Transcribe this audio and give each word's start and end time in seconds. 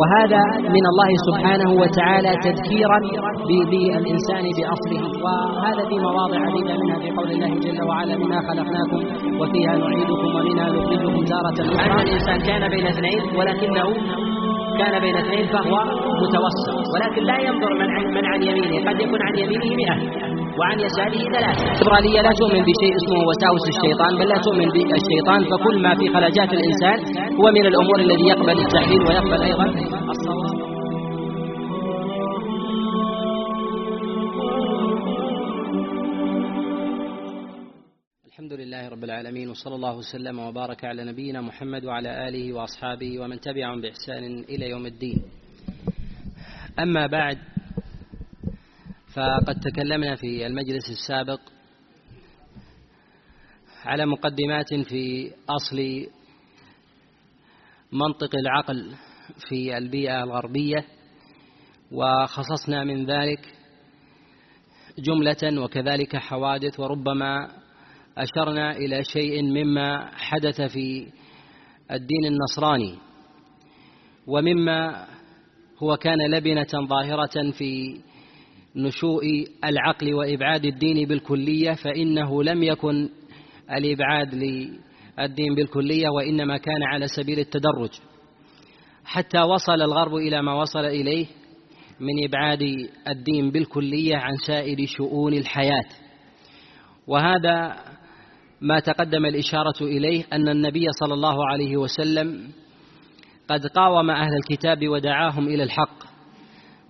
وهذا 0.00 0.42
من 0.76 0.84
الله 0.92 1.10
سبحانه 1.28 1.70
وتعالى 1.82 2.30
تذكيرا 2.46 2.98
بالإنسان 3.48 4.44
بأصله. 4.56 5.02
وهذا 5.24 5.82
في 5.90 5.96
مواضع 6.06 6.38
عديدة 6.46 6.74
منها 6.82 6.98
في 7.02 7.10
قول 7.18 7.30
الله 7.34 7.50
جل 7.64 7.80
وعلا 7.88 8.14
منها 8.22 8.40
خلقناكم 8.48 9.00
وفيها 9.40 9.72
نعيدكم 9.82 10.28
ومنها 10.36 10.66
نخرجكم 10.76 11.24
تارة 11.32 11.58
أخرى 11.76 12.02
الإنسان 12.06 12.38
كان 12.48 12.62
بين 12.74 12.86
اثنين 12.86 13.20
ولكنه 13.38 13.86
كان 14.80 14.94
بين 15.04 15.16
اثنين 15.16 15.46
فهو 15.54 15.74
متوسط. 16.22 16.68
ولكن 16.94 17.22
لا 17.30 17.38
ينظر 17.48 17.72
من 17.80 17.88
عن, 17.94 18.04
من 18.16 18.24
عن 18.26 18.42
يمينه 18.42 18.90
قد 18.90 19.00
يكون 19.00 19.20
عن 19.26 19.34
يمينه 19.42 19.76
مئة. 19.80 19.96
وعن 20.58 20.76
يساره 20.86 21.22
ثلاثة 21.36 21.62
الليبرالية 21.72 22.20
لا 22.26 22.32
تؤمن 22.40 22.62
بشيء 22.70 22.92
اسمه 23.00 23.20
وساوس 23.28 23.64
الشيطان 23.74 24.12
بل 24.20 24.26
لا 24.32 24.38
تؤمن 24.46 24.68
بالشيطان 24.74 25.40
فكل 25.50 25.76
ما 25.82 25.92
في 25.98 26.06
خلجات 26.14 26.50
الإنسان 26.58 26.98
هو 27.40 27.46
من 27.56 27.66
الأمور 27.66 27.98
الذي 28.06 28.26
يقبل 28.32 28.56
التحليل 28.64 29.00
ويقبل 29.08 29.42
أيضا 29.42 29.64
الصواب 30.14 30.74
الحمد 38.26 38.52
لله 38.52 38.88
رب 38.88 39.04
العالمين 39.04 39.48
وصلى 39.50 39.74
الله 39.74 39.96
وسلم 39.96 40.38
وبارك 40.38 40.84
على 40.84 41.04
نبينا 41.04 41.40
محمد 41.40 41.84
وعلى 41.84 42.28
آله 42.28 42.52
وأصحابه 42.52 43.20
ومن 43.20 43.40
تبعهم 43.40 43.80
بإحسان 43.80 44.24
إلى 44.48 44.70
يوم 44.70 44.86
الدين. 44.86 45.22
أما 46.78 47.06
بعد 47.06 47.38
فقد 49.14 49.60
تكلمنا 49.60 50.16
في 50.16 50.46
المجلس 50.46 50.90
السابق 50.90 51.40
على 53.84 54.06
مقدمات 54.06 54.74
في 54.74 55.30
أصل 55.48 56.06
منطق 57.92 58.36
العقل 58.36 58.94
في 59.48 59.78
البيئة 59.78 60.22
الغربية 60.22 60.84
وخصصنا 61.92 62.84
من 62.84 63.06
ذلك 63.06 63.54
جملة 64.98 65.62
وكذلك 65.62 66.16
حوادث 66.16 66.80
وربما 66.80 67.50
أشرنا 68.18 68.76
إلى 68.76 69.04
شيء 69.04 69.42
مما 69.42 70.10
حدث 70.16 70.60
في 70.60 71.06
الدين 71.90 72.24
النصراني 72.26 72.98
ومما 74.26 75.06
هو 75.78 75.96
كان 75.96 76.18
لبنة 76.30 76.86
ظاهرة 76.88 77.50
في 77.50 78.00
نشوء 78.76 79.22
العقل 79.64 80.14
وإبعاد 80.14 80.64
الدين 80.64 81.08
بالكلية 81.08 81.72
فإنه 81.72 82.42
لم 82.42 82.62
يكن 82.62 83.08
الإبعاد 83.70 84.34
للدين 84.34 85.54
بالكلية 85.54 86.08
وإنما 86.08 86.56
كان 86.56 86.82
على 86.82 87.06
سبيل 87.08 87.38
التدرج. 87.38 87.90
حتى 89.04 89.40
وصل 89.40 89.82
الغرب 89.82 90.14
إلى 90.14 90.42
ما 90.42 90.54
وصل 90.54 90.84
إليه 90.84 91.26
من 92.00 92.24
إبعاد 92.24 92.62
الدين 93.08 93.50
بالكلية 93.50 94.16
عن 94.16 94.36
سائر 94.46 94.86
شؤون 94.86 95.34
الحياة. 95.34 95.88
وهذا 97.06 97.76
ما 98.60 98.80
تقدم 98.80 99.26
الإشارة 99.26 99.82
إليه 99.82 100.24
أن 100.32 100.48
النبي 100.48 100.86
صلى 101.00 101.14
الله 101.14 101.48
عليه 101.48 101.76
وسلم 101.76 102.48
قد 103.48 103.66
قاوم 103.66 104.10
أهل 104.10 104.32
الكتاب 104.36 104.88
ودعاهم 104.88 105.48
إلى 105.48 105.62
الحق. 105.62 106.13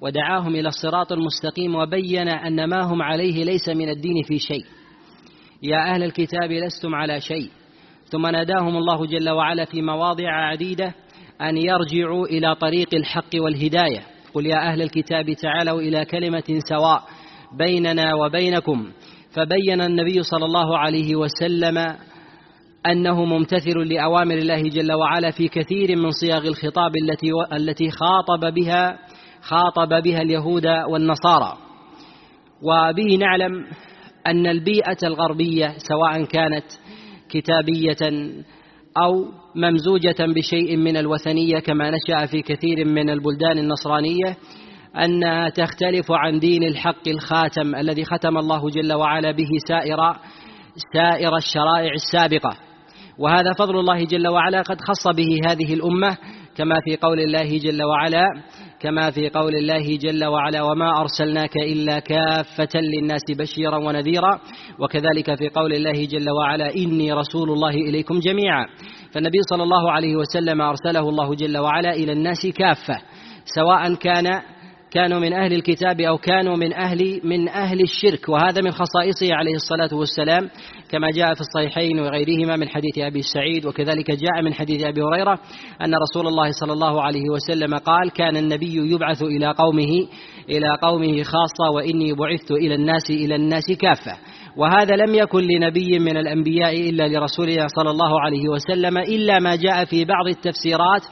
ودعاهم 0.05 0.55
إلى 0.55 0.69
الصراط 0.69 1.13
المستقيم 1.13 1.75
وبين 1.75 2.29
أن 2.29 2.65
ما 2.65 2.85
هم 2.85 3.03
عليه 3.03 3.45
ليس 3.45 3.69
من 3.69 3.89
الدين 3.89 4.23
في 4.23 4.39
شيء. 4.39 4.65
يا 5.63 5.95
أهل 5.95 6.03
الكتاب 6.03 6.53
لستم 6.53 6.95
على 6.95 7.21
شيء. 7.21 7.51
ثم 8.05 8.27
ناداهم 8.27 8.77
الله 8.77 9.07
جل 9.07 9.31
وعلا 9.31 9.65
في 9.65 9.83
مواضع 9.83 10.31
عديدة 10.31 10.95
أن 11.41 11.57
يرجعوا 11.57 12.27
إلى 12.27 12.55
طريق 12.55 12.95
الحق 12.95 13.31
والهداية. 13.35 14.03
قل 14.35 14.47
يا 14.47 14.73
أهل 14.73 14.83
الكتاب 14.83 15.33
تعالوا 15.33 15.81
إلى 15.81 16.05
كلمة 16.05 16.61
سواء 16.69 17.03
بيننا 17.59 18.15
وبينكم. 18.15 18.93
فبين 19.31 19.81
النبي 19.81 20.23
صلى 20.23 20.45
الله 20.45 20.79
عليه 20.79 21.17
وسلم 21.17 21.79
أنه 22.87 23.25
ممتثل 23.25 23.79
لأوامر 23.79 24.35
الله 24.35 24.63
جل 24.63 24.93
وعلا 24.93 25.31
في 25.31 25.49
كثير 25.49 25.97
من 25.97 26.11
صياغ 26.11 26.47
الخطاب 26.47 26.93
التي 27.53 27.91
خاطب 27.91 28.55
بها 28.55 28.99
خاطب 29.45 30.03
بها 30.03 30.23
اليهود 30.23 30.67
والنصارى. 30.67 31.57
وبه 32.63 33.17
نعلم 33.17 33.67
أن 34.27 34.47
البيئة 34.47 34.97
الغربية 35.03 35.75
سواء 35.89 36.25
كانت 36.25 36.65
كتابية 37.29 38.33
أو 38.99 39.25
ممزوجة 39.55 40.17
بشيء 40.37 40.77
من 40.77 40.97
الوثنية 40.97 41.59
كما 41.59 41.91
نشأ 41.91 42.27
في 42.27 42.43
كثير 42.43 42.85
من 42.85 43.11
البلدان 43.11 43.59
النصرانية 43.59 44.37
أنها 44.97 45.49
تختلف 45.49 46.13
عن 46.13 46.39
دين 46.39 46.63
الحق 46.63 47.09
الخاتم 47.09 47.75
الذي 47.75 48.05
ختم 48.05 48.39
الله 48.39 48.71
جل 48.71 48.93
وعلا 48.93 49.31
به 49.31 49.49
سائر 49.69 49.99
سائر 50.93 51.37
الشرائع 51.37 51.93
السابقة. 51.95 52.57
وهذا 53.19 53.53
فضل 53.59 53.79
الله 53.79 54.05
جل 54.05 54.29
وعلا 54.29 54.63
قد 54.63 54.77
خص 54.81 55.09
به 55.17 55.39
هذه 55.47 55.75
الأمة 55.75 56.17
كما 56.57 56.75
في 56.85 56.97
قول 56.97 57.21
الله 57.21 57.59
جل 57.59 57.83
وعلا 57.83 58.27
كما 58.85 59.11
في 59.11 59.29
قول 59.29 59.55
الله 59.55 59.97
جل 59.97 60.25
وعلا 60.25 60.63
وما 60.63 61.01
أرسلناك 61.01 61.57
إلا 61.57 61.99
كافة 61.99 62.81
للناس 62.81 63.23
بشيرا 63.39 63.77
ونذيرا 63.77 64.41
وكذلك 64.79 65.35
في 65.35 65.49
قول 65.49 65.73
الله 65.73 66.05
جل 66.05 66.31
وعلا 66.31 66.75
إني 66.77 67.13
رسول 67.13 67.51
الله 67.51 67.75
إليكم 67.75 68.19
جميعا. 68.19 68.67
فالنبي 69.13 69.39
صلى 69.51 69.63
الله 69.63 69.93
عليه 69.93 70.17
وسلم 70.17 70.61
أرسله 70.61 71.09
الله 71.09 71.35
جل 71.35 71.59
وعلا 71.59 71.95
إلى 71.95 72.13
الناس 72.13 72.47
كافة 72.47 72.99
سواء 73.45 73.95
كان 73.95 74.43
كانوا 74.95 75.21
من 75.21 75.33
أهل 75.33 75.53
الكتاب 75.53 76.01
أو 76.01 76.19
كانوا 76.19 76.57
من 76.57 76.73
أهل 76.73 77.21
من 77.25 77.49
أهل 77.49 77.81
الشرك. 77.81 78.29
وهذا 78.29 78.61
من 78.61 78.71
خصائصه 78.71 79.35
عليه 79.35 79.55
الصلاة 79.55 79.99
والسلام 79.99 80.51
كما 80.91 81.11
جاء 81.11 81.35
في 81.35 81.41
الصحيحين 81.41 81.99
وغيرهما 82.01 82.57
من 82.57 82.69
حديث 82.69 82.99
أبي 82.99 83.23
سعيد 83.23 83.67
وكذلك 83.67 84.11
جاء 84.11 84.43
من 84.45 84.55
حديث 84.55 84.85
أبي 84.85 85.03
هريرة 85.03 85.39
أن 85.85 85.95
رسول 85.95 86.27
الله 86.27 86.51
صلى 86.51 86.73
الله 86.73 87.03
عليه 87.03 87.31
وسلم 87.31 87.75
قال 87.75 88.11
كان 88.11 88.37
النبي 88.37 88.77
يبعث 88.93 89.23
إلى 89.23 89.55
قومه 89.59 90.09
إلى 90.51 90.79
قومه 90.83 91.23
خاصة 91.23 91.75
وإني 91.75 92.13
بعثت 92.13 92.51
إلى 92.51 92.75
الناس 92.75 93.11
إلى 93.11 93.37
الناس 93.37 93.73
كافة. 93.81 94.19
وهذا 94.57 94.97
لم 94.97 95.15
يكن 95.15 95.41
لنبي 95.41 95.99
من 95.99 96.17
الأنبياء 96.17 96.91
إلا 96.91 97.09
لرسوله 97.09 97.67
صلى 97.67 97.91
الله 97.91 98.21
عليه 98.21 98.49
وسلم 98.49 98.99
إلا 98.99 99.39
ما 99.39 99.57
جاء 99.57 99.85
في 99.85 100.05
بعض 100.05 100.27
التفسيرات 100.27 101.03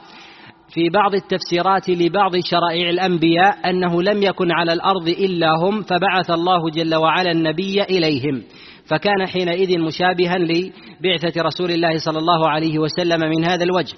في 0.74 0.88
بعض 0.88 1.14
التفسيرات 1.14 1.88
لبعض 1.88 2.32
شرائع 2.36 2.90
الأنبياء 2.90 3.70
أنه 3.70 4.02
لم 4.02 4.22
يكن 4.22 4.52
على 4.52 4.72
الأرض 4.72 5.08
إلا 5.08 5.48
هم 5.62 5.82
فبعث 5.82 6.30
الله 6.30 6.70
جل 6.70 6.94
وعلا 6.94 7.30
النبي 7.30 7.82
إليهم. 7.82 8.42
فكان 8.86 9.26
حينئذ 9.26 9.78
مشابها 9.78 10.38
لبعثة 10.38 11.42
رسول 11.42 11.70
الله 11.70 11.98
صلى 11.98 12.18
الله 12.18 12.48
عليه 12.48 12.78
وسلم 12.78 13.20
من 13.20 13.44
هذا 13.44 13.64
الوجه. 13.64 13.96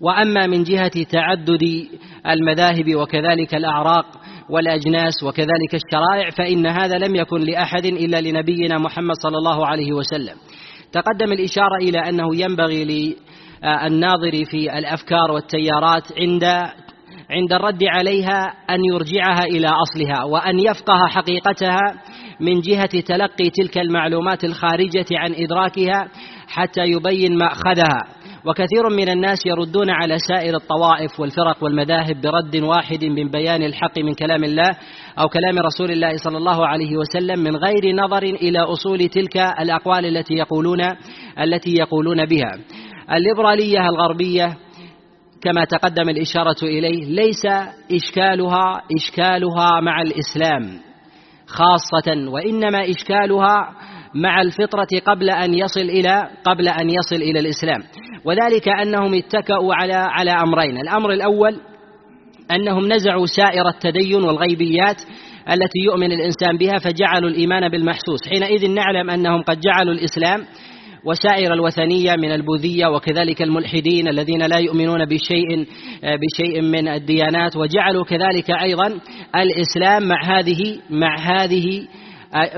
وأما 0.00 0.46
من 0.46 0.62
جهة 0.62 1.02
تعدد 1.10 1.88
المذاهب 2.26 2.94
وكذلك 2.94 3.54
الأعراق 3.54 4.06
والأجناس 4.50 5.22
وكذلك 5.22 5.74
الشرائع 5.74 6.30
فإن 6.30 6.66
هذا 6.66 6.98
لم 6.98 7.16
يكن 7.16 7.40
لأحد 7.40 7.84
إلا 7.84 8.20
لنبينا 8.20 8.78
محمد 8.78 9.14
صلى 9.22 9.36
الله 9.36 9.66
عليه 9.66 9.92
وسلم. 9.92 10.36
تقدم 10.92 11.32
الإشارة 11.32 11.76
إلى 11.76 11.98
أنه 11.98 12.36
ينبغي 12.36 13.16
الناظر 13.64 14.44
في 14.44 14.78
الأفكار 14.78 15.30
والتيارات 15.30 16.02
عند 16.20 16.44
عند 17.30 17.52
الرد 17.52 17.84
عليها 17.84 18.54
أن 18.70 18.84
يرجعها 18.92 19.44
إلى 19.44 19.68
أصلها 19.68 20.24
وأن 20.24 20.58
يفقه 20.58 21.06
حقيقتها 21.06 21.80
من 22.40 22.60
جهة 22.60 23.00
تلقي 23.00 23.50
تلك 23.50 23.78
المعلومات 23.78 24.44
الخارجة 24.44 25.06
عن 25.12 25.34
إدراكها 25.34 26.08
حتى 26.48 26.80
يبين 26.80 27.38
مأخذها. 27.38 28.18
وكثير 28.46 28.88
من 28.96 29.08
الناس 29.08 29.46
يردون 29.46 29.90
على 29.90 30.18
سائر 30.18 30.56
الطوائف 30.56 31.20
والفرق 31.20 31.64
والمذاهب 31.64 32.20
برد 32.20 32.56
واحد 32.56 33.04
من 33.04 33.28
بيان 33.28 33.62
الحق 33.62 33.98
من 33.98 34.14
كلام 34.14 34.44
الله 34.44 34.76
أو 35.18 35.28
كلام 35.28 35.58
رسول 35.58 35.90
الله 35.90 36.16
صلى 36.16 36.36
الله 36.36 36.66
عليه 36.66 36.96
وسلم 36.96 37.38
من 37.38 37.56
غير 37.56 37.94
نظر 37.94 38.22
إلى 38.22 38.58
أصول 38.58 39.08
تلك 39.08 39.36
الأقوال 39.36 40.16
التي 40.16 40.34
يقولون 40.34 40.80
التي 41.40 41.70
يقولون 41.70 42.26
بها. 42.26 42.52
الليبرالية 43.12 43.88
الغربية 43.88 44.56
كما 45.42 45.64
تقدم 45.64 46.08
الإشارة 46.08 46.56
إليه 46.62 47.04
ليس 47.04 47.46
إشكالها 47.92 48.82
إشكالها 48.96 49.80
مع 49.80 50.02
الإسلام 50.02 50.80
خاصة 51.46 52.30
وإنما 52.30 52.90
إشكالها 52.90 53.70
مع 54.14 54.40
الفطرة 54.40 54.88
قبل 55.06 55.30
أن 55.30 55.54
يصل 55.54 55.80
إلى 55.80 56.30
قبل 56.44 56.68
أن 56.68 56.90
يصل 56.90 57.16
إلى 57.16 57.40
الإسلام 57.40 57.82
وذلك 58.24 58.68
أنهم 58.68 59.14
اتكأوا 59.14 59.74
على 59.74 59.94
على 59.94 60.30
أمرين 60.30 60.78
الأمر 60.78 61.12
الأول 61.12 61.60
أنهم 62.50 62.92
نزعوا 62.92 63.26
سائر 63.26 63.68
التدين 63.68 64.22
والغيبيات 64.22 65.02
التي 65.52 65.78
يؤمن 65.84 66.12
الإنسان 66.12 66.56
بها 66.56 66.78
فجعلوا 66.78 67.30
الإيمان 67.30 67.68
بالمحسوس 67.68 68.28
حينئذ 68.28 68.70
نعلم 68.70 69.10
أنهم 69.10 69.42
قد 69.42 69.60
جعلوا 69.60 69.94
الإسلام 69.94 70.44
وسائر 71.04 71.52
الوثنية 71.52 72.16
من 72.16 72.32
البوذية 72.32 72.86
وكذلك 72.86 73.42
الملحدين 73.42 74.08
الذين 74.08 74.42
لا 74.42 74.56
يؤمنون 74.56 75.04
بشيء 75.04 75.66
بشيء 76.02 76.62
من 76.62 76.88
الديانات. 76.88 77.56
وجعلوا 77.56 78.04
كذلك 78.04 78.50
أيضا 78.50 79.00
الإسلام 79.36 80.08
مع 80.08 80.38
هذه 80.38 80.78
مع 80.90 81.18
هذه 81.20 81.86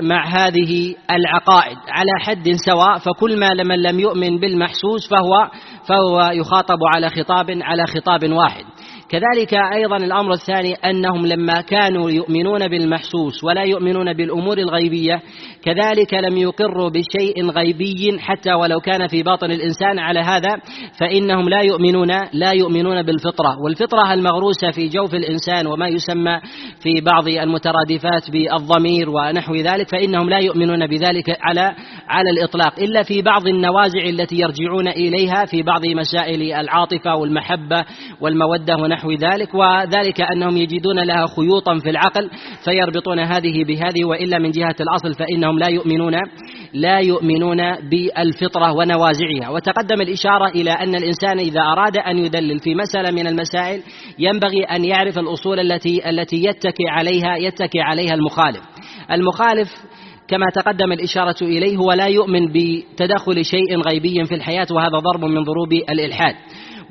مع 0.01 0.27
هذه 0.27 0.95
العقائد. 1.11 1.77
على 1.89 2.11
حد 2.19 2.51
سواء 2.65 2.97
فكل 2.97 3.39
ما 3.39 3.49
من 3.63 3.81
لم 3.81 3.99
يؤمن 3.99 4.39
بالمحسوس 4.39 5.09
فهو 5.09 5.49
فهو 5.87 6.31
يخاطب 6.33 6.79
على 6.95 7.09
خطاب 7.09 7.51
على 7.61 7.85
خطاب 7.85 8.31
واحد. 8.31 8.65
كذلك 9.11 9.53
أيضا 9.53 9.97
الأمر 9.97 10.33
الثاني 10.33 10.73
أنهم 10.73 11.25
لما 11.25 11.61
كانوا 11.61 12.11
يؤمنون 12.11 12.67
بالمحسوس 12.67 13.43
ولا 13.43 13.63
يؤمنون 13.63 14.13
بالأمور 14.13 14.57
الغيبية 14.57 15.21
كذلك 15.63 16.13
لم 16.13 16.37
يقروا 16.37 16.89
بشيء 16.89 17.51
غيبي 17.51 18.19
حتى 18.19 18.53
ولو 18.53 18.79
كان 18.79 19.07
في 19.07 19.23
باطن 19.23 19.51
الإنسان 19.51 19.99
على 19.99 20.19
هذا 20.19 20.57
فإنهم 20.99 21.49
لا 21.49 21.61
يؤمنون 21.61 22.11
لا 22.33 22.51
يؤمنون 22.51 23.03
بالفطرة. 23.03 23.59
والفطرة 23.63 24.13
المغروسة 24.13 24.71
في 24.71 24.87
جوف 24.87 25.13
الإنسان 25.13 25.67
وما 25.67 25.87
يسمى 25.87 26.39
في 26.83 27.01
بعض 27.01 27.27
المترادفات 27.27 28.31
بالضمير 28.31 29.09
ونحو 29.09 29.55
ذلك 29.55 29.89
فإنهم 29.89 30.29
لا 30.29 30.39
يؤمنون 30.39 30.87
بذلك 30.87 31.37
على 31.41 31.75
على 32.07 32.29
الإطلاق. 32.29 32.79
إلا 32.79 33.03
في 33.03 33.21
بعض 33.21 33.47
النوازع 33.47 34.01
التي 34.03 34.35
يرجعون 34.35 34.87
إليها 34.87 35.45
في 35.45 35.61
بعض 35.61 35.85
مسائل 35.85 36.53
العاطفة 36.53 37.15
والمحبة 37.15 37.85
والمودة 38.21 38.75
ونحو 38.75 39.00
ذلك 39.09 39.53
وذلك 39.53 40.21
أنهم 40.21 40.57
يجدون 40.57 40.99
لها 41.03 41.27
خيوطا 41.35 41.79
في 41.79 41.89
العقل 41.89 42.29
فيربطون 42.63 43.19
هذه 43.19 43.63
بهذه 43.63 44.05
وإلا 44.05 44.39
من 44.39 44.51
جهة 44.51 44.75
الأصل 44.79 45.13
فإنهم 45.13 45.59
لا 45.59 45.67
يؤمنون 45.67 46.13
لا 46.73 46.99
يؤمنون 46.99 47.57
بالفطرة 47.89 48.71
ونوازعها 48.71 49.49
وتقدم 49.49 50.01
الإشارة 50.01 50.49
إلى 50.49 50.71
أن 50.71 50.95
الإنسان 50.95 51.39
إذا 51.39 51.61
أراد 51.61 51.97
أن 51.97 52.17
يدلل 52.17 52.59
في 52.59 52.75
مسألة 52.75 53.11
من 53.11 53.27
المسائل 53.27 53.81
ينبغي 54.19 54.63
أن 54.63 54.85
يعرف 54.85 55.19
الأصول 55.19 55.59
التي 55.59 56.09
التي 56.09 56.43
يتكي 56.43 56.87
عليها 56.87 57.37
يتكي 57.37 57.79
عليها 57.79 58.13
المخالف. 58.13 58.61
المخالف 59.11 59.69
كما 60.27 60.45
تقدم 60.55 60.91
الإشارة 60.91 61.35
إليه 61.41 61.77
هو 61.77 61.91
لا 61.91 62.05
يؤمن 62.05 62.51
بتدخل 62.51 63.45
شيء 63.45 63.81
غيبي 63.81 64.25
في 64.25 64.35
الحياة 64.35 64.67
وهذا 64.71 64.97
ضرب 64.97 65.25
من 65.25 65.43
ضروب 65.43 65.73
الإلحاد. 65.73 66.35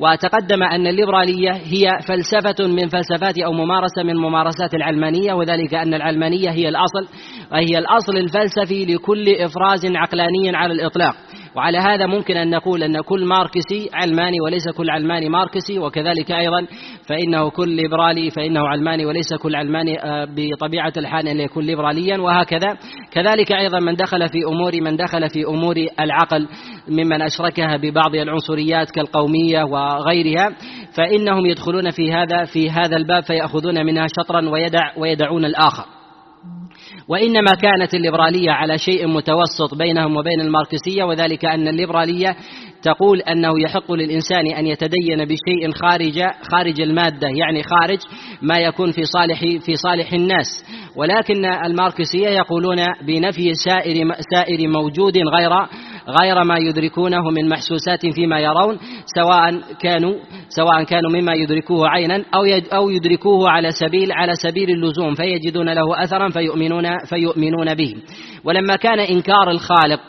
وتقدم 0.03 0.63
أن 0.63 0.87
الليبرالية 0.87 1.53
هي 1.53 1.99
فلسفة 2.09 2.67
من 2.67 2.89
فلسفات 2.89 3.39
أو 3.39 3.53
ممارسة 3.53 4.03
من 4.03 4.17
ممارسات 4.17 4.75
العلمانية 4.75 5.33
وذلك 5.33 5.75
أن 5.75 5.95
العلمانية 5.95 6.51
هي 6.51 6.69
الأصل 6.69 7.09
وهي 7.53 7.79
الأصل 7.79 8.17
الفلسفي 8.17 8.85
لكل 8.85 9.29
إفراز 9.29 9.87
عقلاني 9.87 10.57
على 10.57 10.73
الإطلاق. 10.73 11.15
وعلى 11.57 11.79
هذا 11.79 12.07
ممكن 12.07 12.37
أن 12.37 12.51
نقول 12.51 12.83
أن 12.83 13.01
كل 13.01 13.25
ماركسي 13.25 13.91
علماني 13.95 14.41
وليس 14.41 14.69
كل 14.77 14.91
علماني 14.91 15.29
ماركسي 15.29 15.79
وكذلك 15.79 16.33
أيضا 16.33 16.67
فإنه 17.09 17.51
كل 17.51 17.69
ليبرالي 17.69 18.31
فإنه 18.31 18.69
علماني 18.69 19.07
وليس 19.07 19.35
كل 19.35 19.57
علماني 19.57 20.05
آه، 20.05 20.25
بطبيعة 20.25 20.93
الحال 20.97 21.29
أن 21.29 21.41
يكون 21.41 21.65
ليبراليا 21.65 22.19
وهكذا. 22.19 22.77
كذلك 23.13 23.53
أيضا 23.53 23.79
من 23.79 23.95
دخل 23.95 24.29
في 24.29 24.39
أمور 24.49 24.73
من 24.83 24.97
دخل 24.97 25.31
في 25.31 25.45
أمور 25.45 25.77
العقل 26.01 26.49
ممن 26.89 27.23
أشركها 27.23 27.77
ببعض 27.77 28.15
العنصريات 28.15 28.91
كالقومية 28.91 29.63
وغيرها 29.65 30.49
فإنهم 30.97 31.47
يدخلون 31.47 31.91
في 31.91 32.13
هذا 32.13 32.45
في 32.45 32.71
هذا 32.71 32.97
الباب 32.97 33.23
فيأخذون 33.23 33.87
منها 33.87 34.07
شطرا 34.07 34.49
ويدع 34.49 34.93
ويدعون 34.99 35.45
الآخر. 35.45 36.00
وإنما 37.11 37.51
كانت 37.63 37.95
الليبرالية 37.95 38.51
على 38.51 38.79
شيء 38.79 39.07
متوسط 39.07 39.75
بينهم 39.75 40.17
وبين 40.17 40.41
الماركسية 40.41 41.05
وذلك 41.05 41.45
أن 41.45 41.69
الليبرالية 41.69 42.37
تقول 42.83 43.21
أنه 43.21 43.61
يحق 43.61 43.93
للإنسان 43.93 44.47
أن 44.47 44.67
يتدين 44.67 45.25
بشيء 45.25 45.73
خارج 45.73 46.23
خارج 46.53 46.81
المادة 46.81 47.29
يعني 47.29 47.63
خارج 47.63 47.99
ما 48.43 48.59
يكون 48.59 48.93
في 48.93 49.05
صالح 49.05 49.41
في 49.41 49.77
صالح 49.77 50.13
الناس. 50.13 50.65
ولكن 50.97 51.45
الماركسية 51.45 52.29
يقولون 52.29 52.79
بنفي 53.07 53.55
سائر 53.55 54.13
سائر 54.35 54.69
موجود 54.69 55.19
غير 55.19 55.51
غير 56.23 56.45
ما 56.45 56.59
يدركونه 56.59 57.31
من 57.31 57.49
محسوسات 57.49 58.07
فيما 58.07 58.41
يرون 58.41 58.79
سواء 59.17 59.61
كانوا 59.81 60.15
سواء 60.49 60.83
كانوا 60.83 61.11
مما 61.11 61.35
يدركوه 61.35 61.89
عينا 61.89 62.25
أو 62.35 62.45
أو 62.73 62.91
يدركوه 62.91 63.51
على 63.51 63.71
سبيل 63.71 64.13
على 64.13 64.35
سبيل 64.35 64.71
اللزوم 64.71 65.15
فيجدون 65.15 65.69
له 65.69 66.05
أثرا 66.05 66.29
فيؤمنون 66.29 66.99
فيؤمنون 66.99 67.75
به. 67.75 67.97
ولما 68.45 68.77
كان 68.77 69.01
إنكار 69.01 69.51
الخالق 69.51 70.01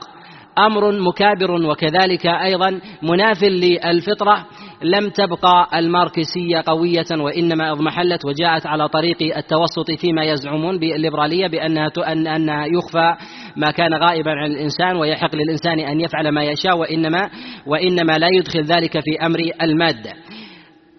أمر 0.58 0.92
مكابر 0.92 1.52
وكذلك 1.52 2.26
أيضا 2.26 2.82
مناف 3.04 3.44
للفطرة 3.44 4.46
لم 4.84 5.10
تبقى 5.10 5.68
الماركسية 5.80 6.64
قوية 6.66 7.06
وإنما 7.12 7.72
اضمحلت 7.72 8.26
وجاءت 8.26 8.66
على 8.66 8.88
طريق 8.88 9.38
التوسط 9.38 9.92
فيما 10.02 10.24
يزعمون 10.24 10.80
بالليبرالية 10.80 11.48
بأنها 11.48 11.92
أن 12.08 12.28
أنها 12.28 12.66
يخفى 12.66 13.16
ما 13.56 13.72
كان 13.72 13.94
غائبا 13.94 14.32
عن 14.32 14.52
الإنسان 14.52 14.96
ويحق 14.96 15.36
للإنسان 15.36 15.80
أن 15.80 16.02
يفعل 16.02 16.30
ما 16.30 16.44
يشاء 16.44 16.78
وإنما 16.78 17.30
وإنما 17.68 18.18
لا 18.18 18.28
يدخل 18.38 18.62
ذلك 18.62 19.00
في 19.00 19.26
أمر 19.26 19.40
المادة 19.62 20.12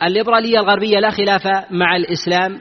الليبرالية 0.03 0.61
الغربية 0.61 0.99
لا 0.99 1.11
خلاف 1.11 1.47
مع 1.71 1.97
الإسلام 1.97 2.61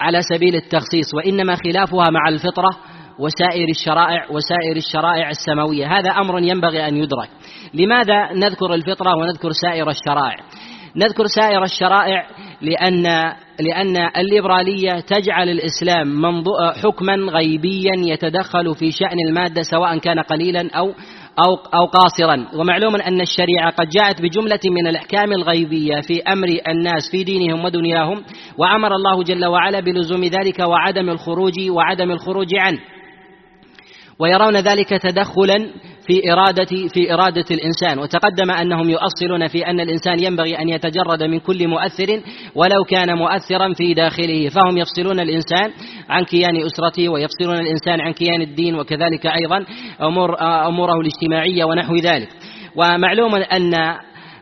على 0.00 0.22
سبيل 0.22 0.54
التخصيص 0.54 1.14
وإنما 1.14 1.56
خلافها 1.56 2.10
مع 2.10 2.28
الفطرة 2.28 2.70
وسائر 3.18 3.68
الشرائع 3.68 4.26
وسائر 4.30 4.76
الشرائع 4.76 5.30
السماوية. 5.30 5.86
هذا 5.98 6.10
أمر 6.10 6.38
ينبغي 6.38 6.88
أن 6.88 6.96
يدرك. 6.96 7.28
لماذا 7.74 8.32
نذكر 8.32 8.74
الفطرة 8.74 9.16
ونذكر 9.16 9.50
سائر 9.52 9.90
الشرائع؟ 9.90 10.36
نذكر 10.96 11.26
سائر 11.26 11.62
الشرائع 11.62 12.26
لأن 12.62 13.02
لأن 13.60 13.96
الليبرالية 14.16 15.00
تجعل 15.00 15.48
الإسلام 15.48 16.44
حكما 16.84 17.14
غيبيا 17.14 17.92
يتدخل 17.96 18.74
في 18.74 18.90
شأن 18.90 19.18
المادة 19.28 19.62
سواء 19.62 19.98
كان 19.98 20.20
قليلا 20.20 20.70
أو 20.74 20.94
أو 21.46 21.54
أو 21.74 21.86
قاصرا. 21.86 22.46
ومعلوم 22.54 22.96
أن 22.96 23.20
الشريعة 23.20 23.70
قد 23.70 23.88
جاءت 23.88 24.22
بجملة 24.22 24.60
من 24.64 24.86
الأحكام 24.86 25.32
الغيبية 25.32 26.00
في 26.00 26.22
أمر 26.22 26.48
الناس 26.68 27.10
في 27.10 27.24
دينهم 27.24 27.64
ودنياهم 27.64 28.24
وأمر 28.58 28.94
الله 28.94 29.22
جل 29.22 29.46
وعلا 29.46 29.80
بلزوم 29.80 30.24
ذلك 30.24 30.58
وعدم 30.58 31.10
الخروج 31.10 31.70
وعدم 31.70 32.10
الخروج 32.10 32.54
عنه. 32.54 32.78
ويرون 34.18 34.56
ذلك 34.56 34.88
تدخلا 34.88 35.70
في 36.10 36.32
إرادة 36.32 36.88
في 36.88 37.14
إرادة 37.14 37.44
الإنسان. 37.50 37.98
وتقدم 37.98 38.50
أنهم 38.50 38.90
يؤصلون 38.90 39.48
في 39.48 39.66
أن 39.66 39.80
الإنسان 39.80 40.24
ينبغي 40.24 40.58
أن 40.58 40.68
يتجرد 40.68 41.22
من 41.22 41.38
كل 41.38 41.68
مؤثر 41.68 42.20
ولو 42.54 42.84
كان 42.84 43.18
مؤثرا 43.18 43.72
في 43.72 43.94
داخله. 43.94 44.48
فهم 44.48 44.76
يفصلون 44.78 45.20
الإنسان 45.20 45.72
عن 46.08 46.24
كيان 46.24 46.56
أسرته 46.66 47.08
ويفصلون 47.08 47.58
الإنسان 47.58 48.00
عن 48.00 48.12
كيان 48.12 48.42
الدين 48.42 48.74
وكذلك 48.74 49.26
أيضا 49.26 49.64
أمور 50.02 50.36
أموره 50.40 51.00
الاجتماعية 51.00 51.64
ونحو 51.64 51.94
ذلك. 51.94 52.28
ومعلوم 52.76 53.34
أن 53.34 53.74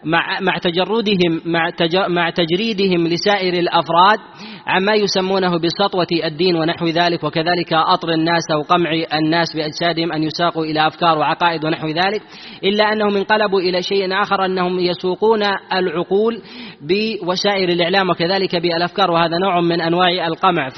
مع 0.05 0.41
مع 0.41 0.59
تجردهم 0.59 1.41
مع 1.45 1.71
مع 2.09 2.31
تجريدهم 2.31 3.07
لسائر 3.07 3.55
الأفراد 3.55 4.19
عما 4.67 4.95
يسمونه 4.95 5.59
بسطوة 5.59 6.07
الدين 6.25 6.57
ونحو 6.57 6.87
ذلك 6.87 7.25
وكذلك 7.25 7.73
أطر 7.73 8.11
الناس 8.11 8.51
أو 8.53 8.63
قمع 8.63 8.91
الناس 9.15 9.57
بأجسادهم 9.57 10.13
أن 10.13 10.23
يساقوا 10.23 10.65
إلى 10.65 10.87
أفكار 10.87 11.19
وعقائد 11.19 11.65
ونحو 11.65 11.87
ذلك 11.87 12.23
إلا 12.65 12.93
أنهم 12.93 13.17
انقلبوا 13.17 13.61
إلى 13.61 13.83
شيء 13.83 14.23
آخر 14.23 14.45
أنهم 14.45 14.79
يسوقون 14.79 15.43
العقول 15.73 16.43
بوسائل 16.81 17.71
الإعلام 17.71 18.11
وكذلك 18.11 18.57
بالأفكار 18.57 19.11
وهذا 19.11 19.39
نوع 19.39 19.61
من 19.61 19.81
أنواع 19.81 20.27
القمع 20.27 20.69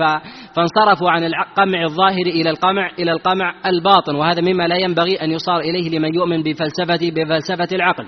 فانصرفوا 0.54 1.10
عن 1.10 1.24
القمع 1.24 1.84
الظاهر 1.84 2.26
إلى 2.26 2.50
القمع 2.50 2.90
إلى 2.98 3.12
القمع 3.12 3.54
الباطن 3.66 4.14
وهذا 4.14 4.40
مما 4.40 4.62
لا 4.68 4.76
ينبغي 4.76 5.16
أن 5.16 5.30
يصار 5.30 5.60
إليه 5.60 5.98
لمن 5.98 6.14
يؤمن 6.14 6.42
بفلسفة 6.42 7.10
بفلسفة 7.10 7.68
العقل. 7.72 8.06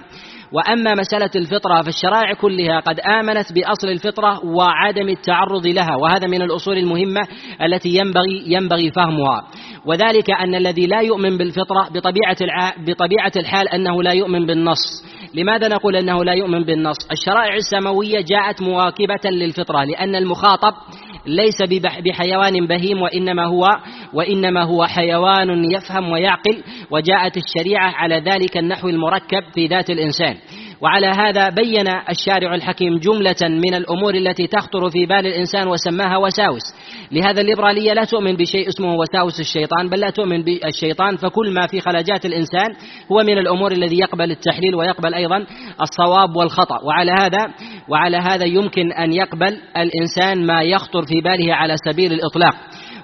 وأما 0.53 0.95
مسألة 0.95 1.31
الفطرة 1.37 1.83
فالشرائع 1.83 2.33
كلها 2.35 2.81
قد 2.81 3.01
آمنت 3.01 3.53
بأصل 3.53 3.89
الفطرة 3.89 4.45
وعدم 4.45 5.09
التعرض 5.09 5.67
لها 5.67 5.97
وهذا 5.97 6.27
من 6.27 6.43
الأصول 6.43 6.79
المهمة 6.79 7.21
التي 7.63 7.89
ينبغي 7.89 8.45
ينبغي 8.47 8.91
فهمها. 8.91 9.45
وذلك 9.87 10.31
أن 10.31 10.55
الذي 10.55 10.87
لا 10.87 11.01
يؤمن 11.01 11.39
بالفطرة 11.39 11.89
بطبيعة 11.95 12.37
بطبيعة 12.87 13.33
الحال 13.37 13.69
أنه 13.69 14.03
لا 14.03 14.13
يؤمن 14.13 14.47
بالنص. 14.47 15.05
لماذا 15.35 15.69
نقول 15.69 15.97
أنه 15.97 16.25
لا 16.25 16.33
يؤمن 16.33 16.65
بالنص؟ 16.65 16.97
الشرائع 17.13 17.55
السماوية 17.55 18.21
جاءت 18.21 18.63
مواكبة 18.63 19.31
للفطرة 19.31 19.85
لأن 19.85 20.17
المخاطب 20.17 20.75
ليس 21.27 21.63
بحيوان 22.05 22.67
بهيم 22.67 23.03
وإنما 23.03 23.47
هو 23.47 23.71
وإنما 24.13 24.63
هو 24.65 24.85
حيوان 24.85 25.65
يفهم 25.71 26.13
ويعقل 26.13 26.63
وجاءت 26.91 27.37
الشريعة 27.37 27.91
على 27.91 28.15
ذلك 28.15 28.57
النحو 28.57 28.89
المركب 28.89 29.43
في 29.55 29.67
ذات 29.67 29.91
الإنسان. 29.91 30.37
وعلى 30.83 31.07
هذا 31.07 31.49
بين 31.49 31.89
الشارع 32.11 32.55
الحكيم 32.55 32.99
جملة 32.99 33.37
من 33.43 33.75
الأمور 33.75 34.15
التي 34.15 34.47
تخطر 34.47 34.91
في 34.91 35.07
بال 35.07 35.27
الإنسان 35.27 35.69
وسماها 35.69 36.17
وساوس. 36.17 36.63
لهذا 37.13 37.41
الليبرالية 37.41 37.93
لا 37.93 38.05
تؤمن 38.05 38.37
بشيء 38.37 38.69
اسمه 38.69 38.95
وساوس 38.95 39.41
الشيطان 39.41 39.89
بل 39.89 40.01
لا 40.01 40.11
تؤمن 40.11 40.43
بالشيطان 40.43 41.17
فكل 41.17 41.55
ما 41.55 41.67
في 41.67 41.81
خلاجات 41.81 42.27
الإنسان 42.27 42.75
هو 43.13 43.23
من 43.23 43.39
الأمور 43.39 43.73
الذي 43.73 43.99
يقبل 43.99 44.31
التحليل 44.31 44.75
ويقبل 44.75 45.15
أيضا 45.15 45.47
الصواب 45.83 46.37
والخطأ. 46.37 46.85
وعلى 46.85 47.13
هذا 47.13 47.55
وعلى 47.89 48.17
هذا 48.17 48.45
يمكن 48.45 48.93
أن 48.93 49.13
يقبل 49.13 49.59
الإنسان 49.77 50.47
ما 50.47 50.63
يخطر 50.63 51.03
في 51.07 51.21
باله 51.21 51.55
على 51.55 51.75
سبيل 51.91 52.13
الإطلاق. 52.13 52.55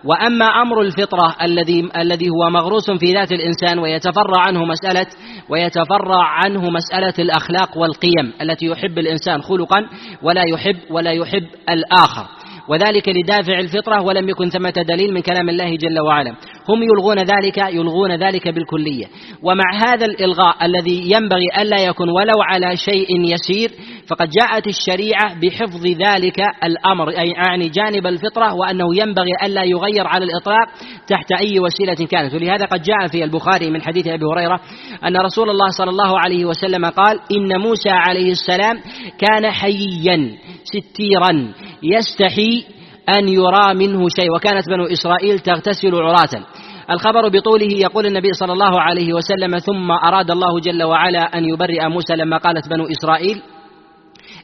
وأما 0.05 0.47
أمر 0.47 0.81
الفطرة 0.81 1.37
الذي 1.43 1.88
الذي 1.97 2.28
هو 2.28 2.50
مغروس 2.50 2.90
في 2.90 3.12
ذات 3.12 3.33
الإنسان 3.33 3.78
ويتفرع 3.78 4.40
عنه 4.47 4.64
مسألة 4.64 5.07
ويتفرع 5.49 6.25
عنه 6.25 6.71
مسألة 6.71 7.14
الأخلاق 7.19 7.78
والقيم 7.78 8.33
التي 8.43 8.67
يحب 8.67 8.99
الإنسان 8.99 9.43
خلقا 9.43 9.88
ولا 10.23 10.43
يحب 10.52 10.76
ولا 10.90 11.11
يحب 11.11 11.47
الآخر. 11.71 12.26
وذلك 12.71 13.09
لدافع 13.09 13.59
الفطرة 13.59 14.02
ولم 14.02 14.28
يكن 14.28 14.49
ثمة 14.49 14.75
دليل 14.88 15.14
من 15.14 15.21
كلام 15.21 15.49
الله 15.49 15.76
جل 15.76 16.00
وعلا. 16.00 16.31
هم 16.69 16.83
يلغون 16.83 17.19
ذلك 17.19 17.59
يلغون 17.59 18.12
ذلك 18.12 18.49
بالكلية. 18.49 19.05
ومع 19.43 19.64
هذا 19.87 20.07
الإلغاء 20.07 20.67
الذي 20.67 21.11
ينبغي 21.11 21.47
ألا 21.59 21.83
يكون 21.83 22.09
ولو 22.09 22.43
على 22.43 22.76
شيء 22.76 23.33
يسير 23.33 23.71
فقد 24.09 24.29
جاءت 24.29 24.67
الشريعة 24.67 25.35
بحفظ 25.41 25.87
ذلك 25.87 26.41
الأمر 26.65 27.09
أي 27.09 27.31
يعني 27.31 27.69
جانب 27.69 28.07
الفطرة 28.07 28.55
وأنه 28.55 28.97
ينبغي 28.97 29.31
ألا 29.45 29.65
يغير 29.65 30.07
على 30.07 30.25
الإطلاق 30.25 30.69
تحت 31.07 31.33
أي 31.33 31.61
وسيلة 31.61 32.07
كانت. 32.11 32.35
ولهذا 32.35 32.67
قد 32.67 32.83
جاء 32.83 33.07
في 33.07 33.25
البخاري 33.25 33.71
من 33.71 33.83
حديث 33.83 34.07
أبي 34.07 34.25
هريرة 34.25 34.61
أن 35.05 35.17
رسول 35.17 35.50
الله 35.50 35.69
صلى 35.69 35.91
الله 35.91 36.21
عليه 36.21 36.45
وسلم 36.45 36.87
قال 36.87 37.21
إن 37.33 37.61
موسى 37.61 37.91
عليه 37.91 38.31
السلام 38.31 38.81
كان 39.19 39.50
حييا 39.50 40.37
ستيرا 40.65 41.53
يستحي 41.83 42.65
أن 43.09 43.29
يرى 43.29 43.75
منه 43.75 44.09
شيء 44.09 44.35
وكانت 44.37 44.69
بنو 44.69 44.87
إسرائيل 44.87 45.38
تغتسل 45.38 45.95
عراة. 45.95 46.45
الخبر 46.91 47.29
بطوله 47.29 47.73
يقول 47.73 48.07
النبي 48.07 48.33
صلى 48.33 48.53
الله 48.53 48.81
عليه 48.81 49.12
وسلم 49.12 49.59
ثم 49.59 49.91
أراد 49.91 50.31
الله 50.31 50.61
جل 50.61 50.83
وعلا 50.83 51.38
أن 51.38 51.45
يبرئ 51.45 51.88
موسى 51.88 52.17
لما 52.17 52.37
قالت 52.37 52.69
بنو 52.69 52.87
إسرائيل 52.87 53.43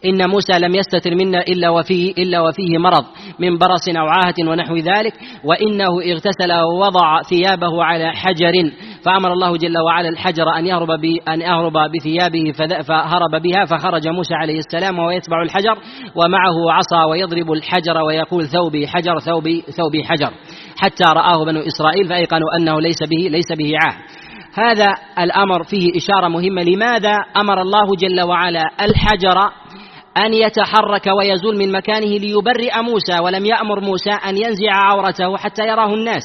إن 0.04 0.30
موسى 0.30 0.52
لم 0.52 0.74
يستتر 0.74 1.14
منا 1.14 1.40
إلا 1.40 1.70
وفيه 1.70 2.12
إلا 2.18 2.40
وفيه 2.40 2.78
مرض 2.78 3.04
من 3.38 3.58
برص 3.58 3.88
أو 3.88 4.06
عاهة 4.06 4.50
ونحو 4.50 4.76
ذلك 4.76 5.12
وإنه 5.44 6.12
اغتسل 6.12 6.52
ووضع 6.52 7.22
ثيابه 7.22 7.84
على 7.84 8.12
حجر 8.12 8.52
فأمر 9.04 9.32
الله 9.32 9.56
جل 9.56 9.78
وعلا 9.78 10.08
الحجر 10.08 10.48
أن 10.58 10.66
يهرب 10.66 11.04
أن 11.28 11.40
يهرب 11.40 11.72
بثيابه 11.72 12.52
فهرب 12.82 13.42
بها 13.42 13.64
فخرج 13.64 14.08
موسى 14.08 14.34
عليه 14.34 14.58
السلام 14.58 14.98
وهو 14.98 15.10
يتبع 15.10 15.42
الحجر 15.42 15.78
ومعه 16.14 16.72
عصا 16.72 17.04
ويضرب 17.04 17.52
الحجر 17.52 18.02
ويقول 18.06 18.46
ثوبي 18.46 18.86
حجر 18.86 19.18
ثوبي 19.18 19.60
ثوبي 19.60 20.04
حجر 20.04 20.30
حتى 20.76 21.04
رآه 21.04 21.44
بنو 21.44 21.60
إسرائيل 21.60 22.08
فأيقنوا 22.08 22.56
أنه 22.56 22.80
ليس 22.80 22.98
به 23.02 23.28
ليس 23.28 23.52
به 23.58 23.72
عاه 23.82 23.96
هذا 24.56 24.94
الأمر 25.18 25.62
فيه 25.62 25.88
إشارة 25.96 26.28
مهمة 26.28 26.62
لماذا 26.62 27.16
أمر 27.36 27.62
الله 27.62 27.96
جل 27.98 28.20
وعلا 28.20 28.62
الحجر 28.80 29.50
أن 30.16 30.34
يتحرك 30.34 31.06
ويزول 31.18 31.56
من 31.56 31.72
مكانه 31.72 32.18
ليبرئ 32.18 32.82
موسى 32.82 33.18
ولم 33.18 33.46
يأمر 33.46 33.80
موسى 33.80 34.10
أن 34.10 34.36
ينزع 34.36 34.72
عورته 34.72 35.36
حتى 35.36 35.62
يراه 35.62 35.94
الناس. 35.94 36.22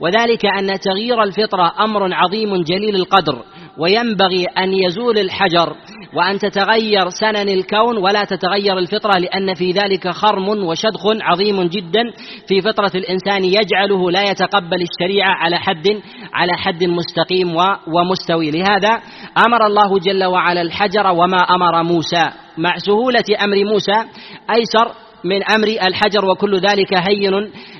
وذلك 0.00 0.46
أن 0.46 0.80
تغيير 0.80 1.22
الفطرة 1.22 1.74
أمر 1.80 2.14
عظيم 2.14 2.62
جليل 2.62 2.96
القدر. 2.96 3.42
وينبغي 3.78 4.44
أن 4.44 4.72
يزول 4.72 5.18
الحجر 5.18 5.76
وأن 6.14 6.38
تتغير 6.38 7.08
سنن 7.08 7.48
الكون 7.48 7.96
ولا 7.96 8.24
تتغير 8.24 8.78
الفطرة 8.78 9.18
لأن 9.18 9.54
في 9.54 9.70
ذلك 9.70 10.08
خرم 10.08 10.48
وشدخ 10.48 11.00
عظيم 11.20 11.62
جدا 11.62 12.02
في 12.48 12.60
فطرة 12.60 12.90
الإنسان 12.94 13.44
يجعله 13.44 14.10
لا 14.10 14.22
يتقبل 14.22 14.78
الشريعة 14.82 15.30
على 15.34 15.58
حد 15.58 15.86
على 16.34 16.52
حد 16.56 16.84
مستقيم 16.84 17.56
ومستوي. 17.86 18.50
لهذا 18.50 19.00
أمر 19.46 19.66
الله 19.66 19.98
جل 19.98 20.24
وعلا 20.24 20.60
الحجر 20.60 21.06
وما 21.06 21.38
أمر 21.38 21.82
موسى. 21.82 22.30
مع 22.58 22.78
سهولة 22.78 23.24
أمر 23.44 23.64
موسى 23.64 24.04
أيسر 24.50 24.92
من 25.24 25.42
أمر 25.42 25.68
الحجر 25.68 26.24
وكل 26.24 26.54
ذلك 26.54 26.94
هين 26.94 27.34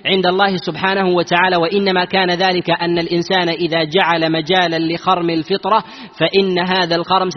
عند 0.07 0.27
الله 0.27 0.57
سبحانه 0.57 1.09
وتعالى 1.09 1.57
وإنما 1.57 2.05
كان 2.05 2.31
ذلك 2.31 2.71
أن 2.71 2.99
الإنسان 2.99 3.49
إذا 3.49 3.85
جعل 3.85 4.33
مجالا 4.33 4.95
لخرم 4.95 5.31
الفطرة 5.31 5.85
فإن 6.19 6.59
هذا 6.59 6.97
الخرم 6.97 7.29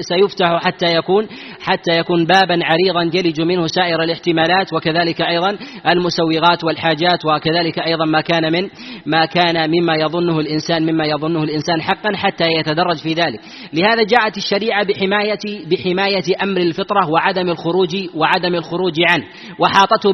سيفتح 0.00 0.64
حتى 0.64 0.86
يكون 0.86 1.26
حتى 1.60 1.98
يكون 1.98 2.24
بابا 2.24 2.58
عريضا 2.64 3.18
يلج 3.18 3.40
منه 3.40 3.66
سائر 3.66 4.02
الاحتمالات 4.02 4.72
وكذلك 4.72 5.20
أيضا 5.20 5.58
المسوغات 5.90 6.64
والحاجات 6.64 7.24
وكذلك 7.24 7.78
أيضا 7.78 8.04
ما 8.04 8.20
كان 8.20 8.52
من 8.52 8.68
ما 9.06 9.24
كان 9.24 9.70
مما 9.70 9.96
يظنه 9.96 10.40
الإنسان 10.40 10.82
مما 10.82 11.04
يظنه 11.04 11.42
الإنسان 11.42 11.82
حقا 11.82 12.16
حتى 12.16 12.44
يتدرج 12.58 12.96
في 12.96 13.14
ذلك. 13.14 13.40
لهذا 13.72 14.02
جاءت 14.02 14.36
الشريعة 14.36 14.84
بحماية 14.84 15.66
بحماية 15.70 16.42
أمر 16.42 16.60
الفطرة 16.60 17.10
وعدم 17.10 17.50
الخروج 17.50 17.96
وعدم 18.14 18.54
الخروج 18.54 18.94
عنه. 19.08 19.24
وحاطته 19.58 20.12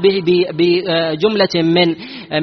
بجملة 0.52 1.54
من 1.54 1.88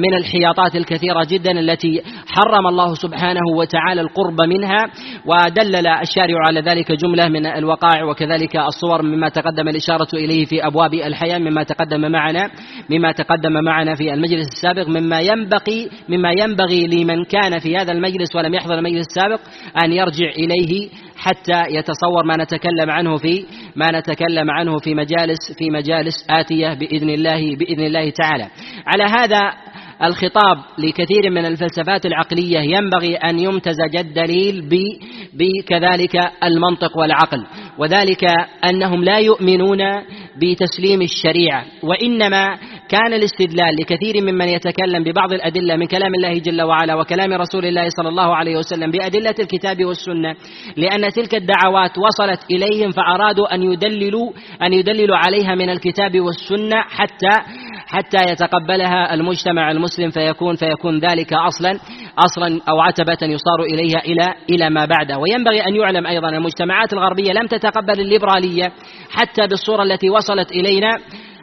من 0.00 0.14
الحياطات 0.14 0.76
الكثيرة 0.76 1.24
جدا 1.28 1.60
التي 1.60 2.02
حرم 2.32 2.66
الله 2.66 2.94
سبحانه 2.94 3.40
وتعالى 3.56 4.00
القرب 4.00 4.40
منها 4.48 4.84
ودلل 5.26 5.86
الشارع 5.86 6.36
على 6.48 6.60
ذلك 6.60 6.92
جملة 6.92 7.28
من 7.28 7.46
الوقائع 7.46 8.04
وكذلك 8.04 8.56
الصور 8.56 9.02
مما 9.02 9.28
تقدم 9.28 9.68
الإشارة 9.68 10.08
إليه 10.14 10.44
في 10.44 10.66
أبواب 10.66 10.94
الحياة 10.94 11.38
مما 11.38 11.62
تقدم 11.62 12.12
معنا 12.12 12.50
مما 12.90 13.12
تقدم 13.12 13.52
معنا 13.64 13.94
في 13.94 14.14
المجلس 14.14 14.48
السابق 14.48 14.88
مما 14.88 15.20
ينبغي 15.20 15.90
مما 16.08 16.32
ينبغي 16.32 16.86
لمن 16.86 17.24
كان 17.24 17.58
في 17.58 17.76
هذا 17.76 17.92
المجلس 17.92 18.36
ولم 18.36 18.54
يحضر 18.54 18.74
المجلس 18.74 19.06
السابق 19.08 19.40
أن 19.84 19.92
يرجع 19.92 20.28
إليه 20.28 20.88
حتى 21.16 21.62
يتصور 21.70 22.24
ما 22.26 22.36
نتكلم 22.36 22.90
عنه 22.90 23.16
في 23.16 23.44
ما 23.76 23.98
نتكلم 23.98 24.50
عنه 24.50 24.78
في 24.78 24.94
مجالس 24.94 25.52
في 25.58 25.70
مجالس 25.70 26.26
آتية 26.30 26.74
بإذن 26.74 27.10
الله 27.10 27.56
بإذن 27.56 27.84
الله 27.84 28.10
تعالى. 28.10 28.48
على 28.86 29.04
هذا 29.04 29.52
الخطاب 30.04 30.56
لكثير 30.78 31.30
من 31.30 31.46
الفلسفات 31.46 32.06
العقلية 32.06 32.58
ينبغي 32.58 33.16
أن 33.16 33.38
يمتزج 33.38 33.96
الدليل 33.96 34.68
بكذلك 35.34 36.16
المنطق 36.44 36.98
والعقل. 36.98 37.46
وذلك 37.78 38.24
أنهم 38.70 39.04
لا 39.04 39.18
يؤمنون 39.18 39.78
بتسليم 40.42 41.02
الشريعة. 41.02 41.64
وإنما 41.82 42.58
كان 42.88 43.12
الاستدلال 43.12 43.76
لكثير 43.80 44.14
ممن 44.22 44.48
يتكلم 44.48 45.04
ببعض 45.04 45.32
الأدلة 45.32 45.76
من 45.76 45.86
كلام 45.86 46.14
الله 46.14 46.38
جل 46.38 46.62
وعلا 46.62 46.94
وكلام 46.94 47.32
رسول 47.32 47.66
الله 47.66 47.88
صلى 47.88 48.08
الله 48.08 48.36
عليه 48.36 48.56
وسلم 48.56 48.90
بأدلة 48.90 49.34
الكتاب 49.40 49.84
والسنة 49.84 50.34
لأن 50.76 51.12
تلك 51.12 51.34
الدعوات 51.34 51.90
وصلت 51.98 52.40
إليهم 52.50 52.90
فأرادوا 52.90 53.54
أن 53.54 53.62
يدللوا 53.62 54.32
أن 54.62 54.72
يدللوا 54.72 55.16
عليها 55.16 55.54
من 55.54 55.70
الكتاب 55.70 56.20
والسنة 56.20 56.80
حتى 56.88 57.34
حتى 57.92 58.32
يتقبلها 58.32 59.14
المجتمع 59.14 59.70
المسلم 59.70 60.10
فيكون 60.10 60.56
فيكون 60.56 60.98
ذلك 60.98 61.32
أصلا 61.32 61.78
أصلا 62.18 62.60
أو 62.68 62.80
عتبة 62.80 63.18
يصار 63.22 63.62
إليها 63.62 63.98
إلى 63.98 64.34
إلى 64.50 64.70
ما 64.70 64.84
بعده. 64.84 65.18
وينبغي 65.18 65.60
أن 65.60 65.76
يعلم 65.76 66.06
أيضا 66.06 66.28
المجتمعات 66.28 66.92
الغربية 66.92 67.32
لم 67.32 67.46
تتقبل 67.46 68.00
الليبرالية 68.00 68.72
حتى 69.10 69.46
بالصورة 69.46 69.82
التي 69.82 70.10
وصلت 70.10 70.52
إلينا 70.52 70.88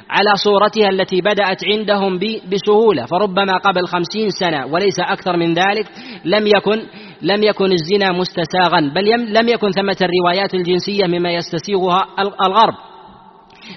على 0.10 0.36
صورتها 0.44 0.90
التي 0.90 1.22
بدأت 1.22 1.66
عندهم 1.66 2.20
بسهولة. 2.52 3.06
فربما 3.06 3.58
قبل 3.58 3.88
خمسين 3.88 4.30
سنة 4.30 4.66
وليس 4.66 5.00
أكثر 5.00 5.38
من 5.38 5.54
ذلك 5.54 5.86
لم 6.26 6.48
يكن 6.48 6.82
لم 7.22 7.44
يكن 7.44 7.72
الزنا 7.72 8.12
مستساغا 8.12 8.92
بل 8.96 9.34
لم 9.34 9.50
يكن 9.50 9.72
ثمة 9.72 9.98
الروايات 10.02 10.54
الجنسية 10.54 11.06
مما 11.08 11.32
يستسيغها 11.32 12.06
الغرب. 12.20 12.89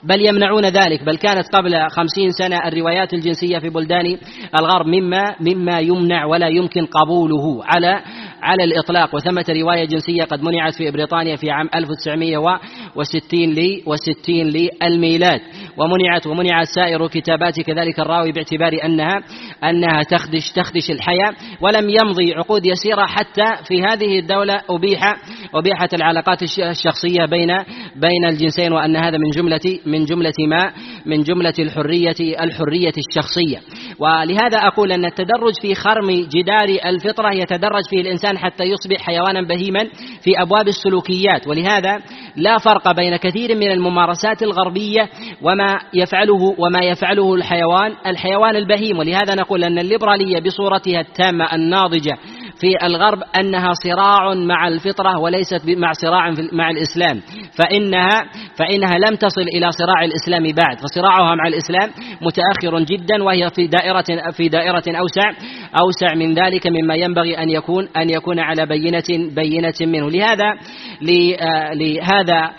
بل 0.04 0.26
يمنعون 0.26 0.64
ذلك. 0.64 1.04
بل 1.04 1.16
كانت 1.16 1.46
قبل 1.56 1.90
خمسين 1.90 2.30
سنة 2.30 2.56
الروايات 2.66 3.14
الجنسية 3.14 3.58
في 3.58 3.68
بلدان 3.68 4.18
الغرب 4.60 4.86
مما 4.86 5.34
مما 5.40 5.78
يمنع 5.80 6.24
ولا 6.24 6.48
يمكن 6.48 6.86
قبوله 6.86 7.64
على 7.64 8.02
على 8.42 8.64
الإطلاق. 8.64 9.14
وثمة 9.14 9.44
رواية 9.48 9.84
جنسية 9.84 10.22
قد 10.22 10.42
منعت 10.42 10.74
في 10.74 10.90
بريطانيا 10.90 11.36
في 11.36 11.50
عام 11.50 11.68
1960 11.74 13.54
لي 13.54 13.82
وستين 13.86 14.46
للميلاد. 14.46 15.40
ومنعت 15.76 16.26
ومنعت 16.26 16.66
سائر 16.66 17.06
كتابات 17.06 17.60
كذلك 17.60 18.00
الراوي 18.00 18.32
باعتبار 18.32 18.72
أنها 18.84 19.22
أنها 19.64 20.02
تخدش 20.10 20.52
تخدش 20.52 20.90
الحياة. 20.90 21.34
ولم 21.60 21.88
يمضي 21.90 22.34
عقود 22.34 22.66
يسيرة 22.66 23.06
حتى 23.06 23.64
في 23.68 23.82
هذه 23.82 24.18
الدولة 24.18 24.60
أبيح 24.70 25.14
أبيحت 25.54 25.94
العلاقات 25.94 26.42
الشخصية 26.42 27.24
بين 27.26 27.48
بين 27.96 28.24
الجنسين 28.30 28.72
وأن 28.72 28.96
هذا 28.96 29.18
من 29.18 29.30
جملة 29.30 29.78
من 29.86 30.04
جملة 30.04 30.32
ما 30.48 30.72
من 31.06 31.22
جملة 31.22 31.54
الحرية 31.58 32.16
الحرية 32.20 32.92
الشخصية. 32.98 33.60
ولهذا 33.98 34.58
أقول 34.58 34.92
أن 34.92 35.04
التدرج 35.04 35.54
في 35.62 35.74
خرم 35.74 36.10
جدار 36.10 36.68
الفطرة 36.86 37.32
يتدرج 37.34 37.82
فيه 37.90 38.00
الإنسان 38.00 38.31
الإنسان 38.32 38.38
حتى 38.38 38.64
يصبح 38.64 39.06
حيوانا 39.06 39.42
بهيما 39.42 39.84
في 40.22 40.42
أبواب 40.42 40.68
السلوكيات. 40.68 41.46
ولهذا 41.46 42.00
لا 42.36 42.58
فرق 42.58 42.92
بين 42.92 43.16
كثير 43.16 43.54
من 43.56 43.70
الممارسات 43.70 44.42
الغربية 44.42 45.08
وما 45.42 45.80
يفعله 45.94 46.54
وما 46.58 46.80
يفعله 46.82 47.34
الحيوان 47.34 47.94
الحيوان 48.06 48.56
البهيم. 48.56 48.98
ولهذا 48.98 49.34
نقول 49.34 49.64
أن 49.64 49.78
الليبرالية 49.78 50.40
بصورتها 50.40 51.00
التامة 51.00 51.54
الناضجة 51.54 52.18
في 52.62 52.86
الغرب 52.86 53.18
أنها 53.40 53.72
صراع 53.84 54.34
مع 54.34 54.68
الفطرة 54.68 55.18
وليست 55.18 55.62
مع 55.66 55.92
صراع 55.92 56.30
مع 56.52 56.70
الإسلام. 56.70 57.22
فإنها 57.58 58.24
فإنها 58.58 58.94
لم 59.08 59.16
تصل 59.16 59.46
إلى 59.56 59.72
صراع 59.72 60.04
الإسلام 60.04 60.42
بعد. 60.42 60.78
فصراعها 60.78 61.34
مع 61.34 61.46
الإسلام 61.48 61.90
متأخر 62.22 62.84
جدا 62.84 63.22
وهي 63.24 63.50
في 63.50 63.66
دائرة 63.66 64.30
في 64.36 64.48
دائرة 64.48 64.82
أوسع 64.86 65.30
أوسع 65.80 66.14
من 66.14 66.34
ذلك 66.34 66.66
مما 66.66 66.94
ينبغي 66.94 67.38
أن 67.38 67.50
يكون 67.50 67.88
أن 67.96 68.10
يكون 68.10 68.38
على 68.38 68.66
بينة 68.66 69.34
بينة 69.34 69.74
منه. 69.80 70.10
لهذا 70.10 70.54
لهذا 71.74 72.50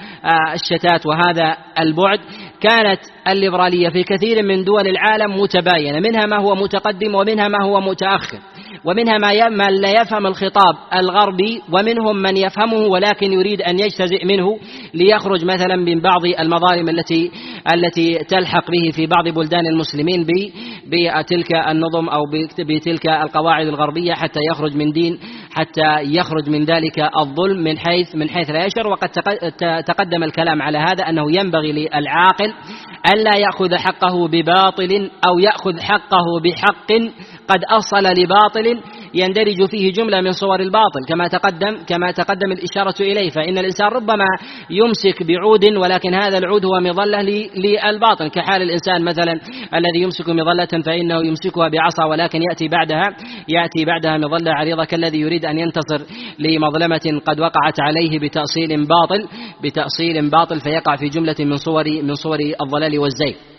الشتات 0.54 1.06
وهذا 1.06 1.58
البعد 1.80 2.20
كانت 2.62 3.00
الليبرالية 3.28 3.90
في 3.90 4.04
كثير 4.04 4.44
من 4.44 4.64
دول 4.64 4.88
العالم 4.88 5.42
متباينة. 5.42 6.00
منها 6.00 6.26
ما 6.26 6.42
هو 6.42 6.56
متقدم 6.56 7.16
ومنها 7.16 7.48
ما 7.48 7.66
هو 7.66 7.82
متأخر. 7.82 8.40
ومنها 8.86 9.18
ما 9.18 9.50
من 9.50 9.82
لا 9.82 10.02
يفهم 10.02 10.28
الخطاب 10.28 10.76
الغربي 10.96 11.62
ومنهم 11.72 12.18
من 12.18 12.38
يفهمه 12.38 12.78
ولكن 12.78 13.32
يريد 13.32 13.62
أن 13.62 13.80
يجتزئ 13.80 14.26
منه 14.26 14.60
ليخرج 14.94 15.46
مثلا 15.46 15.76
من 15.76 16.02
بعض 16.02 16.26
المظالم 16.40 16.90
التي 16.90 17.32
التي 17.74 18.14
تلحق 18.14 18.72
به 18.72 18.92
في 18.92 19.06
بعض 19.06 19.28
بلدان 19.30 19.68
المسلمين 19.68 20.26
بتلك 20.88 21.56
النظم 21.68 22.10
أو 22.10 22.22
بتلك 22.60 23.08
القواعد 23.08 23.68
الغربية 23.68 24.14
حتى 24.14 24.40
يخرج 24.52 24.76
من 24.76 24.92
دين 24.92 25.20
حتى 25.52 26.02
يخرج 26.02 26.50
من 26.50 26.66
ذلك 26.66 27.00
الظلم 27.20 27.64
من 27.64 27.78
حيث 27.78 28.16
من 28.16 28.30
حيث 28.30 28.50
لا 28.50 28.66
يشعر. 28.66 28.88
وقد 28.88 29.10
تقدم 29.86 30.24
الكلام 30.24 30.62
على 30.62 30.78
هذا 30.78 31.10
أنه 31.10 31.32
ينبغي 31.32 31.72
للعاقل 31.72 32.54
ألا 33.14 33.38
يأخذ 33.38 33.76
حقه 33.76 34.28
بباطل 34.28 35.12
أو 35.28 35.40
يأخذ 35.40 35.80
حقه 35.80 36.26
بحق 36.44 36.92
قد 37.48 37.64
أصل 37.70 38.04
لباطل 38.22 38.82
يندرج 39.14 39.66
فيه 39.66 39.92
جملة 39.92 40.22
من 40.22 40.32
صور 40.32 40.60
الباطل 40.60 41.00
كما 41.10 41.28
تقدم 41.28 41.84
كما 41.88 42.12
تقدم 42.12 42.52
الإشارة 42.52 42.96
إليه 43.02 43.30
فإن 43.30 43.58
الإنسان 43.58 43.88
ربما 43.88 44.26
يمسك 44.70 45.24
بعود 45.24 45.66
ولكن 45.66 46.14
هذا 46.14 46.38
العود 46.38 46.66
هو 46.66 46.80
مظلة 46.80 47.22
للباطل. 47.56 48.28
كحال 48.28 48.62
الإنسان 48.62 49.04
مثلا 49.04 49.34
الذي 49.74 50.02
يمسك 50.02 50.30
مظلة 50.30 50.84
فإنه 50.86 51.26
يمسكها 51.26 51.68
بعصا 51.68 52.06
ولكن 52.06 52.42
يأتي 52.42 52.68
بعدها 52.68 53.10
يأتي 53.50 53.86
بعدها 53.86 54.18
مظلة 54.18 54.52
عريضة 54.52 54.86
كالذي 54.86 55.20
يريد 55.20 55.46
أن 55.46 55.60
ينتصر 55.60 56.02
لمظلمة 56.40 57.22
قد 57.26 57.40
وقعت 57.40 57.80
عليه 57.80 58.20
بتأصيل 58.20 58.88
باطل 58.88 59.28
بتأصيل 59.64 60.30
باطل 60.30 60.60
فيقع 60.60 60.96
في 60.96 61.10
جملة 61.10 61.36
من 61.40 61.58
صور 61.58 61.84
من 62.04 62.16
صور 62.16 62.38
الضلال 62.62 63.00
والزيف 63.00 63.53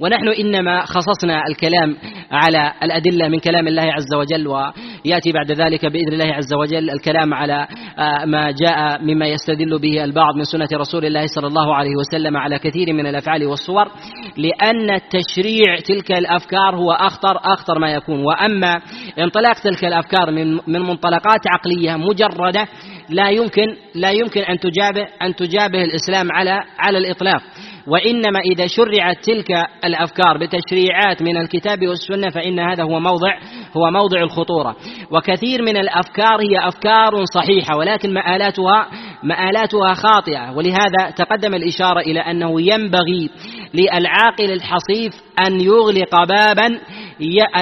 ونحن 0.00 0.28
إنما 0.28 0.84
خصصنا 0.84 1.42
الكلام 1.48 1.96
على 2.30 2.72
الأدلة 2.82 3.28
من 3.28 3.38
كلام 3.38 3.68
الله 3.68 3.82
عز 3.82 4.14
وجل 4.14 4.48
ويأتي 4.48 5.32
بعد 5.32 5.52
ذلك 5.52 5.86
بإذن 5.86 6.12
الله 6.12 6.34
عز 6.34 6.54
وجل 6.54 6.90
الكلام 6.90 7.34
على 7.34 7.66
آه، 7.98 8.24
ما 8.24 8.50
جاء 8.50 9.02
مما 9.02 9.26
يستدل 9.26 9.78
به 9.78 10.04
البعض 10.04 10.34
من 10.36 10.44
سنة 10.44 10.68
رسول 10.74 11.04
الله 11.04 11.26
صلى 11.26 11.46
الله 11.46 11.74
عليه 11.74 11.96
وسلم 11.96 12.36
على 12.36 12.58
كثير 12.58 12.92
من 12.92 13.06
الأفعال 13.06 13.46
والصور 13.46 13.88
لأن 14.36 15.00
تشريع 15.10 15.76
تلك 15.84 16.12
الأفكار 16.12 16.76
هو 16.76 16.92
أخطر 16.92 17.36
أخطر 17.44 17.78
ما 17.78 17.90
يكون. 17.90 18.24
وأما 18.24 18.80
انطلاق 19.18 19.54
تلك 19.54 19.84
الأفكار 19.84 20.30
من 20.30 20.54
من 20.54 20.80
منطلقات 20.80 21.40
عقلية 21.46 21.96
مجردة 21.96 22.68
لا 23.10 23.30
يمكن 23.30 23.76
لا 23.94 24.10
يمكن 24.10 24.40
أن 24.40 24.58
تجابه 24.58 25.06
أن 25.22 25.34
تجابه 25.34 25.84
الإسلام 25.84 26.32
على 26.32 26.64
على 26.78 26.98
الإطلاق. 26.98 27.42
وإنما 27.88 28.40
إذا 28.52 28.66
شرعت 28.66 29.16
تلك 29.24 29.50
الأفكار 29.84 30.38
بتشريعات 30.38 31.22
من 31.22 31.36
الكتاب 31.36 31.86
والسنة 31.86 32.30
فإن 32.30 32.58
هذا 32.60 32.82
هو 32.82 33.00
موضع 33.00 33.38
هو 33.76 33.90
موضع 33.90 34.20
الخطورة. 34.20 34.76
وكثير 35.10 35.62
من 35.62 35.76
الأفكار 35.76 36.40
هي 36.40 36.68
أفكار 36.68 37.24
صحيحة 37.34 37.76
ولكن 37.76 38.14
مآلاتها 38.14 38.86
مآلاتها 39.22 39.94
خاطئة. 39.94 40.56
ولهذا 40.56 41.10
تقدم 41.16 41.54
الإشارة 41.54 42.00
إلى 42.00 42.20
أنه 42.20 42.60
ينبغي 42.60 43.30
للعاقل 43.74 44.52
الحصيف 44.52 45.12
أن 45.46 45.60
يغلق 45.60 46.24
بابا 46.24 46.66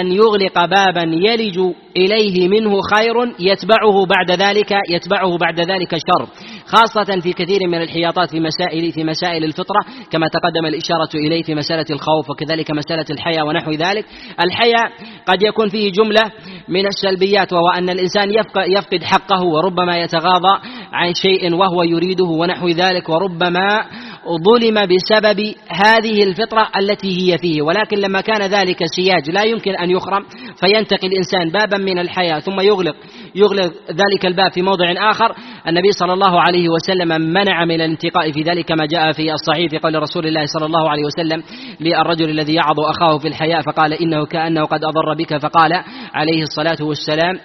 أن 0.01 0.13
يغلق 0.13 0.65
بابا 0.65 1.03
يلج 1.03 1.59
إليه 1.97 2.49
منه 2.49 2.81
خير 2.95 3.15
يتبعه 3.39 4.07
بعد 4.07 4.41
ذلك 4.41 4.71
يتبعه 4.91 5.39
بعد 5.39 5.61
ذلك 5.61 5.97
شر. 5.97 6.29
خاصة 6.75 7.21
في 7.21 7.33
كثير 7.33 7.59
من 7.69 7.83
الحياطات 7.83 8.31
في 8.31 8.41
مسائل 8.41 8.93
في 8.93 9.05
مسائل 9.05 9.45
الفطرة 9.45 9.81
كما 10.11 10.29
تقدم 10.29 10.67
الإشارة 10.67 11.09
إليه 11.15 11.43
في 11.43 11.55
مسألة 11.55 11.87
الخوف 11.91 12.31
وكذلك 12.31 12.71
مسألة 12.71 13.05
الحياة 13.11 13.45
ونحو 13.45 13.71
ذلك. 13.71 14.07
الحياة 14.45 14.91
قد 15.27 15.43
يكون 15.43 15.69
فيه 15.69 15.93
جملة 15.93 16.23
من 16.69 16.87
السلبيات 16.87 17.53
وهو 17.53 17.69
أن 17.69 17.91
الإنسان 17.91 18.31
يفقد 18.69 19.05
حقه 19.05 19.43
وربما 19.43 19.97
يتغاضى 19.97 20.59
عن 20.93 21.15
شيء 21.15 21.55
وهو 21.55 21.83
يريده 21.83 22.25
ونحو 22.25 22.69
ذلك 22.69 23.09
وربما 23.09 23.85
ظلم 24.29 24.75
بسبب 24.87 25.55
هذه 25.69 26.23
الفطرة 26.23 26.71
التي 26.81 27.09
هي 27.09 27.39
فيه. 27.39 27.63
ولكن 27.63 27.99
لما 27.99 28.21
كان 28.21 28.43
ذلك 28.43 28.79
سياج 28.97 29.31
لا 29.31 29.43
يمكن 29.45 29.75
أن 29.77 29.91
يخرم. 29.91 30.25
فينتقي 30.61 31.09
الإنسان 31.09 31.51
بابا 31.51 31.79
من 31.85 31.99
الحياة 31.99 32.39
ثم 32.39 32.61
يغلق 32.61 32.97
يغلق 33.35 33.73
ذلك 33.91 34.27
الباب 34.27 34.53
في 34.53 34.63
موضع 34.63 35.11
آخر. 35.11 35.35
النبي 35.69 35.93
صلى 35.93 36.13
الله 36.13 36.41
عليه 36.41 36.69
وسلم 36.69 37.21
منع 37.21 37.65
من 37.65 37.81
الانتقاء 37.81 38.33
في 38.33 38.43
ذلك 38.43 38.65
كما 38.65 38.87
جاء 38.87 39.13
في 39.13 39.33
الصحيح 39.33 39.71
في 39.71 39.79
قول 39.79 40.03
رسول 40.03 40.27
الله 40.27 40.47
صلى 40.47 40.67
الله 40.67 40.91
عليه 40.91 41.05
وسلم 41.05 41.43
للرجل 41.81 42.31
الذي 42.31 42.55
يعظ 42.55 42.81
أخاه 42.81 43.19
في 43.19 43.29
الحياة 43.29 43.61
فقال 43.61 43.93
إنه 43.93 44.27
كأنه 44.27 44.65
قد 44.65 44.85
أضر 44.85 45.15
بك. 45.19 45.37
فقال 45.37 45.73
عليه 46.15 46.43
الصلاة 46.43 46.87
والسلام 46.87 47.39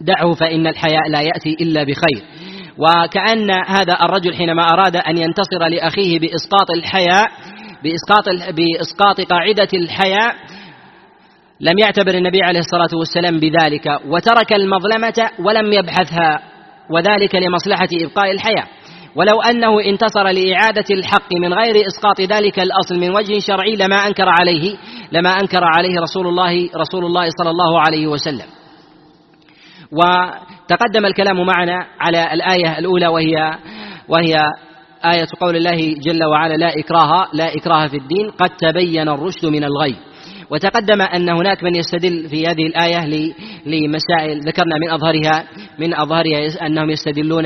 دعه 0.00 0.32
فإن 0.32 0.66
الحياء 0.66 1.08
لا 1.10 1.20
يأتي 1.20 1.56
إلا 1.60 1.82
بخير. 1.82 2.45
وكأن 2.78 3.50
هذا 3.50 3.92
الرجل 4.02 4.34
حينما 4.34 4.72
أراد 4.72 4.96
أن 4.96 5.18
ينتصر 5.18 5.68
لأخيه 5.70 6.18
بإسقاط 6.18 6.70
الحياء 6.76 7.26
بإسقاط 7.82 8.24
بإسقاط 8.28 9.20
قاعدة 9.20 9.68
الحياء 9.74 10.34
لم 11.60 11.78
يعتبر 11.78 12.14
النبي 12.14 12.42
عليه 12.42 12.60
الصلاة 12.60 12.98
والسلام 12.98 13.40
بذلك 13.40 14.00
وترك 14.08 14.52
المظلمة 14.52 15.30
ولم 15.38 15.72
يبحثها 15.72 16.42
وذلك 16.90 17.34
لمصلحة 17.34 17.88
إبقاء 17.92 18.30
الحياة. 18.30 18.64
ولو 19.16 19.40
أنه 19.40 19.80
انتصر 19.80 20.22
لإعادة 20.22 20.84
الحق 20.90 21.28
من 21.40 21.54
غير 21.54 21.86
إسقاط 21.86 22.20
ذلك 22.20 22.58
الأصل 22.58 23.00
من 23.00 23.10
وجه 23.16 23.38
شرعي 23.38 23.76
لما 23.76 24.06
أنكر 24.06 24.28
عليه 24.28 24.76
لما 25.12 25.30
أنكر 25.30 25.64
عليه 25.64 26.00
رسول 26.00 26.26
الله 26.26 26.68
رسول 26.76 27.04
الله 27.04 27.28
صلى 27.38 27.50
الله 27.50 27.80
عليه 27.80 28.06
وسلم. 28.06 28.46
وتقدم 29.92 31.06
الكلام 31.06 31.46
معنا 31.46 31.86
على 32.00 32.34
الآية 32.34 32.78
الأولى 32.78 33.06
وهي 33.06 33.58
وهي 34.08 34.36
آية 35.04 35.26
قول 35.40 35.56
الله 35.56 35.94
جل 35.94 36.24
وعلا 36.24 36.54
لا 36.54 36.78
إكراه 36.78 37.28
لا 37.32 37.56
إكراه 37.56 37.86
في 37.86 37.96
الدين 37.96 38.30
قد 38.30 38.50
تبين 38.50 39.08
الرشد 39.08 39.46
من 39.46 39.64
الغي. 39.64 39.96
وتقدم 40.50 41.02
أن 41.02 41.28
هناك 41.28 41.64
من 41.64 41.76
يستدل 41.76 42.28
في 42.28 42.46
هذه 42.46 42.66
الآية 42.66 43.32
لمسائل 43.66 44.40
ذكرنا 44.40 44.78
من 44.82 44.90
أظهرها 44.90 45.44
من 45.78 45.94
أظهرها 45.94 46.66
أنهم 46.66 46.90
يستدلون 46.90 47.44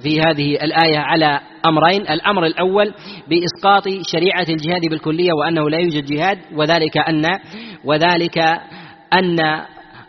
في 0.00 0.20
هذه 0.20 0.54
الآية 0.64 0.98
على 0.98 1.40
أمرين. 1.66 2.00
الأمر 2.00 2.46
الأول 2.46 2.94
بإسقاط 3.28 3.88
شريعة 4.12 4.46
الجهاد 4.48 4.80
بالكلية 4.90 5.32
وأنه 5.32 5.70
لا 5.70 5.78
يوجد 5.78 6.04
جهاد 6.04 6.38
وذلك 6.54 6.98
أن 6.98 7.24
وذلك 7.84 8.38
أن 9.18 9.38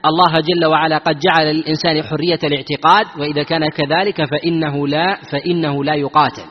الله 0.05 0.33
جل 0.33 0.65
وعلا 0.65 0.97
قد 0.97 1.19
جعل 1.19 1.55
للإنسان 1.55 2.03
حرية 2.03 2.39
الاعتقاد 2.43 3.05
وإذا 3.19 3.43
كان 3.43 3.67
كذلك 3.69 4.25
فإنه 4.25 4.87
لا 4.87 5.17
فإنه 5.31 5.83
لا 5.83 5.95
يقاتل 5.95 6.43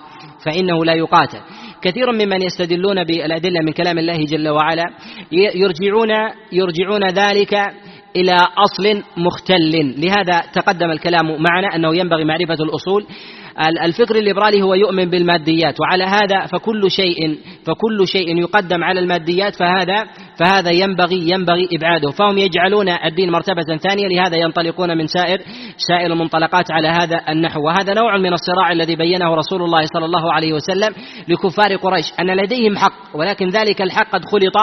فإنه 0.45 0.85
لا 0.85 0.95
يقاتل. 0.95 1.39
كثير 1.83 2.13
ممن 2.13 2.43
يستدلون 2.43 3.05
بالأدلة 3.05 3.61
من 3.67 3.73
كلام 3.73 3.99
الله 3.99 4.25
جل 4.25 4.49
وعلا 4.49 4.85
يرجعون 5.33 6.11
يرجعون 6.53 7.09
ذلك 7.09 7.55
إلى 8.17 8.35
أصل 8.57 9.03
مختل. 9.17 9.95
لهذا 9.99 10.43
تقدم 10.53 10.91
الكلام 10.91 11.27
معنا 11.27 11.77
أنه 11.77 11.97
ينبغي 11.97 12.25
معرفة 12.25 12.65
الأصول. 12.65 13.07
الفكر 13.59 14.17
الليبرالي 14.17 14.63
هو 14.63 14.75
يؤمن 14.75 15.11
بالماديات 15.11 15.81
وعلى 15.81 16.05
هذا 16.05 16.47
فكل 16.47 16.91
شيء 16.91 17.39
فكل 17.65 18.09
شيء 18.09 18.39
يقدم 18.39 18.85
على 18.85 19.01
الماديات 19.01 19.55
فهذا 19.57 20.07
فهذا 20.37 20.71
ينبغي 20.71 21.31
ينبغي 21.31 21.69
إبعاده. 21.73 22.11
فهم 22.11 22.39
يجعلون 22.39 22.89
الدين 22.89 23.31
مرتبة 23.31 23.77
ثانية 23.77 24.09
لهذا 24.09 24.37
ينطلقون 24.37 24.99
من 24.99 25.07
سائر 25.07 25.39
سائر 25.77 26.13
المنطلقات 26.13 26.71
على 26.71 26.89
هذا 26.89 27.21
النحو. 27.29 27.67
وهذا 27.67 27.95
نوع 27.95 28.19
من 28.19 28.33
الصراع 28.33 28.73
الذي 28.73 28.97
بينه 28.97 29.35
رسول 29.35 29.63
الله 29.63 29.87
صلى 29.87 30.05
الله 30.05 30.33
عليه 30.33 30.53
وسلم 30.53 30.95
لكفار 31.29 31.77
قريش 31.77 32.13
أن 32.21 32.37
لديهم 32.37 32.77
حق 32.77 33.17
ولكن 33.17 33.49
ذلك 33.49 33.83
الحق 33.83 34.11
قد 34.11 34.25
خلط 34.25 34.57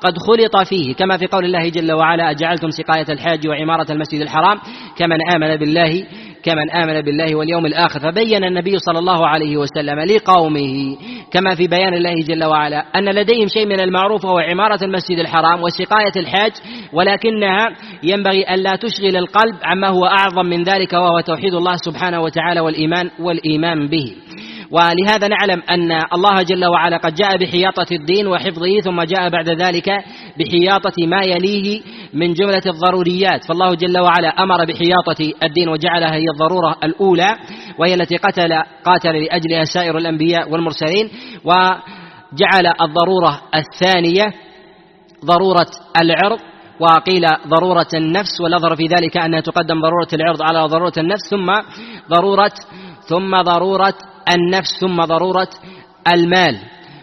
قد 0.00 0.18
خلط 0.18 0.68
فيه. 0.68 0.94
كما 0.94 1.16
في 1.16 1.26
قول 1.26 1.44
الله 1.44 1.68
جل 1.68 1.92
وعلا 1.92 2.30
أجعلتم 2.30 2.70
سقاية 2.70 3.06
الحاج 3.08 3.48
وعمارة 3.48 3.92
المسجد 3.92 4.20
الحرام 4.20 4.58
كمن 4.96 5.18
آمن 5.34 5.56
بالله 5.56 6.04
كمن 6.44 6.70
آمن 6.70 7.00
بالله 7.00 7.34
واليوم 7.34 7.66
الآخر 7.66 8.00
فبين 8.00 8.44
النبي 8.44 8.78
صلى 8.78 8.98
الله 8.98 9.26
عليه 9.26 9.56
وسلم 9.56 10.00
لقومه 10.00 10.96
كما 11.30 11.54
في 11.54 11.66
بيان 11.68 11.94
الله 11.94 12.14
جل 12.14 12.44
وعلا 12.44 12.84
أن 12.96 13.08
لديهم 13.08 13.48
شيء 13.48 13.66
من 13.66 13.80
المعروف 13.80 14.24
وهو 14.24 14.38
عمارة 14.38 14.84
المسجد 14.84 15.18
الحرام 15.18 15.62
وسقاية 15.62 16.12
الحاج 16.16 16.52
ولكنها 16.92 17.68
ينبغي 18.02 18.54
ألا 18.54 18.76
تشغل 18.76 19.16
القلب 19.16 19.54
عما 19.62 19.88
هو 19.88 20.06
أعظم 20.06 20.46
من 20.46 20.62
ذلك 20.62 20.92
وهو 20.92 21.20
توحيد 21.20 21.54
الله 21.54 21.76
سبحانه 21.76 22.20
وتعالى 22.20 22.60
والإيمان 22.60 23.10
والإيمان 23.20 23.88
به. 23.88 24.14
ولهذا 24.74 25.28
نعلم 25.28 25.62
أن 25.70 25.92
الله 26.12 26.42
جل 26.42 26.64
وعلا 26.64 26.96
قد 26.96 27.14
جاء 27.14 27.36
بحياطة 27.36 27.86
الدين 27.92 28.26
وحفظه 28.26 28.80
ثم 28.84 29.02
جاء 29.02 29.28
بعد 29.28 29.48
ذلك 29.48 29.90
بحياطة 30.38 31.06
ما 31.06 31.22
يليه 31.22 31.82
من 32.14 32.32
جملة 32.32 32.62
الضروريات. 32.66 33.44
فالله 33.44 33.74
جل 33.74 33.98
وعلا 33.98 34.28
أمر 34.28 34.64
بحياطة 34.64 35.32
الدين 35.42 35.68
وجعلها 35.68 36.14
هي 36.14 36.24
الضرورة 36.34 36.76
الأولى 36.84 37.36
وهي 37.78 37.94
التي 37.94 38.16
قتل 38.16 38.52
قاتل 38.84 39.22
لأجلها 39.24 39.64
سائر 39.64 39.98
الأنبياء 39.98 40.50
والمرسلين 40.50 41.10
وجعل 41.44 42.66
الضرورة 42.80 43.40
الثانية 43.54 44.24
ضرورة 45.24 45.66
العرض 46.00 46.38
وقيل 46.80 47.26
ضرورة 47.48 47.88
النفس 47.94 48.40
والنظر 48.40 48.76
في 48.76 48.86
ذلك 48.86 49.16
أنها 49.16 49.40
تقدم 49.40 49.80
ضرورة 49.80 50.08
العرض 50.12 50.42
على 50.42 50.68
ضرورة 50.68 50.92
النفس 50.98 51.30
ثم 51.30 51.52
ضرورة 52.10 52.52
ثم 53.08 53.42
ضرورة 53.42 53.94
النفس 54.34 54.80
ثم 54.80 54.96
ضرورة 55.04 55.48
المال 56.14 56.58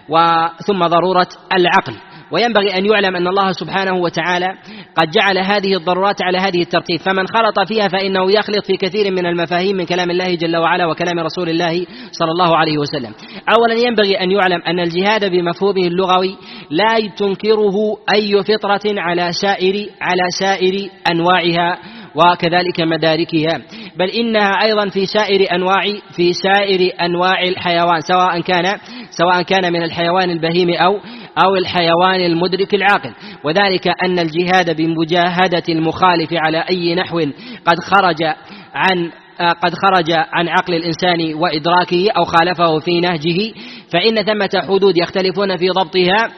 وثم 0.10 0.88
ضرورة 0.88 1.27
العقل. 1.57 1.93
وينبغي 2.31 2.77
أن 2.77 2.86
يعلم 2.86 3.15
أن 3.15 3.27
الله 3.27 3.51
سبحانه 3.51 3.95
وتعالى 3.95 4.47
قد 4.95 5.10
جعل 5.10 5.38
هذه 5.38 5.75
الضرورات 5.75 6.15
على 6.23 6.38
هذه 6.38 6.62
الترتيب. 6.62 6.99
فمن 6.99 7.27
خلط 7.27 7.67
فيها 7.67 7.88
فإنه 7.88 8.31
يخلط 8.31 8.65
في 8.65 8.77
كثير 8.77 9.12
من 9.12 9.25
المفاهيم 9.25 9.75
من 9.75 9.86
كلام 9.86 10.12
الله 10.12 10.36
جل 10.36 10.57
وعلا 10.57 10.86
وكلام 10.86 11.19
رسول 11.19 11.49
الله 11.49 11.86
صلى 12.12 12.31
الله 12.31 12.57
عليه 12.57 12.77
وسلم. 12.77 13.13
أولا 13.55 13.73
ينبغي 13.73 14.15
أن 14.21 14.31
يعلم 14.31 14.62
أن 14.67 14.79
الجهاد 14.79 15.31
بمفهومه 15.31 15.88
اللغوي 15.88 16.38
لا 16.69 17.10
تنكره 17.17 17.75
أي 18.13 18.43
فطرة 18.43 18.81
على 18.86 19.31
سائر 19.31 19.89
على 20.01 20.23
سائر 20.39 20.89
أنواعها 21.12 21.77
وكذلك 22.15 22.81
مداركها. 22.81 23.62
بل 23.97 24.10
إنها 24.10 24.63
أيضا 24.63 24.89
في 24.89 25.06
سائر 25.06 25.56
أنواع 25.56 25.84
في 26.15 26.34
سائر 26.34 26.91
أنواع 27.01 27.43
الحيوان 27.43 28.01
سواء 28.01 28.41
كان 28.41 28.77
سواء 29.10 29.41
كان 29.41 29.73
من 29.73 29.84
الحيوان 29.84 30.30
البهيم 30.30 30.69
أو 30.69 30.99
أو 31.45 31.56
الحيوان 31.56 32.25
المدرك 32.25 32.73
العاقل. 32.73 33.12
وذلك 33.45 33.88
أن 33.88 34.19
الجهاد 34.19 34.75
بمجاهدة 34.75 35.63
المخالف 35.69 36.30
على 36.34 36.65
أي 36.69 36.95
نحو 36.95 37.19
قد 37.65 37.80
خرج 37.80 38.23
عن 38.73 39.12
قد 39.63 39.73
خرج 39.73 40.12
عن 40.12 40.47
عقل 40.47 40.73
الإنسان 40.73 41.34
وإدراكه 41.34 42.08
أو 42.17 42.23
خالفه 42.23 42.80
في 42.80 42.99
نهجه 42.99 43.54
فإن 43.93 44.23
ثمة 44.23 44.62
حدود 44.67 44.97
يختلفون 44.97 45.58
في 45.58 45.69
ضبطها 45.69 46.32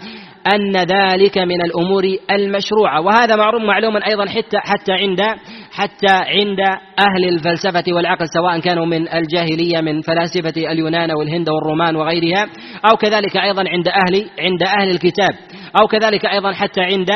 أن 0.54 0.78
ذلك 0.78 1.38
من 1.38 1.62
الأمور 1.62 2.04
المشروعة. 2.32 3.02
وهذا 3.02 3.36
معروف 3.36 3.62
معلوم 3.62 3.98
أيضا 3.98 4.26
حتى 4.26 4.58
حتى 4.58 4.92
عند 4.92 5.22
حتى 5.72 6.12
عند 6.12 6.60
أهل 7.00 7.30
الفلسفة 7.30 7.84
والعقل 7.88 8.26
سواء 8.34 8.60
كانوا 8.60 8.86
من 8.86 9.14
الجاهلية 9.14 9.82
من 9.82 10.02
فلاسفة 10.02 10.72
اليونان 10.72 11.12
والهند 11.12 11.50
والرومان 11.50 11.96
وغيرها 11.96 12.48
أو 12.92 12.98
كذلك 12.98 13.38
أيضا 13.38 13.64
عند 13.70 13.88
أهل 13.88 14.30
عند 14.40 14.64
أهل 14.64 14.90
الكتاب 14.90 15.34
أو 15.82 15.88
كذلك 15.88 16.26
أيضا 16.26 16.52
حتى 16.52 16.82
عند 16.82 17.10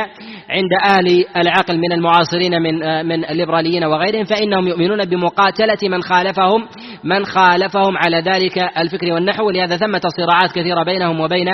عند 0.49 0.71
أهل 0.85 1.25
العقل 1.37 1.77
من 1.77 1.91
المعاصرين 1.91 2.61
من 2.61 3.05
من 3.05 3.25
الليبراليين 3.25 3.83
وغيرهم 3.83 4.23
فإنهم 4.23 4.67
يؤمنون 4.67 5.05
بمقاتلة 5.05 5.89
من 5.89 6.01
خالفهم 6.01 6.67
من 7.03 7.25
خالفهم 7.25 7.97
على 7.97 8.17
ذلك 8.17 8.57
الفكر 8.77 9.13
والنحو. 9.13 9.47
ولهذا 9.47 9.77
ثمة 9.77 10.01
صراعات 10.17 10.51
كثيرة 10.51 10.83
بينهم 10.83 11.19
وبين 11.19 11.47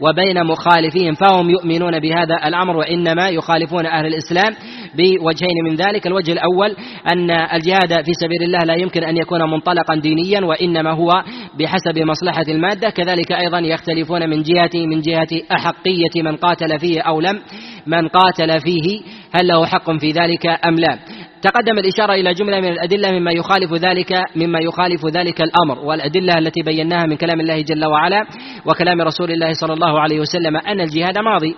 وبين 0.00 0.44
مخالفيهم 0.46 1.14
فهم 1.14 1.50
يؤمنون 1.50 2.00
بهذا 2.00 2.34
الأمر 2.44 2.76
وإنما 2.76 3.28
يخالفون 3.28 3.86
أهل 3.86 4.06
الإسلام 4.06 4.54
بوجهين 4.94 5.64
من 5.64 5.74
ذلك. 5.76 6.06
الوجه 6.06 6.32
الأول 6.32 6.76
أن 7.12 7.30
الجهاد 7.30 8.04
في 8.04 8.12
سبيل 8.20 8.42
الله 8.42 8.58
لا 8.58 8.74
يمكن 8.74 9.04
أن 9.04 9.16
يكون 9.16 9.50
منطلقا 9.50 9.96
دينيا 9.96 10.40
وإنما 10.44 10.90
هو 10.90 11.22
بحسب 11.58 11.98
مصلحة 11.98 12.44
المادة. 12.48 12.90
كذلك 12.90 13.32
أيضا 13.32 13.58
يختلفون 13.58 14.30
من 14.30 14.42
جهة 14.42 14.70
من 14.74 15.00
جهة 15.00 15.42
أحقية 15.52 16.22
من 16.22 16.36
قاتل 16.36 16.78
فيه 16.78 17.00
أو 17.00 17.20
لم. 17.20 17.40
من 17.86 18.08
قاتل 18.08 18.60
فيه 18.60 19.00
هل 19.34 19.48
له 19.48 19.66
حق 19.66 19.90
في 19.98 20.10
ذلك 20.10 20.46
أم 20.46 20.74
لا؟ 20.74 20.98
تقدم 21.42 21.78
الإشارة 21.78 22.12
إلى 22.12 22.34
جملة 22.34 22.60
من 22.60 22.68
الأدلة 22.68 23.10
مما 23.10 23.32
يخالف 23.32 23.72
ذلك 23.74 24.12
مما 24.36 24.58
يخالف 24.60 25.06
ذلك 25.06 25.40
الأمر 25.40 25.78
والأدلة 25.78 26.38
التي 26.38 26.62
بيناها 26.62 27.06
من 27.06 27.16
كلام 27.16 27.40
الله 27.40 27.60
جل 27.60 27.86
وعلا 27.86 28.26
وكلام 28.66 29.00
رسول 29.00 29.30
الله 29.30 29.52
صلى 29.52 29.72
الله 29.72 30.00
عليه 30.00 30.20
وسلم 30.20 30.56
أن 30.56 30.80
الجهاد 30.80 31.18
ماضي. 31.18 31.56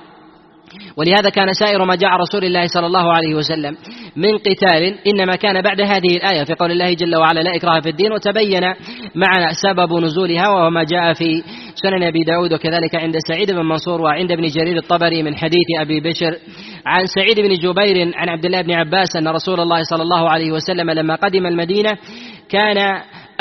ولهذا 0.96 1.30
كان 1.30 1.52
سائر 1.52 1.84
ما 1.84 1.94
جاء 1.94 2.10
رسول 2.10 2.44
الله 2.44 2.66
صلى 2.66 2.86
الله 2.86 3.12
عليه 3.12 3.34
وسلم 3.34 3.76
من 4.16 4.38
قتال 4.38 4.94
إنما 5.06 5.36
كان 5.36 5.62
بعد 5.62 5.80
هذه 5.80 6.16
الآية 6.16 6.44
في 6.44 6.54
قول 6.54 6.70
الله 6.70 6.94
جل 6.94 7.16
وعلا 7.16 7.40
لا 7.40 7.56
إكراه 7.56 7.80
في 7.80 7.88
الدين 7.88 8.12
وتبين 8.12 8.62
معنا 9.14 9.52
سبب 9.52 10.04
نزولها 10.04 10.48
وهو 10.48 10.70
ما 10.70 10.84
جاء 10.84 11.12
في 11.12 11.42
سنن 11.74 12.02
أبي 12.02 12.24
داود 12.24 12.52
وكذلك 12.52 12.94
عند 12.94 13.14
سعيد 13.28 13.50
بن 13.50 13.66
منصور 13.66 14.00
وعند 14.00 14.32
ابن 14.32 14.46
جرير 14.46 14.76
الطبري 14.76 15.22
من 15.22 15.36
حديث 15.36 15.66
أبي 15.80 16.00
بشر 16.00 16.36
عن 16.86 17.06
سعيد 17.06 17.40
بن 17.40 17.54
جبير 17.54 18.12
عن 18.14 18.28
عبد 18.28 18.44
الله 18.44 18.62
بن 18.62 18.72
عباس 18.72 19.16
أن 19.16 19.28
رسول 19.28 19.60
الله 19.60 19.82
صلى 19.82 20.02
الله 20.02 20.30
عليه 20.30 20.52
وسلم 20.52 20.90
لما 20.90 21.14
قدم 21.14 21.46
المدينة 21.46 21.90
كان 22.48 22.78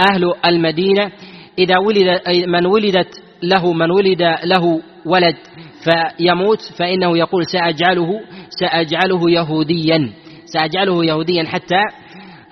أهل 0.10 0.34
المدينة 0.46 1.12
إذا 1.60 1.78
ولد 1.78 2.22
من 2.48 2.65
ولدت 2.65 3.24
له 3.44 3.74
من 3.74 3.91
ولد 3.91 4.22
له 4.44 4.82
ولد 5.06 5.36
فيموت 5.84 6.62
فإنه 6.62 7.18
يقول 7.18 7.46
سأجعله 7.46 8.22
سأجعله 8.50 9.32
يهوديا 9.32 10.10
سأجعله 10.46 11.06
يهوديا 11.06 11.44
حتى 11.44 11.82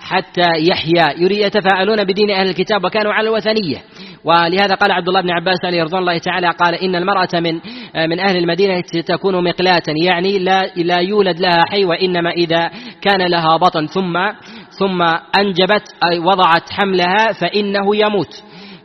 حتى 0.00 0.48
يحيا. 0.58 1.14
يريد 1.18 1.38
يتفاءلون 1.38 2.04
بدين 2.04 2.30
أهل 2.30 2.48
الكتاب 2.48 2.84
وكانوا 2.84 3.12
على 3.12 3.28
الوثنية. 3.28 3.78
ولهذا 4.24 4.74
قال 4.74 4.92
عبد 4.92 5.08
الله 5.08 5.20
بن 5.20 5.30
عباس 5.30 5.58
عليه 5.64 5.82
رضوان 5.82 6.02
الله 6.02 6.18
تعالى 6.18 6.50
قال 6.50 6.74
إن 6.74 6.96
المرأة 6.96 7.28
من 7.34 7.54
من 8.08 8.20
أهل 8.20 8.36
المدينة 8.36 8.80
تكون 9.06 9.44
مقلاة 9.44 9.82
يعني 10.04 10.38
لا 10.38 10.66
لا 10.76 10.96
يولد 10.96 11.40
لها 11.40 11.64
حي 11.70 11.84
وإنما 11.84 12.30
إذا 12.30 12.70
كان 13.02 13.30
لها 13.30 13.56
بطن 13.56 13.86
ثم 13.86 14.18
ثم 14.70 15.02
أنجبت 15.38 15.94
أي 16.04 16.18
وضعت 16.18 16.70
حملها 16.70 17.32
فإنه 17.32 17.96
يموت. 17.96 18.42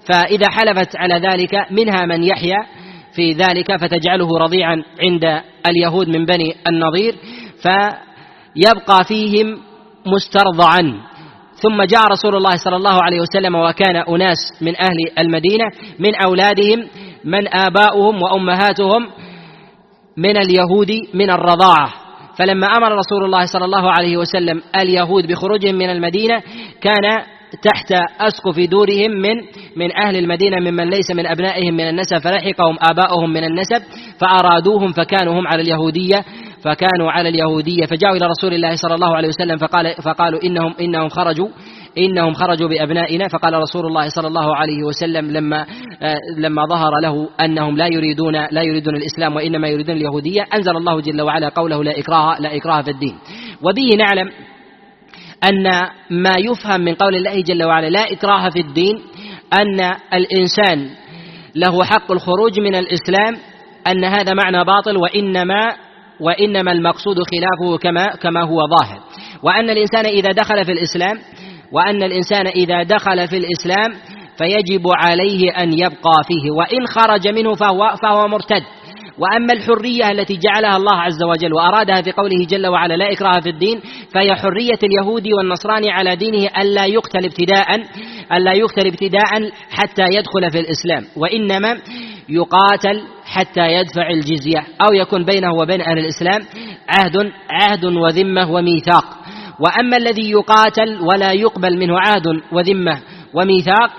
فإذا 0.07 0.49
حلفت 0.49 0.95
على 0.95 1.15
ذلك 1.15 1.71
منها 1.71 2.05
من 2.05 2.23
يحيا 2.23 2.57
في 3.15 3.31
ذلك 3.31 3.77
فتجعله 3.81 4.27
رضيعا 4.37 4.83
عند 5.01 5.41
اليهود 5.67 6.09
من 6.09 6.25
بني 6.25 6.55
النضير 6.67 7.15
فيبقى 7.61 9.03
فيهم 9.07 9.57
مسترضعا. 10.05 11.01
ثم 11.55 11.83
جاء 11.83 12.03
رسول 12.11 12.35
الله 12.35 12.55
صلى 12.55 12.75
الله 12.75 13.03
عليه 13.03 13.21
وسلم 13.21 13.55
وكان 13.55 13.95
أناس 13.95 14.37
من 14.61 14.75
أهل 14.75 15.19
المدينة 15.19 15.65
من 15.99 16.15
أولادهم 16.15 16.87
من 17.25 17.55
آباؤهم 17.55 18.21
وأمهاتهم 18.21 19.07
من 20.17 20.37
اليهود 20.37 20.91
من 21.13 21.29
الرضاعة. 21.29 21.93
فلما 22.37 22.67
أمر 22.67 22.91
رسول 22.91 23.25
الله 23.25 23.45
صلى 23.45 23.65
الله 23.65 23.91
عليه 23.91 24.17
وسلم 24.17 24.61
اليهود 24.75 25.27
بخروجهم 25.27 25.75
من 25.75 25.89
المدينة 25.89 26.41
كان 26.81 27.21
تحت 27.61 27.91
أسقف 28.19 28.59
دورهم 28.69 29.11
من 29.11 29.35
من 29.75 29.97
أهل 29.97 30.15
المدينة 30.15 30.59
ممن 30.59 30.89
ليس 30.89 31.11
من 31.11 31.27
أبنائهم 31.27 31.73
من 31.73 31.89
النسب 31.89 32.17
فلحقهم 32.17 32.77
آباؤهم 32.89 33.29
من 33.29 33.43
النسب 33.43 33.81
فأرادوهم 34.19 34.91
فكانوا 34.91 35.39
هم 35.39 35.47
على 35.47 35.61
اليهودية 35.61 36.25
فكانوا 36.65 37.11
على 37.11 37.29
اليهودية. 37.29 37.85
فجاءوا 37.85 38.17
إلى 38.17 38.25
رسول 38.25 38.53
الله 38.53 38.75
صلى 38.75 38.95
الله 38.95 39.15
عليه 39.15 39.27
وسلم 39.27 39.57
فقال 39.57 39.93
فقالوا 40.03 40.43
إنهم 40.43 40.73
إنهم 40.81 41.09
خرجوا 41.09 41.47
إنهم 41.97 42.33
خرجوا 42.33 42.69
بأبنائنا. 42.69 43.27
فقال 43.27 43.53
رسول 43.53 43.85
الله 43.85 44.09
صلى 44.09 44.27
الله 44.27 44.55
عليه 44.55 44.83
وسلم 44.83 45.31
لما 45.31 45.65
آه، 46.01 46.17
لما 46.37 46.65
ظهر 46.65 46.91
له 47.03 47.29
أنهم 47.41 47.77
لا 47.77 47.87
يريدون 47.87 48.33
لا 48.33 48.61
يريدون 48.61 48.95
الإسلام 48.95 49.35
وإنما 49.35 49.67
يريدون 49.67 49.95
اليهودية 49.95 50.41
أنزل 50.53 50.77
الله 50.77 51.01
جل 51.01 51.21
وعلا 51.21 51.49
قوله 51.49 51.83
لا 51.83 51.99
إكراه 51.99 52.39
لا 52.39 52.55
إكراه 52.55 52.81
في 52.81 52.91
الدين. 52.91 53.15
وبه 53.61 53.89
نعلم 53.97 54.29
أن 55.49 55.63
ما 56.09 56.35
يفهم 56.39 56.81
من 56.81 56.93
قول 56.93 57.15
الله 57.15 57.41
جل 57.41 57.63
وعلا 57.63 57.89
لا 57.89 58.11
إكراه 58.11 58.49
في 58.49 58.59
الدين 58.59 59.01
أن 59.53 59.95
الإنسان 60.13 60.89
له 61.55 61.83
حق 61.83 62.11
الخروج 62.11 62.59
من 62.59 62.75
الإسلام 62.75 63.37
أن 63.87 64.03
هذا 64.03 64.33
معنى 64.33 64.65
باطل 64.65 64.97
وإنما 64.97 65.61
وإنما 66.19 66.71
المقصود 66.71 67.15
خلافه 67.15 67.77
كما 67.77 68.05
كما 68.05 68.43
هو 68.43 68.57
ظاهر. 68.79 68.99
وأن 69.43 69.69
الإنسان 69.69 70.05
إذا 70.05 70.31
دخل 70.31 70.65
في 70.65 70.71
الإسلام 70.71 71.19
وأن 71.71 72.03
الإنسان 72.03 72.47
إذا 72.47 72.83
دخل 72.83 73.27
في 73.27 73.37
الإسلام 73.37 73.93
فيجب 74.37 74.83
عليه 74.87 75.51
أن 75.51 75.73
يبقى 75.73 76.23
فيه 76.27 76.51
وإن 76.51 76.87
خرج 76.87 77.27
منه 77.27 77.53
فهو 77.53 77.95
فهو 78.03 78.27
مرتد. 78.27 78.63
وأما 79.19 79.53
الحرية 79.53 80.11
التي 80.11 80.37
جعلها 80.37 80.77
الله 80.77 80.95
عز 80.95 81.23
وجل 81.23 81.53
وأرادها 81.53 82.01
في 82.01 82.11
قوله 82.11 82.45
جل 82.49 82.67
وعلا 82.67 82.93
لا 82.93 83.11
إكراه 83.11 83.39
في 83.39 83.49
الدين 83.49 83.81
فهي 84.13 84.35
حرية 84.35 84.79
اليهودي 84.83 85.33
والنصراني 85.33 85.91
على 85.91 86.15
دينه 86.15 86.49
ألا 86.61 86.85
يقتل 86.85 87.25
ابتداء 87.25 87.65
ألا 88.33 88.53
يقتل 88.53 88.87
ابتداء 88.87 89.51
حتى 89.69 90.03
يدخل 90.11 90.51
في 90.51 90.59
الإسلام 90.59 91.05
وإنما 91.17 91.77
يقاتل 92.29 93.01
حتى 93.25 93.61
يدفع 93.61 94.09
الجزية 94.09 94.59
أو 94.87 94.93
يكون 94.93 95.25
بينه 95.25 95.53
وبين 95.53 95.81
أهل 95.81 95.99
الإسلام 95.99 96.41
عهد 96.89 97.31
عهد 97.49 97.85
وذمة 97.85 98.51
وميثاق. 98.51 99.05
وأما 99.59 99.97
الذي 99.97 100.31
يقاتل 100.31 101.01
ولا 101.01 101.31
يقبل 101.31 101.77
منه 101.77 101.99
عهد 101.99 102.27
وذمة 102.51 103.01
وميثاق 103.33 103.91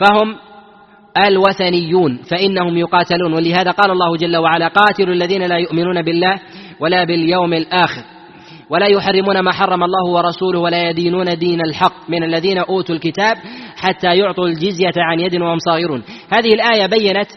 فهم 0.00 0.36
الوثنيون 1.16 2.18
فإنهم 2.30 2.76
يقاتلون 2.76 3.32
ولهذا 3.32 3.70
قال 3.70 3.90
الله 3.90 4.16
جل 4.16 4.36
وعلا 4.36 4.68
قاتلوا 4.68 5.14
الذين 5.14 5.42
لا 5.42 5.56
يؤمنون 5.56 6.02
بالله 6.02 6.40
ولا 6.80 7.04
باليوم 7.04 7.52
الآخر 7.52 8.02
ولا 8.70 8.86
يحرمون 8.86 9.40
ما 9.40 9.52
حرم 9.52 9.84
الله 9.84 10.10
ورسوله 10.10 10.58
ولا 10.58 10.90
يدينون 10.90 11.38
دين 11.38 11.60
الحق 11.60 12.10
من 12.10 12.24
الذين 12.24 12.58
أوتوا 12.58 12.94
الكتاب 12.94 13.36
حتى 13.76 14.16
يعطوا 14.16 14.48
الجزية 14.48 14.92
عن 14.96 15.20
يد 15.20 15.40
وهم 15.40 15.58
صاغرون. 15.58 16.02
هذه 16.32 16.54
الآية 16.54 16.86
بينت 16.86 17.30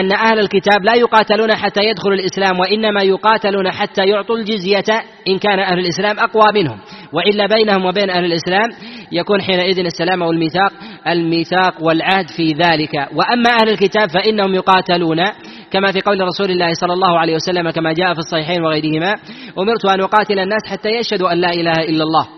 أن 0.00 0.12
أهل 0.12 0.38
الكتاب 0.38 0.84
لا 0.84 0.94
يقاتلون 0.94 1.54
حتى 1.54 1.80
يدخلوا 1.84 2.14
الإسلام 2.14 2.60
وإنما 2.60 3.02
يقاتلون 3.02 3.70
حتى 3.70 4.04
يعطوا 4.04 4.36
الجزية 4.36 4.84
إن 5.28 5.38
كان 5.38 5.58
أهل 5.58 5.78
الإسلام 5.78 6.18
أقوى 6.18 6.62
منهم 6.62 6.78
وإلا 7.12 7.46
بينهم 7.46 7.84
وبين 7.84 8.10
أهل 8.10 8.24
الإسلام 8.24 8.68
يكون 9.12 9.42
حينئذ 9.42 9.78
السلام 9.78 10.22
والميثاق 10.22 10.72
الميثاق 11.12 11.82
والعهد 11.82 12.30
في 12.30 12.52
ذلك. 12.52 12.94
وأما 12.94 13.50
أهل 13.60 13.68
الكتاب 13.68 14.10
فإنهم 14.10 14.54
يقاتلون 14.54 15.18
كما 15.70 15.92
في 15.92 16.00
قول 16.00 16.20
رسول 16.20 16.50
الله 16.50 16.72
صلى 16.72 16.92
الله 16.92 17.18
عليه 17.18 17.34
وسلم 17.34 17.70
كما 17.70 17.92
جاء 17.92 18.12
في 18.12 18.18
الصحيحين 18.18 18.62
وغيرهما 18.62 19.14
أمرت 19.58 19.84
أن 19.84 20.00
أقاتل 20.00 20.38
الناس 20.38 20.62
حتى 20.66 20.88
يشهدوا 20.88 21.32
أن 21.32 21.40
لا 21.40 21.50
إله 21.50 21.72
إلا 21.72 22.02
الله 22.04 22.28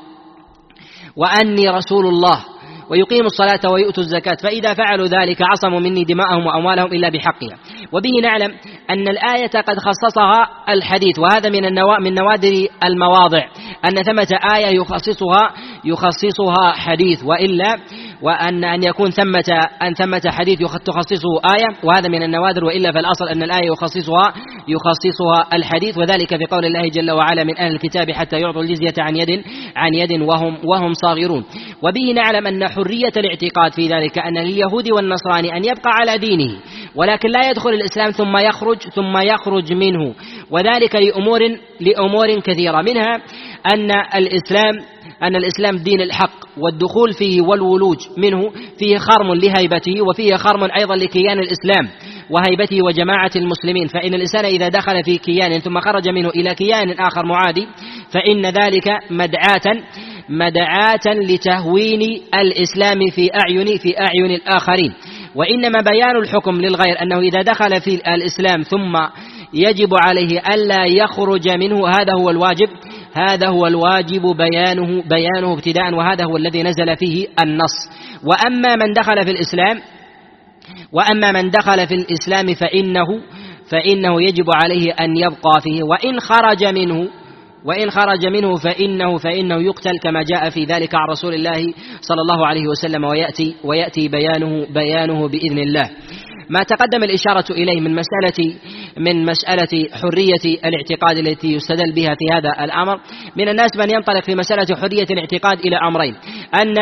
وأني 1.16 1.68
رسول 1.68 2.06
الله 2.06 2.44
ويقيموا 2.90 3.26
الصلاة 3.26 3.72
ويؤتوا 3.72 4.02
الزكاة 4.02 4.36
فإذا 4.42 4.74
فعلوا 4.74 5.06
ذلك 5.06 5.38
عصموا 5.42 5.80
مني 5.80 6.04
دماءهم 6.04 6.46
وأموالهم 6.46 6.86
إلا 6.86 7.08
بحقها 7.08 7.58
وبه 7.92 8.10
نعلم 8.22 8.54
أن 8.90 9.08
الآية 9.08 9.62
قد 9.62 9.78
خصصها 9.78 10.48
الحديث 10.68 11.18
وهذا 11.18 11.50
من 11.50 11.64
النوا 11.64 11.98
من 11.98 12.14
نوادر 12.14 12.66
المواضع 12.84 13.46
أن 13.84 14.02
ثمة 14.02 14.28
آية 14.56 14.76
يخصصها 14.76 15.54
يخصصها 15.84 16.72
حديث 16.72 17.24
وإلا 17.24 17.76
وأن 18.22 18.64
أن 18.64 18.82
يكون 18.82 19.10
ثمة 19.10 19.68
أن 19.82 19.94
ثمة 19.94 20.22
حديث 20.26 20.58
تخصصه 20.58 21.54
آية 21.56 21.76
وهذا 21.84 22.08
من 22.08 22.22
النوادر 22.22 22.64
وإلا 22.64 22.92
فالأصل 22.92 23.28
أن 23.28 23.42
الآية 23.42 23.66
يخصصها 23.66 24.34
يخصصها 24.68 25.56
الحديث 25.56 25.98
وذلك 25.98 26.36
في 26.36 26.44
قول 26.44 26.64
الله 26.64 26.88
جل 26.88 27.10
وعلا 27.10 27.44
من 27.44 27.58
أهل 27.58 27.72
الكتاب 27.72 28.10
حتى 28.10 28.36
يعطوا 28.36 28.62
الجزية 28.62 28.94
عن 28.98 29.16
يد 29.16 29.44
عن 29.76 29.94
يد 29.94 30.22
وهم 30.22 30.58
وهم 30.64 30.92
صاغرون. 30.92 31.44
وبه 31.82 32.12
نعلم 32.14 32.46
أن 32.46 32.68
حرية 32.68 33.12
الاعتقاد 33.16 33.72
في 33.72 33.88
ذلك 33.88 34.18
أن 34.18 34.38
لليهود 34.38 34.92
والنصراني 34.92 35.56
أن 35.56 35.64
يبقى 35.64 35.90
على 36.00 36.18
دينه 36.18 36.56
ولكن 36.96 37.28
لا 37.28 37.50
يدخل 37.50 37.70
الإسلام 37.70 38.10
ثم 38.10 38.36
يخرج 38.36 38.78
ثم 38.78 39.18
يخرج 39.18 39.72
منه. 39.72 40.14
وذلك 40.50 40.96
لأمور 40.96 41.40
لأمور 41.80 42.40
كثيرة 42.40 42.82
منها 42.82 43.20
أن 43.74 43.90
الإسلام 44.14 44.74
أن 45.22 45.36
الإسلام 45.36 45.76
دين 45.76 46.00
الحق 46.00 46.40
والدخول 46.58 47.12
فيه 47.12 47.42
والولوج 47.42 47.98
منه 48.16 48.50
فيه 48.78 48.98
خرم 48.98 49.34
لهيبته 49.34 50.02
وفيه 50.02 50.36
خرم 50.36 50.68
أيضا 50.78 50.96
لكيان 50.96 51.38
الإسلام 51.38 51.88
وهيبته 52.30 52.78
وجماعة 52.86 53.30
المسلمين. 53.36 53.88
فإن 53.88 54.14
الإنسان 54.14 54.44
إذا 54.44 54.68
دخل 54.68 55.04
في 55.04 55.18
كيان 55.18 55.58
ثم 55.58 55.80
خرج 55.80 56.08
منه 56.08 56.28
إلى 56.28 56.54
كيان 56.54 56.90
آخر 56.90 57.26
معادي 57.26 57.66
فإن 58.10 58.46
ذلك 58.46 58.88
مدعاة 59.10 59.82
مدعاة 60.28 61.06
لتهوين 61.06 62.20
الإسلام 62.34 62.98
في 63.14 63.30
أعين 63.34 63.78
في 63.78 63.94
أعين 64.00 64.30
الآخرين. 64.30 64.94
وإنما 65.34 65.80
بيان 65.80 66.16
الحكم 66.16 66.60
للغير 66.60 67.02
أنه 67.02 67.18
إذا 67.18 67.42
دخل 67.42 67.80
في 67.80 67.94
الإسلام 68.14 68.62
ثم 68.62 68.96
يجب 69.54 69.94
عليه 69.94 70.40
ألا 70.54 70.84
يخرج 70.84 71.48
منه 71.48 71.88
هذا 71.88 72.12
هو 72.20 72.30
الواجب. 72.30 72.68
هذا 73.14 73.48
هو 73.48 73.66
الواجب 73.66 74.22
بيانه 74.22 75.02
بيانه 75.02 75.52
ابتداء 75.52 75.94
وهذا 75.94 76.24
هو 76.24 76.36
الذي 76.36 76.62
نزل 76.62 76.96
فيه 76.96 77.26
النص 77.42 77.74
وأما 78.24 78.76
من 78.76 78.92
دخل 78.92 79.24
في 79.24 79.30
الإسلام 79.30 79.80
وأما 80.92 81.32
من 81.32 81.50
دخل 81.50 81.86
في 81.86 81.94
الإسلام 81.94 82.54
فإنه 82.54 83.06
فإنه 83.70 84.22
يجب 84.22 84.44
عليه 84.54 84.92
أن 84.92 85.16
يبقى 85.16 85.60
فيه 85.62 85.82
وإن 85.82 86.20
خرج 86.20 86.64
منه 86.64 87.08
وإن 87.64 87.90
خرج 87.90 88.26
منه 88.26 88.56
فإنه 88.56 89.16
فإنه 89.16 89.62
يقتل 89.62 89.98
كما 90.02 90.22
جاء 90.22 90.50
في 90.50 90.64
ذلك 90.64 90.94
عن 90.94 91.08
رسول 91.10 91.34
الله 91.34 91.60
صلى 92.00 92.20
الله 92.20 92.46
عليه 92.46 92.68
وسلم 92.68 93.04
ويأتي 93.04 93.54
ويأتي 93.64 94.08
بيانه 94.08 94.66
بيانه 94.74 95.28
بإذن 95.28 95.58
الله. 95.58 95.90
ما 96.50 96.62
تقدم 96.62 97.04
الإشارة 97.04 97.44
إليه 97.50 97.80
من 97.80 97.94
مسألة 97.94 98.54
من 98.96 99.24
مسألة 99.24 99.88
حرية 99.92 100.58
الاعتقاد 100.64 101.18
التي 101.18 101.52
يستدل 101.52 101.92
بها 101.92 102.14
في 102.14 102.32
هذا 102.32 102.64
الأمر. 102.64 103.00
من 103.36 103.48
الناس 103.48 103.76
من 103.76 103.90
ينطلق 103.90 104.24
في 104.24 104.34
مسألة 104.34 104.76
حرية 104.76 105.06
الاعتقاد 105.10 105.58
إلى 105.58 105.76
أمرين. 105.76 106.14
أن 106.54 106.74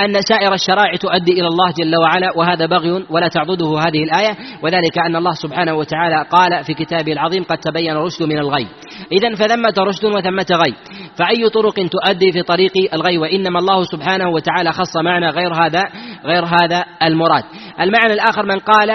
أن 0.00 0.20
سائر 0.20 0.54
الشرائع 0.54 0.96
تؤدي 0.96 1.32
إلى 1.32 1.46
الله 1.46 1.72
جل 1.78 1.96
وعلا 1.96 2.32
وهذا 2.36 2.66
بغي 2.66 3.04
ولا 3.10 3.28
تعضده 3.28 3.78
هذه 3.78 4.02
الآية. 4.04 4.36
وذلك 4.62 4.98
أن 4.98 5.16
الله 5.16 5.32
سبحانه 5.32 5.74
وتعالى 5.74 6.26
قال 6.30 6.64
في 6.64 6.74
كتابه 6.74 7.12
العظيم 7.12 7.44
قد 7.44 7.58
تبين 7.58 7.92
الرشد 7.92 8.22
من 8.22 8.38
الغي 8.38 8.66
إذا 9.12 9.34
فثمة 9.34 9.74
رشد 9.78 10.04
وثمة 10.04 10.46
غي. 10.52 10.74
فأي 11.16 11.48
طرق 11.48 11.74
تؤدي 11.74 12.32
في 12.32 12.42
طريق 12.42 12.72
الغي؟ 12.94 13.18
وإنما 13.18 13.58
الله 13.58 13.84
سبحانه 13.84 14.28
وتعالى 14.28 14.72
خص 14.72 14.96
معنى 14.96 15.28
غير 15.28 15.54
هذا 15.54 15.82
غير 16.24 16.44
هذا 16.44 16.84
المراد. 17.02 17.44
المعنى 17.80 18.12
الآخر 18.12 18.46
من 18.46 18.58
قال 18.58 18.90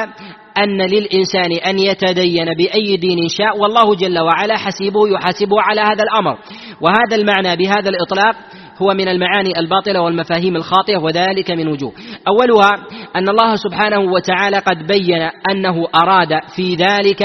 أن 0.58 0.82
للإنسان 0.82 1.52
أن 1.68 1.80
يتدين 1.80 2.46
بأي 2.46 2.98
دين 2.98 3.28
شاء 3.28 3.58
والله 3.58 3.96
جل 3.96 4.20
وعلا 4.20 4.58
حسيبه 4.58 5.08
يحاسبه 5.08 5.62
على 5.62 5.82
هذا 5.82 6.04
الأمر. 6.04 6.38
وهذا 6.82 7.16
المعنى 7.16 7.56
بهذا 7.56 7.90
الإطلاق 7.90 8.36
هو 8.82 8.94
من 8.94 9.08
المعاني 9.08 9.60
الباطلة 9.60 10.02
والمفاهيم 10.02 10.56
الخاطئة 10.56 10.98
وذلك 10.98 11.52
من 11.52 11.68
وجوه. 11.68 11.94
أولها 12.28 12.72
أن 13.16 13.30
الله 13.30 13.56
سبحانه 13.56 14.00
وتعالى 14.00 14.58
قد 14.60 14.88
بين 14.88 15.30
أنه 15.52 15.88
أراد 15.96 16.30
في 16.56 16.76
ذلك 16.76 17.24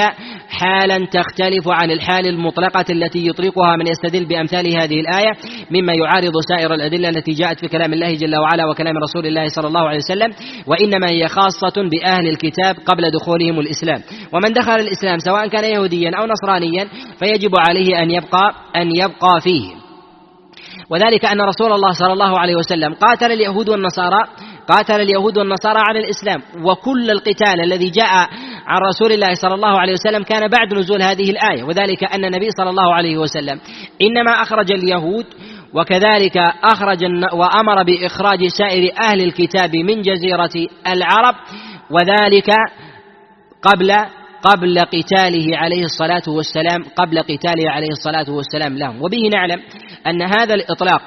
حالا 0.48 1.06
تختلف 1.06 1.68
عن 1.68 1.90
الحال 1.90 2.26
المطلقة 2.26 2.84
التي 2.90 3.26
يطلقها 3.26 3.76
من 3.76 3.86
يستدل 3.86 4.24
بأمثال 4.24 4.76
هذه 4.76 5.00
الآية 5.00 5.32
مما 5.70 5.92
يعارض 5.92 6.32
سائر 6.48 6.74
الأدلة 6.74 7.08
التي 7.08 7.32
جاءت 7.32 7.60
في 7.60 7.68
كلام 7.68 7.92
الله 7.92 8.14
جل 8.14 8.36
وعلا 8.36 8.70
وكلام 8.70 8.94
رسول 8.98 9.26
الله 9.26 9.48
صلى 9.48 9.68
الله 9.68 9.80
عليه 9.80 9.98
وسلم 9.98 10.32
وإنما 10.66 11.10
هي 11.10 11.28
خاصة 11.28 11.88
بأهل 11.90 12.28
الكتاب 12.28 12.76
قبل 12.86 13.10
دخولهم 13.10 13.60
الإسلام. 13.60 14.02
ومن 14.32 14.52
دخل 14.52 14.74
الإسلام 14.74 15.18
سواء 15.18 15.46
كان 15.48 15.64
يهوديا 15.64 16.10
أو 16.20 16.26
نصرانيا 16.26 16.88
فيجب 17.18 17.50
عليه 17.58 18.02
أن 18.02 18.10
يبقى 18.10 18.54
أن 18.76 18.90
يبقى 18.96 19.40
فيه. 19.42 19.83
وذلك 20.90 21.24
أن 21.24 21.40
رسول 21.40 21.72
الله 21.72 21.92
صلى 21.92 22.12
الله 22.12 22.38
عليه 22.38 22.56
وسلم 22.56 22.94
قاتل 22.94 23.32
اليهود 23.32 23.68
والنصارى 23.68 24.24
قاتل 24.68 25.00
اليهود 25.00 25.38
والنصارى 25.38 25.78
على 25.78 25.98
الإسلام 25.98 26.42
وكل 26.64 27.10
القتال 27.10 27.60
الذي 27.64 27.90
جاء 27.90 28.28
عن 28.66 28.80
رسول 28.88 29.12
الله 29.12 29.34
صلى 29.34 29.54
الله 29.54 29.80
عليه 29.80 29.92
وسلم 29.92 30.22
كان 30.22 30.48
بعد 30.48 30.74
نزول 30.74 31.02
هذه 31.02 31.30
الآية 31.30 31.62
وذلك 31.62 32.04
أن 32.04 32.24
النبي 32.24 32.50
صلى 32.50 32.70
الله 32.70 32.94
عليه 32.94 33.18
وسلم 33.18 33.60
إنما 34.02 34.30
أخرج 34.42 34.72
اليهود 34.72 35.26
وكذلك 35.74 36.36
أخرج 36.64 37.04
وأمر 37.32 37.82
بإخراج 37.82 38.46
سائر 38.46 38.92
أهل 39.02 39.20
الكتاب 39.20 39.76
من 39.76 40.02
جزيرة 40.02 40.68
العرب 40.86 41.34
وذلك 41.90 42.50
قبل 43.62 43.92
قبل 44.44 44.80
قتاله 44.80 45.56
عليه 45.56 45.84
الصلاة 45.84 46.22
والسلام 46.28 46.82
قبل 46.96 47.18
قتاله 47.18 47.70
عليه 47.70 47.88
الصلاة 47.88 48.30
والسلام 48.30 48.78
لهم. 48.78 49.02
وبه 49.02 49.28
نعلم 49.32 49.62
أن 50.06 50.22
هذا 50.22 50.54
الإطلاق 50.54 51.02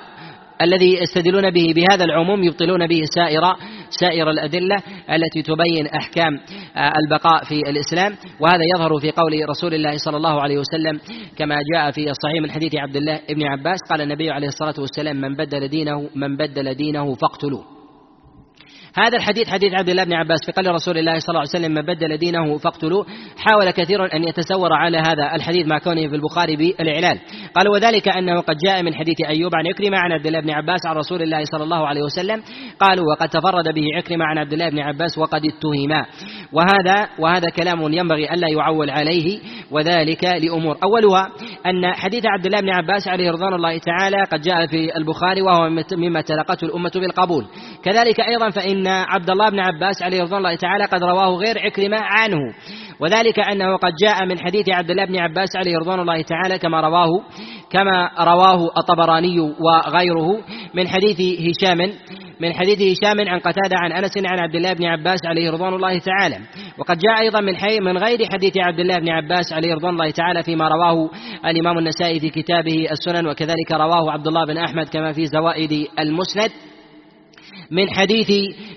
الذي 0.61 0.93
يستدلون 1.01 1.51
به 1.51 1.73
بهذا 1.75 2.03
العموم 2.05 2.43
يبطلون 2.43 2.87
به 2.87 3.01
سائر 3.15 3.41
سائر 3.89 4.29
الأدلة 4.29 4.75
التي 5.11 5.41
تبين 5.41 5.87
أحكام 5.87 6.39
البقاء 7.03 7.43
في 7.43 7.55
الإسلام. 7.69 8.15
وهذا 8.39 8.63
يظهر 8.75 8.99
في 8.99 9.11
قول 9.11 9.49
رسول 9.49 9.73
الله 9.73 9.97
صلى 9.97 10.17
الله 10.17 10.41
عليه 10.41 10.57
وسلم 10.57 10.99
كما 11.37 11.55
جاء 11.73 11.91
في 11.91 12.09
الصحيح 12.09 12.41
من 12.43 12.51
حديث 12.51 12.75
عبد 12.75 12.95
الله 12.95 13.19
بن 13.29 13.47
عباس 13.47 13.79
قال 13.89 14.01
النبي 14.01 14.31
عليه 14.31 14.47
الصلاة 14.47 14.75
والسلام 14.79 15.15
من 15.15 15.35
بدل 15.35 15.67
دينه 15.67 16.09
من 16.15 16.37
بدل 16.37 16.73
دينه 16.73 17.15
فاقتلوه. 17.15 17.76
هذا 18.97 19.17
الحديث 19.17 19.49
حديث 19.49 19.73
عبد 19.73 19.89
الله 19.89 20.03
بن 20.03 20.13
عباس 20.13 20.39
في 20.45 20.51
قول 20.51 20.75
رسول 20.75 20.97
الله 20.97 21.19
صلى 21.19 21.29
الله 21.29 21.39
عليه 21.39 21.49
وسلم 21.49 21.71
من 21.71 21.81
بدل 21.81 22.17
دينه 22.17 22.57
فاقتلوه. 22.57 23.05
حاول 23.37 23.71
كثير 23.71 24.15
أن 24.15 24.23
يتسور 24.23 24.73
على 24.73 24.97
هذا 24.97 25.35
الحديث 25.35 25.67
مع 25.67 25.79
كونه 25.79 26.07
في 26.07 26.15
البخاري 26.15 26.55
بالإعلان. 26.55 27.19
قال 27.55 27.69
وذلك 27.69 28.07
أنه 28.07 28.41
قد 28.41 28.57
جاء 28.65 28.83
من 28.83 28.95
حديث 28.95 29.15
أيوب 29.29 29.51
عن 29.55 29.67
عكرمة 29.67 29.97
عن 29.97 30.11
عبد 30.11 30.27
الله 30.27 30.39
بن 30.39 30.51
عباس 30.51 30.85
عن 30.85 30.95
رسول 30.95 31.21
الله 31.21 31.43
صلى 31.43 31.63
الله 31.63 31.87
عليه 31.87 32.01
وسلم. 32.01 32.43
قالوا 32.79 33.05
وقد 33.11 33.29
تفرد 33.29 33.73
به 33.73 33.83
عكرمة 33.97 34.25
عن 34.25 34.37
عبد 34.37 34.53
الله 34.53 34.69
بن 34.69 34.79
عباس 34.79 35.17
وقد 35.17 35.41
اتهما 35.45 36.05
وهذا 36.53 37.09
وهذا 37.19 37.49
كلام 37.49 37.93
ينبغي 37.93 38.33
ألا 38.33 38.47
يعول 38.47 38.89
عليه. 38.89 39.39
وذلك 39.71 40.23
لأمور. 40.23 40.77
أولها 40.83 41.29
أن 41.65 41.93
حديث 41.93 42.23
عبد 42.25 42.45
الله 42.45 42.61
بن 42.61 42.69
عباس 42.69 43.07
عليه 43.07 43.31
رضوان 43.31 43.53
الله 43.53 43.77
تعالى 43.77 44.23
قد 44.23 44.41
جاء 44.41 44.65
في 44.67 44.97
البخاري 44.97 45.41
وهو 45.41 45.69
مما 45.97 46.21
تلقته 46.21 46.65
الأمة 46.65 46.91
بالقبول. 46.95 47.45
كذلك 47.83 48.19
أيضا 48.19 48.49
فإن 48.49 48.86
عبد 48.87 49.29
الله 49.29 49.49
بن 49.49 49.59
عباس 49.59 50.03
عليه 50.03 50.21
رضوان 50.21 50.37
الله 50.37 50.55
تعالى 50.55 50.85
قد 50.85 51.03
رواه 51.03 51.35
غير 51.35 51.59
عكرمة 51.59 51.97
عنه. 51.97 52.37
وذلك 52.99 53.39
أنه 53.39 53.77
قد 53.77 53.91
جاء 54.03 54.25
من 54.25 54.39
حديث 54.39 54.69
عبد 54.69 54.91
الله 54.91 55.05
بن 55.05 55.17
عباس 55.17 55.55
عليه 55.55 55.77
رضوان 55.77 55.99
الله 55.99 56.21
تعالى 56.21 56.59
كما 56.59 56.81
رواه 56.81 57.07
كما 57.69 58.09
رواه 58.19 58.69
الطبراني 58.77 59.39
وغيره 59.39 60.39
من 60.73 60.87
حديث 60.87 61.21
هشام 61.21 61.77
من 62.39 62.53
حديث 62.53 62.81
هشام 62.81 63.29
عن 63.29 63.39
قتادة 63.39 63.75
عن 63.75 63.91
أنس 63.91 64.17
عن 64.17 64.39
عبد 64.39 64.55
الله 64.55 64.73
بن 64.73 64.85
عباس 64.85 65.19
عليه 65.25 65.51
رضوان 65.51 65.73
الله 65.73 65.99
تعالى. 65.99 66.37
وقد 66.77 66.97
جاء 66.97 67.19
أيضا 67.21 67.41
من 67.41 67.55
حي 67.55 67.79
من 67.79 67.97
غير 67.97 68.19
حديث 68.33 68.57
عبد 68.57 68.79
الله 68.79 68.97
بن 68.99 69.09
عباس 69.09 69.53
عليه 69.53 69.73
رضوان 69.73 69.93
الله 69.93 70.11
تعالى 70.11 70.43
فيما 70.43 70.67
رواه 70.67 71.09
الإمام 71.45 71.77
النسائي 71.77 72.19
في 72.19 72.29
كتابه 72.29 72.87
السنن 72.91 73.27
وكذلك 73.27 73.71
رواه 73.71 74.11
عبد 74.11 74.27
الله 74.27 74.45
بن 74.45 74.57
أحمد 74.57 74.89
كما 74.89 75.11
في 75.13 75.25
زوائد 75.25 75.87
المسند. 75.99 76.51
من 77.71 77.89
حديث 77.89 78.27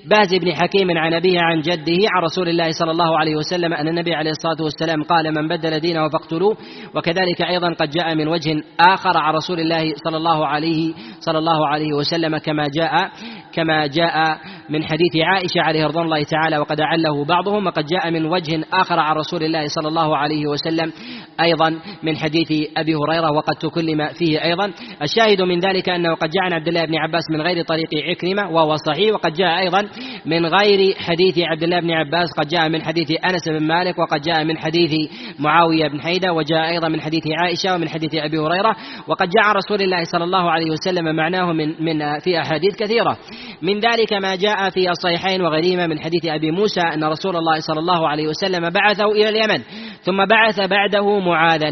باز 0.06 0.34
بن 0.34 0.54
حكيم 0.54 0.98
عن 0.98 1.14
أبيه 1.14 1.40
عن 1.40 1.60
جده 1.60 1.98
عن 2.14 2.22
رسول 2.22 2.48
الله 2.48 2.70
صلى 2.70 2.90
الله 2.90 3.18
عليه 3.18 3.36
وسلم 3.36 3.72
أن 3.74 3.88
النبي 3.88 4.14
عليه 4.14 4.30
الصلاة 4.30 4.56
والسلام 4.64 5.02
قال 5.02 5.34
من 5.34 5.48
بدل 5.48 5.80
دينه 5.80 6.08
فاقتلوه 6.08 6.56
وكذلك 6.94 7.42
أيضا 7.42 7.72
قد 7.74 7.90
جاء 7.90 8.14
من 8.14 8.28
وجه 8.28 8.62
آخر 8.80 9.18
عن 9.18 9.34
رسول 9.34 9.60
الله 9.60 9.92
صلى 10.04 10.16
الله 10.16 10.46
عليه 10.46 10.94
صلى 11.20 11.38
الله 11.38 11.68
عليه 11.68 11.92
وسلم 11.92 12.38
كما 12.38 12.66
جاء 12.74 13.10
كما 13.52 13.86
جاء 13.86 14.38
من 14.70 14.84
حديث 14.84 15.16
عائشة 15.16 15.60
عليه 15.60 15.86
رضوان 15.86 16.04
الله 16.04 16.22
تعالى 16.22 16.58
وقد 16.58 16.80
أعله 16.80 17.24
بعضهم 17.24 17.66
وقد 17.66 17.86
جاء 17.86 18.10
من 18.10 18.26
وجه 18.26 18.64
آخر 18.72 18.98
عن 18.98 19.16
رسول 19.16 19.42
الله 19.42 19.66
صلى 19.66 19.88
الله 19.88 20.16
عليه 20.16 20.46
وسلم 20.46 20.92
أيضا 21.40 21.80
من 22.02 22.16
حديث 22.16 22.52
أبي 22.76 22.94
هريرة 22.94 23.32
وقد 23.32 23.54
تكلم 23.54 24.08
فيه 24.08 24.44
أيضا. 24.44 24.72
الشاهد 25.02 25.42
من 25.42 25.60
ذلك 25.60 25.88
أنه 25.88 26.14
قد 26.14 26.30
جاء 26.30 26.44
عن 26.44 26.52
عبد 26.52 26.68
الله 26.68 26.84
بن 26.84 26.96
عباس 26.96 27.22
من 27.30 27.40
غير 27.40 27.64
طريق 27.64 27.88
عكرمة 27.94 28.50
وهو 28.50 28.76
صحيح 28.76 29.14
وقد 29.14 29.32
جاء 29.32 29.58
أيضا 29.58 29.88
من 30.26 30.46
غير 30.46 30.94
حديث 30.98 31.38
عبد 31.38 31.62
الله 31.62 31.80
بن 31.80 31.90
عباس 31.90 32.28
قد 32.38 32.48
جاء 32.48 32.68
من 32.68 32.82
حديث 32.82 33.10
أنس 33.24 33.48
بن 33.48 33.66
مالك 33.66 33.98
وقد 33.98 34.20
جاء 34.20 34.44
من 34.44 34.58
حديث 34.58 35.10
معاوية 35.38 35.88
بن 35.88 36.00
حيدة 36.00 36.32
وجاء 36.32 36.70
أيضا 36.70 36.88
من 36.88 37.00
حديث 37.00 37.22
عائشة 37.42 37.74
ومن 37.74 37.88
حديث 37.88 38.14
أبي 38.14 38.38
هريرة 38.38 38.76
وقد 39.08 39.28
جاء 39.28 39.44
عن 39.44 39.54
رسول 39.54 39.82
الله 39.82 40.04
صلى 40.04 40.24
الله 40.24 40.50
عليه 40.50 40.70
وسلم 40.70 41.16
معناه 41.16 41.52
من 41.52 41.84
من 41.84 42.18
في 42.18 42.40
أحاديث 42.40 42.76
كثيرة. 42.76 43.18
من 43.62 43.80
ذلك 43.80 44.12
ما 44.12 44.36
جاء 44.36 44.59
في 44.68 44.90
الصحيحين 44.90 45.42
وغيرهما 45.42 45.86
من 45.86 46.00
حديث 46.00 46.26
أبي 46.26 46.50
موسى 46.50 46.80
أن 46.80 47.04
رسول 47.04 47.36
الله 47.36 47.60
صلى 47.60 47.78
الله 47.80 48.08
عليه 48.08 48.28
وسلم 48.28 48.70
بعثه 48.70 49.04
إلى 49.04 49.28
اليمن 49.28 49.62
ثم 50.02 50.24
بعث 50.24 50.60
بعده 50.60 51.18
معاذا. 51.18 51.70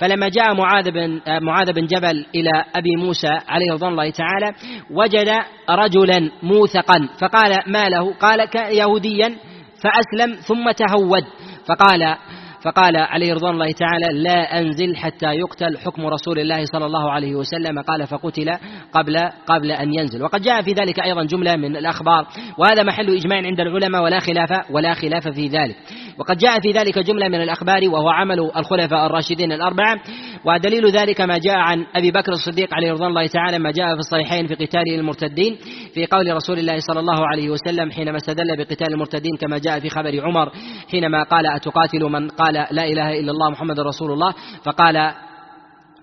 فلما 0.00 0.28
جاء 0.28 0.54
معاذ 0.54 0.90
بن 0.90 1.20
معاذ 1.42 1.72
بن 1.72 1.86
جبل 1.86 2.26
إلى 2.34 2.64
أبي 2.74 2.96
موسى 2.96 3.28
عليه 3.48 3.72
رضوان 3.72 3.92
الله 3.92 4.10
تعالى 4.10 4.52
وجد 4.90 5.28
رجلا 5.70 6.30
موثقا 6.42 7.08
فقال 7.20 7.52
ما 7.66 7.88
له؟ 7.88 8.14
قال 8.14 8.48
يهوديا 8.76 9.36
فأسلم 9.82 10.34
ثم 10.34 10.70
تهود. 10.70 11.24
فقال 11.66 12.16
فقال 12.64 12.96
عليه 12.96 13.34
رضوان 13.34 13.54
الله 13.54 13.72
تعالى 13.72 14.22
لا 14.22 14.58
أنزل 14.58 14.96
حتى 14.96 15.26
يقتل 15.26 15.78
حكم 15.78 16.06
رسول 16.06 16.38
الله 16.38 16.64
صلى 16.64 16.86
الله 16.86 17.12
عليه 17.12 17.34
وسلم. 17.34 17.80
قال 17.80 18.06
فقتل 18.06 18.50
قبل 18.92 19.16
قبل 19.46 19.70
أن 19.70 19.94
ينزل. 19.94 20.22
وقد 20.22 20.42
جاء 20.42 20.62
في 20.62 20.72
ذلك 20.72 21.00
أيضا 21.00 21.24
جملة 21.24 21.56
من 21.56 21.76
الأخبار 21.76 22.26
وهذا 22.58 22.82
محل 22.82 23.16
إجماع 23.16 23.38
عند 23.38 23.60
العلماء 23.60 24.02
ولا 24.02 24.18
خلاف 24.18 24.70
ولا 24.70 24.94
خلاف 24.94 25.28
في 25.28 25.48
ذلك. 25.48 25.76
وقد 26.18 26.36
جاء 26.36 26.60
في 26.60 26.72
ذلك 26.72 26.98
جملة 26.98 27.28
من 27.28 27.42
الأخبار 27.42 27.88
وهو 27.88 28.08
عمل 28.08 28.40
الخلفاء 28.56 29.06
الراشدين 29.06 29.52
الأربعة 29.52 30.00
ودليل 30.44 30.90
ذلك 30.90 31.20
ما 31.20 31.38
جاء 31.38 31.56
عن 31.56 31.86
أبي 31.96 32.10
بكر 32.10 32.32
الصديق 32.32 32.74
عليه 32.74 32.92
رضوان 32.92 33.08
الله 33.08 33.26
تعالى 33.26 33.58
ما 33.58 33.70
جاء 33.70 33.86
في 33.94 33.98
الصحيحين 33.98 34.46
في 34.46 34.54
قتال 34.54 34.94
المرتدين 34.94 35.56
في 35.94 36.06
قول 36.06 36.34
رسول 36.34 36.58
الله 36.58 36.78
صلى 36.78 37.00
الله 37.00 37.26
عليه 37.26 37.50
وسلم 37.50 37.90
حينما 37.90 38.16
استدل 38.16 38.56
بقتال 38.58 38.92
المرتدين 38.92 39.36
كما 39.40 39.58
جاء 39.58 39.80
في 39.80 39.88
خبر 39.88 40.20
عمر 40.24 40.52
حينما 40.90 41.22
قال 41.22 41.46
أتقاتل 41.46 42.04
من 42.04 42.28
قال 42.28 42.54
لا 42.54 42.84
إله 42.84 43.20
إلا 43.20 43.30
الله 43.30 43.50
محمد 43.50 43.80
رسول 43.80 44.12
الله 44.12 44.34
فقال 44.64 45.12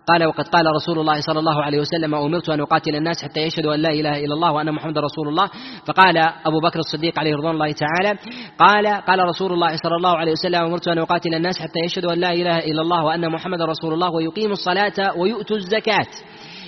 قال 0.07 0.25
وقد 0.25 0.47
قال 0.47 0.65
رسول 0.75 0.99
الله 0.99 1.21
صلى 1.21 1.39
الله 1.39 1.63
عليه 1.63 1.79
وسلم 1.79 2.15
أمرت 2.15 2.49
أن 2.49 2.59
أقاتل 2.61 2.95
الناس 2.95 3.23
حتى 3.23 3.39
يشهدوا 3.39 3.75
أن 3.75 3.79
لا 3.79 3.89
إله 3.89 4.25
إلا 4.25 4.33
الله 4.33 4.51
وأن 4.51 4.71
محمد 4.71 4.97
رسول 4.97 5.27
الله. 5.27 5.47
فقال 5.85 6.17
أبو 6.45 6.59
بكر 6.63 6.79
الصديق 6.79 7.19
عليه 7.19 7.35
رضوان 7.35 7.53
الله 7.53 7.71
تعالى 7.71 8.19
قال 8.59 8.87
قال 9.01 9.19
رسول 9.19 9.53
الله 9.53 9.75
صلى 9.75 9.95
الله 9.95 10.17
عليه 10.17 10.31
وسلم 10.31 10.61
أمرت 10.61 10.87
أن 10.87 10.97
أقاتل 10.97 11.33
الناس 11.35 11.61
حتى 11.61 11.79
يشهدوا 11.85 12.13
أن 12.13 12.19
لا 12.19 12.31
إله 12.33 12.57
إلا 12.57 12.81
الله 12.81 13.03
وأن 13.03 13.31
محمد 13.31 13.61
رسول 13.61 13.93
الله 13.93 14.09
ويقيموا 14.09 14.53
الصلاة 14.53 15.17
ويؤتوا 15.17 15.57
الزكاة. 15.57 16.07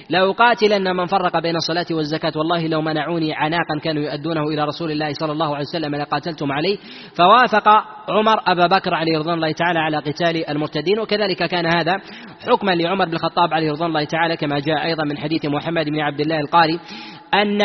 لأقاتلن 0.10 0.96
من 0.96 1.06
فرق 1.06 1.40
بين 1.40 1.56
الصلاة 1.56 1.86
والزكاة. 1.92 2.32
والله 2.36 2.68
لو 2.68 2.82
منعوني 2.82 3.34
عناقا 3.34 3.80
كانوا 3.84 4.04
يؤدونه 4.04 4.44
إلى 4.44 4.64
رسول 4.64 4.92
الله 4.92 5.14
صلى 5.14 5.32
الله 5.32 5.56
عليه 5.56 5.66
وسلم 5.66 5.96
لقاتلتم 5.96 6.52
عليه. 6.52 6.78
فوافق 7.18 7.68
عمر 8.10 8.42
أبا 8.48 8.68
بكر 8.68 8.94
عليه 8.94 9.20
رضوان 9.20 9.36
الله 9.36 9.52
تعالى 9.52 9.80
على 9.80 9.98
قتال 9.98 10.50
المرتدين. 10.50 11.00
وكذلك 11.00 11.44
كان 11.44 11.66
هذا 11.66 11.94
حكما 12.48 12.72
لعمر 12.72 13.06
بن 13.06 13.14
الخطاب 13.14 13.54
عليه 13.54 13.72
رضوان 13.72 13.90
الله 13.90 14.04
تعالى 14.04 14.38
كما 14.38 14.60
جاء 14.60 14.86
أيضا 14.86 15.04
من 15.04 15.18
حديث 15.18 15.46
محمد 15.46 15.86
بن 15.86 16.00
عبد 16.00 16.20
الله 16.20 16.40
القاري 16.40 16.80
أن 17.34 17.62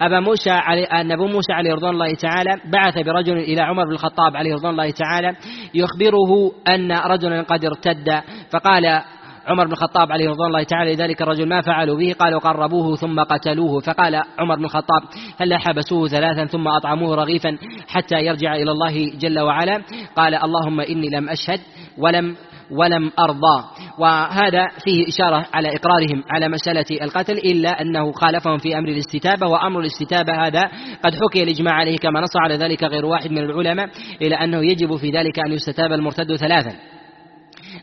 أبا 0.00 0.20
موسى 0.20 0.50
علي 0.50 0.84
أن 0.84 1.12
أبو 1.12 1.26
موسى 1.26 1.52
عليه 1.52 1.74
رضوان 1.74 1.94
الله 1.94 2.14
تعالى 2.14 2.60
بعث 2.72 2.98
برجل 2.98 3.38
إلى 3.38 3.60
عمر 3.60 3.84
بن 3.84 3.92
الخطاب 3.92 4.36
عليه 4.36 4.54
رضوان 4.54 4.70
الله 4.70 4.90
تعالى 4.90 5.36
يخبره 5.74 6.52
أن 6.68 6.92
رجلا 6.92 7.42
قد 7.42 7.64
ارتد. 7.64 8.22
فقال 8.50 9.02
عمر 9.46 9.66
بن 9.66 9.72
الخطاب 9.72 10.12
عليه 10.12 10.28
رضوان 10.28 10.48
الله 10.48 10.62
تعالى 10.62 10.94
لذلك 10.94 11.22
الرجل 11.22 11.48
ما 11.48 11.60
فعلوا 11.60 11.98
به 11.98 12.14
قالوا 12.18 12.40
قربوه 12.40 12.96
ثم 12.96 13.20
قتلوه. 13.20 13.80
فقال 13.80 14.22
عمر 14.38 14.56
بن 14.56 14.64
الخطاب 14.64 15.02
هل 15.40 15.54
حبسوه 15.54 16.08
ثلاثا 16.08 16.44
ثم 16.44 16.68
أطعموه 16.68 17.16
رغيفا 17.16 17.58
حتى 17.88 18.16
يرجع 18.16 18.54
إلى 18.54 18.70
الله 18.70 19.18
جل 19.18 19.40
وعلا؟ 19.40 19.82
قال 20.16 20.34
اللهم 20.34 20.80
إني 20.80 21.10
لم 21.10 21.28
أشهد 21.28 21.60
ولم 21.98 22.36
ولم 22.70 23.10
أرضى. 23.18 23.64
وهذا 23.98 24.68
فيه 24.84 25.08
إشارة 25.08 25.46
على 25.54 25.68
إقرارهم 25.68 26.24
على 26.30 26.48
مسألة 26.48 26.84
القتل 27.02 27.32
إلا 27.32 27.80
أنه 27.80 28.12
خالفهم 28.12 28.58
في 28.58 28.78
أمر 28.78 28.88
الاستتابة 28.88 29.46
وأمر 29.46 29.80
الاستتابة 29.80 30.46
هذا 30.46 30.62
قد 31.04 31.14
حكي 31.14 31.42
الإجماع 31.42 31.74
عليه 31.74 31.96
كما 31.96 32.20
نص 32.20 32.36
على 32.36 32.56
ذلك 32.56 32.84
غير 32.84 33.06
واحد 33.06 33.30
من 33.30 33.38
العلماء 33.38 33.88
إلى 34.22 34.34
أنه 34.34 34.64
يجب 34.64 34.96
في 34.96 35.10
ذلك 35.10 35.38
أن 35.38 35.52
يستتاب 35.52 35.92
المرتد 35.92 36.36
ثلاثا. 36.36 36.95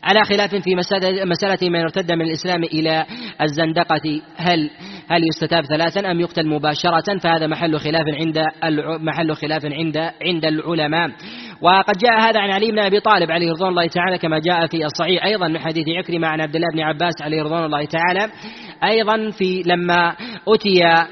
على 0.04 0.24
خلاف 0.24 0.54
في 0.54 0.74
مسألة 1.24 1.68
من 1.68 1.80
ارتد 1.80 2.12
من 2.12 2.22
الإسلام 2.22 2.64
إلى 2.64 3.06
الزندقة 3.42 4.20
هل 4.36 4.70
هل 5.10 5.20
يستتاب 5.28 5.64
ثلاثا 5.64 6.10
أم 6.10 6.20
يقتل 6.20 6.48
مباشرة؟ 6.48 7.18
فهذا 7.22 7.46
محل 7.46 7.78
خلاف 7.78 8.02
عند 8.20 8.42
محل 9.00 9.34
خلاف 9.34 9.66
عند 9.66 9.96
عند 10.26 10.44
العلماء. 10.44 11.10
وقد 11.60 11.94
جاء 11.98 12.20
هذا 12.20 12.40
عن 12.40 12.50
علي 12.50 12.70
بن 12.70 12.78
أبي 12.78 13.00
طالب 13.00 13.30
عليه 13.30 13.50
رضوان 13.52 13.70
الله 13.70 13.86
تعالى 13.86 14.18
كما 14.18 14.38
جاء 14.38 14.66
في 14.66 14.84
الصحيح 14.84 15.24
أيضا 15.24 15.48
من 15.48 15.58
حديث 15.58 15.88
عكرمة 15.88 16.28
عن 16.28 16.40
عبد 16.40 16.56
الله 16.56 16.68
بن 16.74 16.80
عباس 16.80 17.14
عليه 17.22 17.42
رضوان 17.42 17.64
الله 17.64 17.84
تعالى. 17.84 18.32
أيضا 18.84 19.30
في 19.30 19.62
لما 19.66 20.16
أتي 20.48 21.06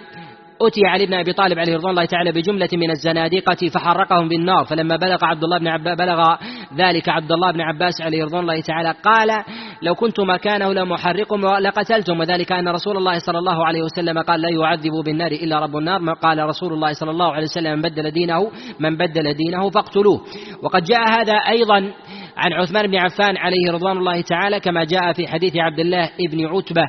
أتي 0.66 0.80
علي 0.86 1.06
بن 1.06 1.14
أبي 1.14 1.32
طالب 1.32 1.58
عليه 1.58 1.76
رضوان 1.76 1.90
الله 1.90 2.04
تعالى 2.04 2.32
بجملة 2.32 2.68
من 2.72 2.90
الزنادقة 2.90 3.68
فحرقهم 3.74 4.28
بالنار 4.28 4.64
فلما 4.64 4.96
بلغ 4.96 5.18
عبد 5.22 5.44
الله 5.44 5.58
بن 5.58 5.68
عباس 5.68 5.98
بلغ 5.98 6.36
ذلك 6.76 7.08
عبد 7.08 7.32
الله 7.32 7.52
بن 7.52 7.60
عباس 7.60 8.00
عليه 8.00 8.24
رضوان 8.24 8.42
الله 8.42 8.60
تعالى 8.60 8.94
قال 9.04 9.44
لو 9.82 9.94
كنت 9.94 10.20
مكانه 10.20 10.72
لمحرقهم 10.72 11.46
لقتلتم 11.46 12.20
وذلك 12.20 12.52
أن 12.52 12.68
رسول 12.68 12.96
الله 12.96 13.18
صلى 13.18 13.38
الله 13.38 13.66
عليه 13.66 13.82
وسلم 13.82 14.18
قال 14.18 14.40
لا 14.40 14.48
يعذب 14.48 14.92
بالنار 15.04 15.32
إلا 15.32 15.58
رب 15.58 15.76
النار. 15.76 16.14
قال 16.14 16.38
رسول 16.38 16.72
الله 16.72 16.92
صلى 16.92 17.10
الله 17.10 17.32
عليه 17.32 17.44
وسلم 17.44 17.72
من 17.72 17.82
بدل 17.82 18.10
دينه 18.10 18.50
من 18.80 18.96
بدل 18.96 19.34
دينه 19.34 19.70
فاقتلوه. 19.70 20.20
وقد 20.62 20.84
جاء 20.84 21.10
هذا 21.10 21.32
أيضا 21.32 21.92
عن 22.36 22.52
عثمان 22.52 22.86
بن 22.86 22.96
عفان 22.96 23.36
عليه 23.36 23.72
رضوان 23.72 23.96
الله 23.96 24.20
تعالى 24.20 24.60
كما 24.60 24.84
جاء 24.84 25.12
في 25.12 25.26
حديث 25.26 25.56
عبد 25.56 25.78
الله 25.78 26.10
بن 26.30 26.46
عتبة 26.46 26.82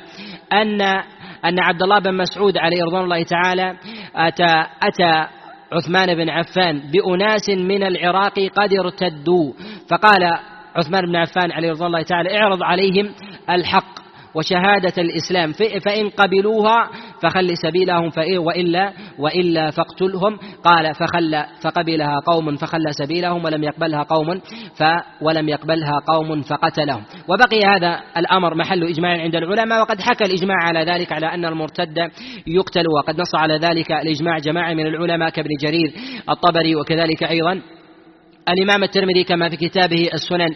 أن 0.53 0.81
أن 1.45 1.59
عبد 1.59 1.83
الله 1.83 1.99
بن 1.99 2.13
مسعود 2.13 2.57
عليه 2.57 2.83
رضوان 2.83 3.03
الله 3.03 3.23
تعالى 3.23 3.75
أتى 4.15 4.65
أتى 4.83 5.27
عثمان 5.71 6.15
بن 6.15 6.29
عفان 6.29 6.81
بأناس 6.91 7.49
من 7.49 7.83
العراق 7.83 8.39
قد 8.39 8.73
ارتدوا. 8.73 9.53
فقال 9.89 10.37
عثمان 10.75 11.05
بن 11.05 11.15
عفان 11.15 11.51
عليه 11.51 11.71
رضوان 11.71 11.87
الله 11.87 12.01
تعالى 12.01 12.37
اعرض 12.37 12.63
عليهم 12.63 13.09
الحق. 13.49 14.02
وشهادة 14.35 14.93
الإسلام. 14.97 15.51
فإن 15.85 16.09
قبلوها 16.09 16.89
فخل 17.23 17.57
سبيلهم 17.57 18.11
وإلا 18.37 18.93
وإلا 19.19 19.71
فاقتلهم. 19.71 20.37
قال 20.63 20.95
فخل 20.95 21.43
فقبلها 21.63 22.19
قوم 22.19 22.55
فخل 22.55 22.85
سبيلهم 22.91 23.45
ولم 23.45 23.63
يقبلها 23.63 24.03
قوم 24.03 24.39
ف 24.75 24.83
ولم 25.21 25.49
يقبلها 25.49 25.99
قوم 26.07 26.41
فقتلهم. 26.41 27.03
وبقي 27.27 27.59
هذا 27.65 27.99
الأمر 28.17 28.55
محل 28.55 28.83
إجماع 28.83 29.21
عند 29.21 29.35
العلماء 29.35 29.81
وقد 29.81 30.01
حكى 30.01 30.23
الإجماع 30.23 30.57
على 30.63 30.91
ذلك 30.91 31.11
على 31.11 31.25
أن 31.33 31.45
المرتد 31.45 31.97
يقتل 32.47 32.83
وقد 32.97 33.21
نص 33.21 33.35
على 33.35 33.57
ذلك 33.57 33.91
الإجماع 33.91 34.37
جماعة 34.37 34.73
من 34.73 34.87
العلماء 34.87 35.29
كابن 35.29 35.49
جرير 35.61 35.93
الطبري 36.29 36.75
وكذلك 36.75 37.23
أيضا 37.23 37.61
الإمام 38.49 38.83
الترمذي 38.83 39.23
كما 39.23 39.49
في 39.49 39.55
كتابه 39.55 40.09
السنن. 40.13 40.49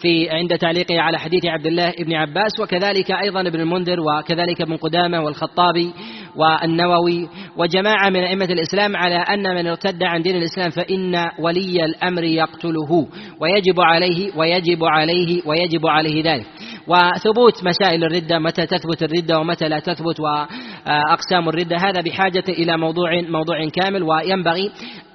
في 0.00 0.30
عند 0.30 0.58
تعليقه 0.58 1.00
على 1.00 1.18
حديث 1.18 1.46
عبد 1.46 1.66
الله 1.66 1.92
بن 1.98 2.12
عباس 2.14 2.60
وكذلك 2.60 3.10
أيضا 3.10 3.40
ابن 3.40 3.60
المنذر 3.60 4.00
وكذلك 4.00 4.60
ابن 4.62 4.76
قدامة 4.76 5.20
والخطابي 5.20 5.92
والنووي 6.36 7.28
وجماعة 7.56 8.10
من 8.10 8.20
أئمة 8.20 8.44
الإسلام 8.44 8.96
على 8.96 9.14
أن 9.14 9.54
من 9.54 9.66
ارتد 9.66 10.02
عن 10.02 10.22
دين 10.22 10.36
الإسلام 10.36 10.70
فإن 10.70 11.30
ولي 11.38 11.84
الأمر 11.84 12.24
يقتله 12.24 13.08
ويجب 13.40 13.80
عليه 13.80 14.30
ويجب 14.36 14.84
عليه 14.84 15.42
ويجب 15.46 15.86
عليه 15.86 16.22
ذلك. 16.24 16.46
وثبوت 16.88 17.64
مسائل 17.64 18.04
الردة 18.04 18.38
متى 18.38 18.66
تثبت 18.66 19.02
الردة 19.02 19.38
ومتى 19.38 19.68
لا 19.68 19.78
تثبت 19.78 20.20
وأقسام 20.20 21.48
الردة 21.48 21.76
هذا 21.76 22.00
بحاجة 22.00 22.44
إلى 22.48 22.76
موضوع 22.76 23.20
موضوع 23.28 23.68
كامل. 23.68 24.02
وينبغي 24.02 24.70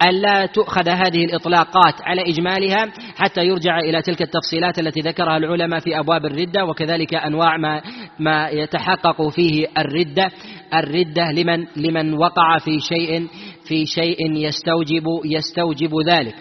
ألا 0.08 0.46
تؤخذ 0.46 0.90
هذه 0.90 1.26
الإطلاقات 1.26 2.02
على 2.04 2.22
إجمالها 2.22 2.92
حتى 3.18 3.46
يرجع 3.46 3.80
إلى 3.80 4.02
تلك 4.02 4.22
التفصيلات 4.22 4.80
التي 4.80 5.00
ذكرها 5.00 5.38
العلماء 5.38 5.80
في 5.80 6.00
أبواب 6.00 6.26
الردة 6.26 6.66
وكذلك 6.66 7.14
أنواع 7.14 7.58
ما 7.58 7.82
ما 8.20 8.50
يتحقق 8.50 9.30
فيه 9.30 9.68
الردة. 9.78 10.32
الردة 10.74 11.32
لمن 11.32 11.66
لمن 11.76 12.14
وقع 12.14 12.58
في 12.58 12.80
شيء 12.80 13.28
في 13.68 13.86
شيء 13.86 14.36
يستوجب 14.36 15.04
يستوجب 15.26 15.92
ذلك. 16.08 16.36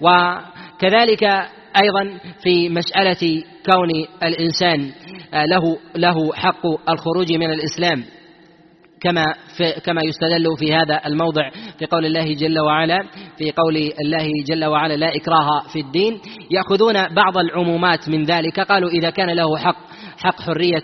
وكذلك 0.00 1.24
أيضا 1.82 2.18
في 2.42 2.68
مسألة 2.68 3.42
كون 3.66 3.90
الإنسان 4.22 4.92
له 5.34 5.78
له 5.96 6.32
حق 6.34 6.66
الخروج 6.88 7.32
من 7.32 7.50
الإسلام. 7.50 8.04
كما 9.00 9.24
في 9.56 9.80
كما 9.84 10.00
يستدل 10.04 10.56
في 10.58 10.74
هذا 10.74 11.00
الموضع 11.06 11.50
في 11.78 11.86
قول 11.86 12.06
الله 12.06 12.34
جل 12.34 12.58
وعلا 12.58 13.04
في 13.38 13.50
قول 13.50 13.76
الله 13.76 14.28
جل 14.46 14.64
وعلا 14.64 14.94
لا 14.94 15.16
إكراه 15.16 15.68
في 15.72 15.80
الدين. 15.80 16.20
يأخذون 16.50 16.94
بعض 17.14 17.38
العمومات 17.38 18.08
من 18.08 18.24
ذلك. 18.24 18.60
قالوا 18.60 18.90
إذا 18.90 19.10
كان 19.10 19.30
له 19.30 19.56
حق 19.58 19.93
حق 20.18 20.40
حرية 20.40 20.82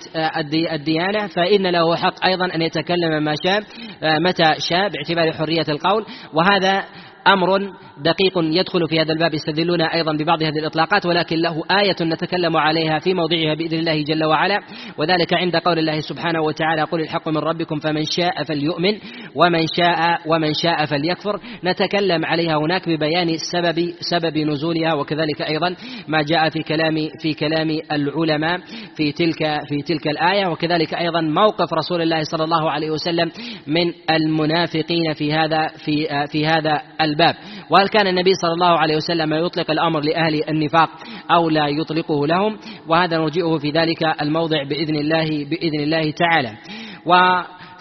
الديانة 0.72 1.26
فإن 1.26 1.66
له 1.66 1.96
حق 1.96 2.24
أيضا 2.26 2.54
أن 2.54 2.62
يتكلم 2.62 3.24
ما 3.24 3.34
شاء 3.44 3.62
متى 4.02 4.54
شاء 4.70 4.88
باعتبار 4.88 5.32
حرية 5.32 5.64
القول. 5.68 6.06
وهذا 6.34 6.84
أمر 7.28 7.58
دقيق 8.04 8.38
يدخل 8.38 8.88
في 8.88 9.00
هذا 9.00 9.12
الباب. 9.12 9.34
يستدلون 9.34 9.80
أيضا 9.82 10.12
ببعض 10.12 10.42
هذه 10.42 10.58
الإطلاقات 10.58 11.06
ولكن 11.06 11.36
له 11.36 11.62
آية 11.82 11.96
نتكلم 12.02 12.56
عليها 12.56 12.98
في 12.98 13.14
موضعها 13.14 13.54
بإذن 13.54 13.78
الله 13.78 14.02
جل 14.02 14.24
وعلا. 14.24 14.58
وذلك 14.98 15.34
عند 15.34 15.56
قول 15.56 15.78
الله 15.78 16.00
سبحانه 16.00 16.42
وتعالى 16.42 16.82
قل 16.82 17.00
الحق 17.00 17.28
من 17.28 17.38
ربكم 17.38 17.78
فمن 17.78 18.04
شاء 18.04 18.42
فليؤمن 18.42 18.98
ومن 19.34 19.66
شاء 19.76 20.20
ومن 20.26 20.54
شاء 20.54 20.86
فليكفر. 20.86 21.40
نتكلم 21.64 22.24
عليها 22.24 22.56
هناك 22.56 22.88
ببيان 22.88 23.36
سبب 23.52 23.92
سبب 24.00 24.38
نزولها 24.38 24.94
وكذلك 24.94 25.42
أيضا 25.42 25.76
ما 26.08 26.22
جاء 26.22 26.50
في 26.50 26.62
كلام 26.62 26.94
في 27.22 27.34
كلام 27.34 27.78
العلماء 27.92 28.58
في 28.96 29.12
تلك 29.12 29.38
في 29.68 29.82
تلك 29.86 30.08
الآية. 30.08 30.46
وكذلك 30.46 30.94
أيضا 30.94 31.20
موقف 31.20 31.72
رسول 31.72 32.02
الله 32.02 32.22
صلى 32.22 32.44
الله 32.44 32.70
عليه 32.70 32.90
وسلم 32.90 33.30
من 33.66 33.92
المنافقين 34.10 35.12
في 35.14 35.32
هذا 35.32 35.68
في 35.84 36.26
في 36.32 36.46
هذا 36.46 36.82
الباب. 37.10 37.34
وهل 37.70 37.88
كان 37.88 38.06
النبي 38.06 38.34
صلى 38.34 38.52
الله 38.52 38.78
عليه 38.78 38.96
وسلم 38.96 39.34
يطلق 39.34 39.70
الأمر 39.70 40.00
لأهل 40.00 40.48
النفاق 40.48 40.90
أو 41.30 41.50
لا 41.50 41.66
يطلقه 41.68 42.26
لهم؟ 42.26 42.58
وهذا 42.88 43.18
نرجئه 43.18 43.58
في 43.58 43.70
ذلك 43.70 44.02
الموضع 44.22 44.62
بإذن 44.62 44.96
الله 44.96 45.44
بإذن 45.44 45.80
الله 45.80 46.10
تعالى. 46.10 46.52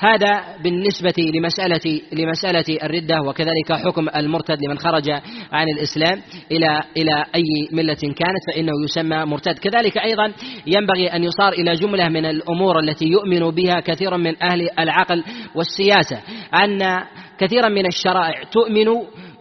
وهذا 0.03 0.43
بالنسبة 0.63 1.13
لمسألة 1.33 2.01
لمسألة 2.13 2.77
الردة 2.83 3.21
وكذلك 3.21 3.73
حكم 3.73 4.09
المرتد 4.15 4.57
لمن 4.65 4.77
خرج 4.77 5.09
عن 5.51 5.69
الإسلام 5.69 6.21
إلى 6.51 6.83
إلى 6.97 7.25
أي 7.35 7.67
ملة 7.71 7.93
كانت 7.93 8.39
فإنه 8.47 8.71
يسمى 8.83 9.25
مرتد. 9.25 9.59
كذلك 9.59 9.97
أيضا 9.97 10.33
ينبغي 10.67 11.07
أن 11.07 11.23
يصار 11.23 11.53
إلى 11.53 11.73
جملة 11.73 12.09
من 12.09 12.25
الأمور 12.25 12.79
التي 12.79 13.05
يؤمن 13.05 13.39
بها 13.39 13.79
كثير 13.79 14.17
من 14.17 14.43
أهل 14.43 14.69
العقل 14.79 15.23
والسياسة 15.55 16.21
أن 16.63 17.03
كثيرا 17.39 17.69
من 17.69 17.85
الشرائع 17.85 18.43
تؤمن 18.43 18.87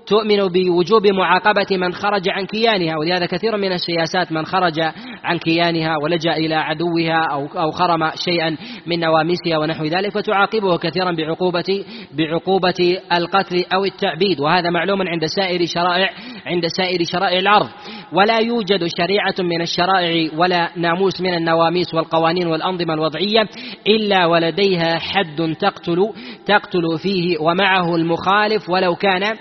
تؤمن 0.09 0.49
بوجوب 0.49 1.07
معاقبة 1.07 1.77
من 1.77 1.93
خرج 1.93 2.29
عن 2.29 2.47
كيانها 2.47 2.97
ولهذا 2.97 3.27
كثير 3.27 3.57
من 3.57 3.73
السياسات 3.73 4.33
من 4.33 4.47
خرج 4.47 4.81
عن 5.25 5.39
كيانها 5.39 5.97
ولجأ 6.03 6.33
إلى 6.33 6.55
عدوها 6.55 7.25
أو 7.33 7.47
أو 7.47 7.71
خرم 7.71 8.11
شيئا 8.25 8.57
من 8.87 9.01
نواميسها 9.01 9.59
ونحو 9.59 9.85
ذلك 9.85 10.13
فتعاقبه 10.13 10.77
كثيرا 10.77 11.13
بعقوبة 11.13 11.85
بعقوبة 12.13 12.99
القتل 13.13 13.65
أو 13.75 13.85
التعبيد 13.85 14.41
وهذا 14.41 14.71
معلوم 14.71 15.03
عند 15.03 15.27
سائر 15.27 15.67
شرائع 15.67 16.11
عند 16.47 16.67
سائر 16.67 17.05
شرائع 17.05 17.39
العرض 17.39 17.69
ولا 18.13 18.39
يوجد 18.39 18.87
شريعة 18.99 19.35
من 19.39 19.63
الشرائع 19.63 20.31
ولا 20.37 20.71
ناموس 20.77 21.21
من 21.21 21.35
النواميس 21.35 21.95
والقوانين 21.95 22.47
والأنظمة 22.47 22.95
الوضعية 22.95 23.49
إلا 23.87 24.27
ولديها 24.27 24.99
حد 24.99 25.57
تقتل 25.61 26.13
تقتل 26.47 26.99
فيه 27.03 27.39
ومعه 27.41 27.97
المخالف 27.97 28.71
ولو 28.71 28.95
كان 28.95 29.37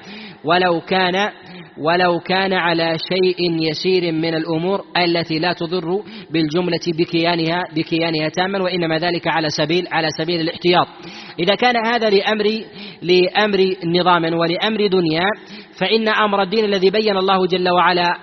ولو 0.48 0.82
كان 0.82 1.30
ولو 1.78 2.20
كان 2.20 2.54
على 2.54 2.98
شيء 2.98 3.62
يسير 3.62 4.12
من 4.12 4.34
الأمور 4.34 4.82
التي 4.98 5.40
لا 5.40 5.54
تضر 5.54 6.04
بالجملة 6.32 6.80
بكيانها 7.00 7.64
بكيانها 7.76 8.30
تاما 8.30 8.64
وإنما 8.64 8.98
ذلك 8.98 9.28
على 9.28 9.50
سبيل 9.50 9.88
على 9.92 10.08
سبيل 10.18 10.42
الاحتياط. 10.42 10.88
إذا 11.40 11.56
كان 11.56 11.76
هذا 11.86 12.10
لأمر 12.10 12.46
لأمر 13.02 13.76
نظام 13.86 14.24
ولأمر 14.24 14.88
دنيا 14.88 15.26
فإن 15.80 16.08
أمر 16.08 16.42
الدين 16.42 16.66
الذي 16.66 16.90
بين 16.90 17.18
الله 17.18 17.48
جل 17.48 17.70
وعلا 17.70 18.18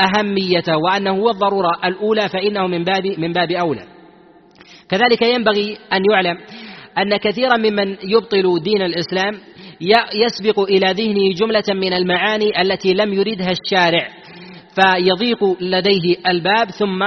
أهميته 0.00 0.76
وأنه 0.76 1.10
هو 1.10 1.30
الضرورة 1.30 1.72
الأولى 1.84 2.28
فإنه 2.28 2.66
من 2.66 2.84
باب 2.84 3.06
من 3.18 3.32
باب 3.32 3.50
أولى. 3.50 3.82
كذلك 4.88 5.22
ينبغي 5.22 5.76
أن 5.92 6.00
يعلم 6.10 6.38
أن 6.98 7.16
كثيرا 7.16 7.56
ممن 7.56 7.96
يبطل 8.02 8.62
دين 8.62 8.82
الإسلام 8.82 9.34
يسبق 10.24 10.60
إلى 10.60 10.92
ذهنه 10.92 11.34
جملة 11.34 11.64
من 11.68 11.92
المعاني 11.92 12.60
التي 12.62 12.94
لم 12.94 13.12
يردها 13.12 13.50
الشارع 13.50 14.08
فيضيق 14.74 15.44
لديه 15.60 16.16
الباب 16.26 16.70
ثم 16.70 17.04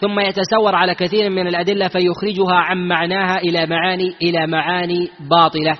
ثم 0.00 0.20
يتسور 0.20 0.74
على 0.74 0.94
كثير 0.94 1.30
من 1.30 1.46
الأدلة 1.46 1.88
فيخرجها 1.88 2.54
عن 2.54 2.88
معناها 2.88 3.38
إلى 3.38 3.66
معاني 3.66 4.14
إلى 4.22 4.46
معاني 4.46 5.10
باطلة. 5.30 5.78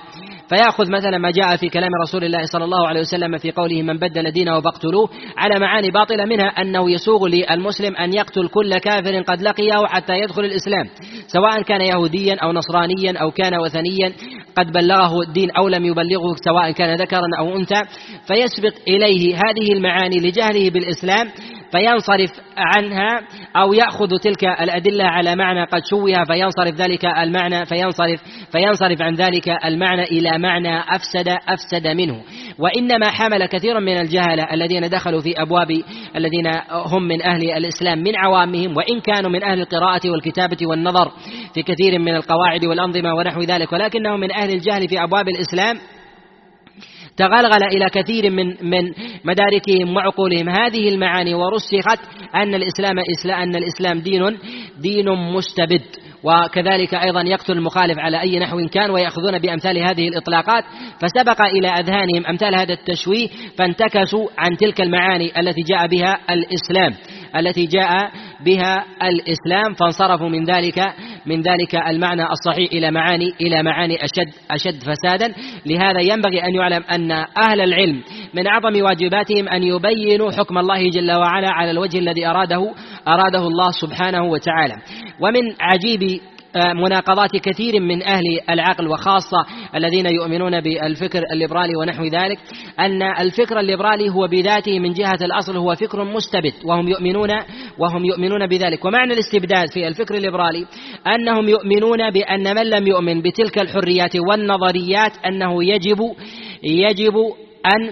فيأخذ 0.49 0.91
مثلا 0.91 1.19
ما 1.19 1.31
جاء 1.31 1.57
في 1.57 1.69
كلام 1.69 1.91
رسول 2.03 2.25
الله 2.25 2.47
صلى 2.47 2.65
الله 2.65 2.89
عليه 2.89 3.01
وسلم 3.01 3.39
في 3.39 3.51
قوله 3.51 3.83
من 3.83 3.99
بدل 3.99 4.31
دينه 4.31 4.61
فاقتلوه 4.61 5.09
على 5.37 5.61
معاني 5.61 5.91
باطلة 5.91 6.25
منها 6.25 6.47
أنه 6.47 6.91
يسوغ 6.91 7.29
للمسلم 7.29 7.97
أن 7.97 8.15
يقتل 8.15 8.49
كل 8.49 8.79
كافر 8.79 9.23
قد 9.23 9.43
لقيه 9.43 9.87
حتى 9.87 10.19
يدخل 10.19 10.45
الإسلام 10.45 10.89
سواء 11.27 11.63
كان 11.63 11.81
يهوديا 11.81 12.37
أو 12.43 12.53
نصرانيا 12.53 13.19
أو 13.21 13.31
كان 13.31 13.61
وثنيا 13.61 14.13
قد 14.57 14.73
بلغه 14.73 15.23
الدين 15.23 15.51
أو 15.51 15.69
لم 15.69 15.85
يبلغه 15.85 16.35
سواء 16.45 16.71
كان 16.71 16.97
ذكرا 16.97 17.27
أو 17.39 17.57
أنثى 17.57 17.83
فيسبق 18.27 18.75
إليه 18.89 19.37
هذه 19.37 19.73
المعاني 19.73 20.21
لجهله 20.21 20.71
بالإسلام 20.71 21.29
فينصرف 21.75 22.31
عنها 22.57 23.21
أو 23.57 23.73
يأخذ 23.73 24.19
تلك 24.23 24.45
الأدلة 24.45 25.05
على 25.05 25.37
معنى 25.37 25.65
قد 25.65 25.83
شوه 25.91 26.25
فينصرف 26.25 26.75
ذلك 26.75 27.05
المعنى 27.05 27.67
فينصرف 27.67 28.21
فينصرف 28.53 29.03
عن 29.03 29.15
ذلك 29.15 29.49
المعنى 29.65 30.03
إلى 30.03 30.39
معنى 30.39 30.79
أفسد 30.79 31.29
أفسد 31.49 31.87
منه. 31.87 32.23
وإنما 32.59 33.11
حمل 33.11 33.47
كثير 33.47 33.81
من 33.81 34.01
الجهلة 34.01 34.43
الذين 34.53 34.89
دخلوا 34.89 35.21
في 35.21 35.43
أبواب 35.43 35.83
الذين 36.17 36.47
هم 36.71 37.03
من 37.03 37.23
أهل 37.23 37.51
الإسلام 37.51 37.99
من 37.99 38.17
عوامهم 38.17 38.77
وإن 38.77 39.01
كانوا 39.01 39.31
من 39.31 39.45
أهل 39.45 39.61
القراءة 39.61 40.11
والكتابة 40.11 40.57
والنظر 40.67 41.13
في 41.55 41.63
كثير 41.63 41.99
من 41.99 42.15
القواعد 42.17 42.65
والأنظمة 42.65 43.15
ونحو 43.15 43.41
ذلك 43.41 43.73
ولكنهم 43.73 44.21
من 44.21 44.33
أهل 44.33 44.51
الجهل 44.51 44.89
في 44.89 45.03
أبواب 45.03 45.29
الإسلام. 45.29 45.77
تغلغل 47.17 47.65
إلى 47.65 47.91
كثير 47.91 48.31
من 48.31 48.47
من 48.47 48.93
مداركهم 49.25 49.97
وعقولهم. 49.97 50.49
هذه 50.49 50.89
المعاني 50.89 51.35
ورسخت 51.35 52.01
أن 52.35 52.55
الإسلام 52.55 52.99
أن 53.43 53.57
الإسلام 53.57 53.99
دين 53.99 54.39
دين 54.79 55.09
مستبد. 55.11 55.83
وكذلك 56.25 56.95
أيضا 56.95 57.23
يقتل 57.23 57.53
المخالف 57.53 57.99
على 57.99 58.21
أي 58.21 58.39
نحو 58.39 58.69
كان 58.73 58.91
ويأخذون 58.91 59.39
بأمثال 59.39 59.79
هذه 59.79 60.09
الإطلاقات. 60.09 60.65
فسبق 61.01 61.43
إلى 61.43 61.69
أذهانهم 61.69 62.27
أمثال 62.27 62.55
هذا 62.55 62.73
التشويه 62.73 63.29
فانتكسوا 63.59 64.29
عن 64.39 64.57
تلك 64.57 64.81
المعاني 64.81 65.41
التي 65.41 65.63
جاء 65.63 65.87
بها 65.87 66.19
الإسلام 66.31 66.95
التي 67.37 67.67
جاء 67.67 68.11
بها 68.45 68.85
الإسلام 69.03 69.75
فانصرفوا 69.75 70.29
من 70.29 70.45
ذلك 70.45 70.79
من 71.27 71.43
ذلك 71.43 71.75
المعنى 71.75 72.27
الصحيح 72.31 72.73
إلى 72.73 72.91
معاني 72.91 73.35
إلى 73.41 73.63
معاني 73.63 74.05
أشد 74.05 74.35
أشد 74.51 74.83
فسادا. 74.83 75.35
لهذا 75.67 76.01
ينبغي 76.01 76.45
أن 76.45 76.55
يعلم 76.55 76.85
أن 76.93 77.13
أهل 77.49 77.61
العلم 77.61 78.03
من 78.35 78.47
أعظم 78.47 78.83
واجباتهم 78.83 79.49
أن 79.49 79.63
يبينوا 79.63 80.31
حكم 80.31 80.59
الله 80.59 80.91
جل 80.91 81.13
وعلا 81.13 81.51
على 81.51 81.71
الوجه 81.71 81.99
الذي 81.99 82.27
أراده 82.27 82.73
أراده 83.09 83.47
الله 83.47 83.71
سبحانه 83.71 84.25
وتعالى. 84.25 84.75
ومن 85.21 85.43
عجيب 85.61 86.21
مناقضات 86.57 87.37
كثير 87.37 87.81
من 87.81 88.03
أهل 88.03 88.41
العقل 88.51 88.89
وخاصة 88.89 89.47
الذين 89.75 90.07
يؤمنون 90.07 90.61
بالفكر 90.61 91.23
الليبرالي 91.33 91.77
ونحو 91.77 92.05
ذلك 92.05 92.39
أن 92.81 93.03
الفكر 93.03 93.61
الليبرالي 93.61 94.11
هو 94.11 94.27
بذاته 94.27 94.79
من 94.79 94.93
جهة 94.93 95.19
الأصل 95.23 95.57
هو 95.57 95.75
فكر 95.75 96.05
مستبد 96.05 96.53
وهم 96.65 96.89
يؤمنون 96.89 97.31
وهم 97.79 98.05
يؤمنون 98.05 98.47
بذلك. 98.47 98.85
ومعنى 98.85 99.13
الاستبداد 99.13 99.71
في 99.73 99.89
الفكر 99.89 100.15
الليبرالي 100.15 100.67
أنهم 101.07 101.49
يؤمنون 101.49 102.11
بأن 102.11 102.55
من 102.55 102.71
لم 102.71 102.87
يؤمن 102.87 103.23
بتلك 103.23 103.59
الحريات 103.59 104.17
والنظريات 104.17 105.13
أنه 105.27 105.65
يجب 105.65 105.99
يجب 106.63 107.15
أن 107.67 107.91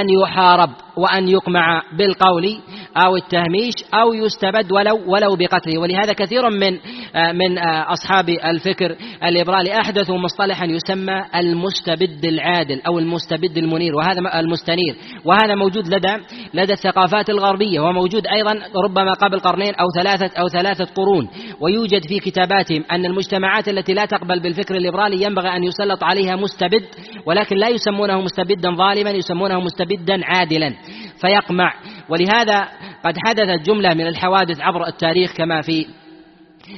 أن 0.00 0.06
يحارب 0.08 0.70
وأن 0.96 1.28
يقمع 1.28 1.82
بالقول 1.98 2.60
أو 2.96 3.16
التهميش 3.16 3.74
أو 3.94 4.14
يستبد 4.14 4.72
ولو 4.72 5.00
ولو 5.06 5.36
بقتله. 5.36 5.78
ولهذا 5.78 6.12
كثير 6.12 6.50
من 6.50 6.78
آه، 7.14 7.32
من 7.32 7.58
آه، 7.58 7.92
أصحاب 7.92 8.28
الفكر 8.28 8.96
الليبرالي 9.24 9.80
أحدثوا 9.80 10.18
مصطلحا 10.18 10.66
يسمى 10.66 11.24
المستبد 11.34 12.24
العادل 12.24 12.80
أو 12.86 12.98
المستبد 12.98 13.58
المنير 13.58 13.94
وهذا 13.94 14.40
المستنير. 14.40 14.96
وهذا 15.24 15.54
موجود 15.54 15.88
لدى 15.88 16.16
لدى 16.54 16.72
الثقافات 16.72 17.30
الغربية 17.30 17.80
وموجود 17.80 18.26
أيضا 18.26 18.54
ربما 18.84 19.12
قبل 19.12 19.40
قرنين 19.40 19.74
أو 19.74 19.86
ثلاثة 20.00 20.40
أو 20.40 20.48
ثلاثة 20.48 20.84
قرون. 20.84 21.28
ويوجد 21.60 22.06
في 22.08 22.18
كتاباتهم 22.18 22.84
أن 22.92 23.06
المجتمعات 23.06 23.68
التي 23.68 23.94
لا 23.94 24.04
تقبل 24.04 24.40
بالفكر 24.40 24.76
الليبرالي 24.76 25.22
ينبغي 25.22 25.48
أن 25.48 25.64
يسلط 25.64 26.04
عليها 26.04 26.36
مستبد 26.36 26.84
ولكن 27.26 27.56
لا 27.56 27.68
يسمونه 27.68 28.20
مستبدا 28.20 28.70
ظالما 28.70 29.10
يسمونه 29.10 29.60
مستبدا 29.60 30.20
عادلا. 30.24 30.74
فيقمع 31.22 31.74
ولهذا 32.12 32.68
قد 33.04 33.14
حدثت 33.26 33.66
جملة 33.66 33.94
من 33.94 34.06
الحوادث 34.06 34.60
عبر 34.60 34.86
التاريخ 34.86 35.32
كما 35.36 35.62
في 35.62 35.86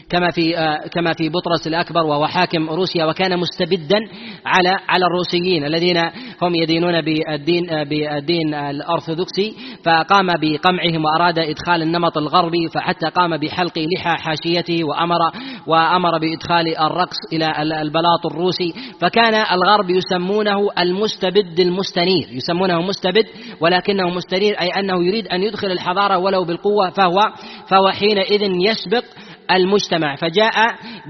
كما 0.08 0.30
في 0.30 0.58
آه، 0.58 0.88
كما 0.92 1.12
في 1.12 1.28
بطرس 1.28 1.66
الأكبر 1.66 2.00
وهو 2.06 2.26
حاكم 2.26 2.70
روسيا 2.70 3.04
وكان 3.04 3.38
مستبدا 3.38 3.98
على 4.46 4.68
على 4.88 5.06
الروسيين 5.06 5.64
الذين 5.64 5.96
هم 6.42 6.54
يدينون 6.54 7.00
بالدين 7.00 7.70
آه، 7.70 7.82
بالدين 7.82 8.54
الأرثوذكسي. 8.54 9.54
فقام 9.84 10.26
بقمعهم 10.26 11.04
وأراد 11.04 11.38
إدخال 11.38 11.82
النمط 11.82 12.18
الغربي 12.18 12.68
فحتى 12.74 13.06
قام 13.06 13.36
بحلق 13.36 13.78
لحى 13.78 14.16
حاشيته 14.22 14.84
وأمر 14.84 15.18
وأمر 15.66 16.18
بإدخال 16.18 16.78
الرقص 16.78 17.16
إلى 17.32 17.62
البلاط 17.82 18.26
الروسي. 18.26 18.74
فكان 19.00 19.34
الغرب 19.52 19.90
يسمونه 19.90 20.68
المستبد 20.78 21.60
المستنير 21.60 22.28
يسمونه 22.32 22.82
مستبد 22.82 23.26
ولكنه 23.60 24.10
مستنير 24.10 24.60
أي 24.60 24.68
أنه 24.68 25.04
يريد 25.04 25.28
أن 25.28 25.42
يدخل 25.42 25.66
الحضارة 25.72 26.18
ولو 26.18 26.44
بالقوة 26.44 26.90
فهو 26.90 27.20
فهو 27.68 27.90
حينئذ 27.90 28.42
يسبق 28.42 29.04
المجتمع. 29.50 30.16
فجاء 30.16 30.54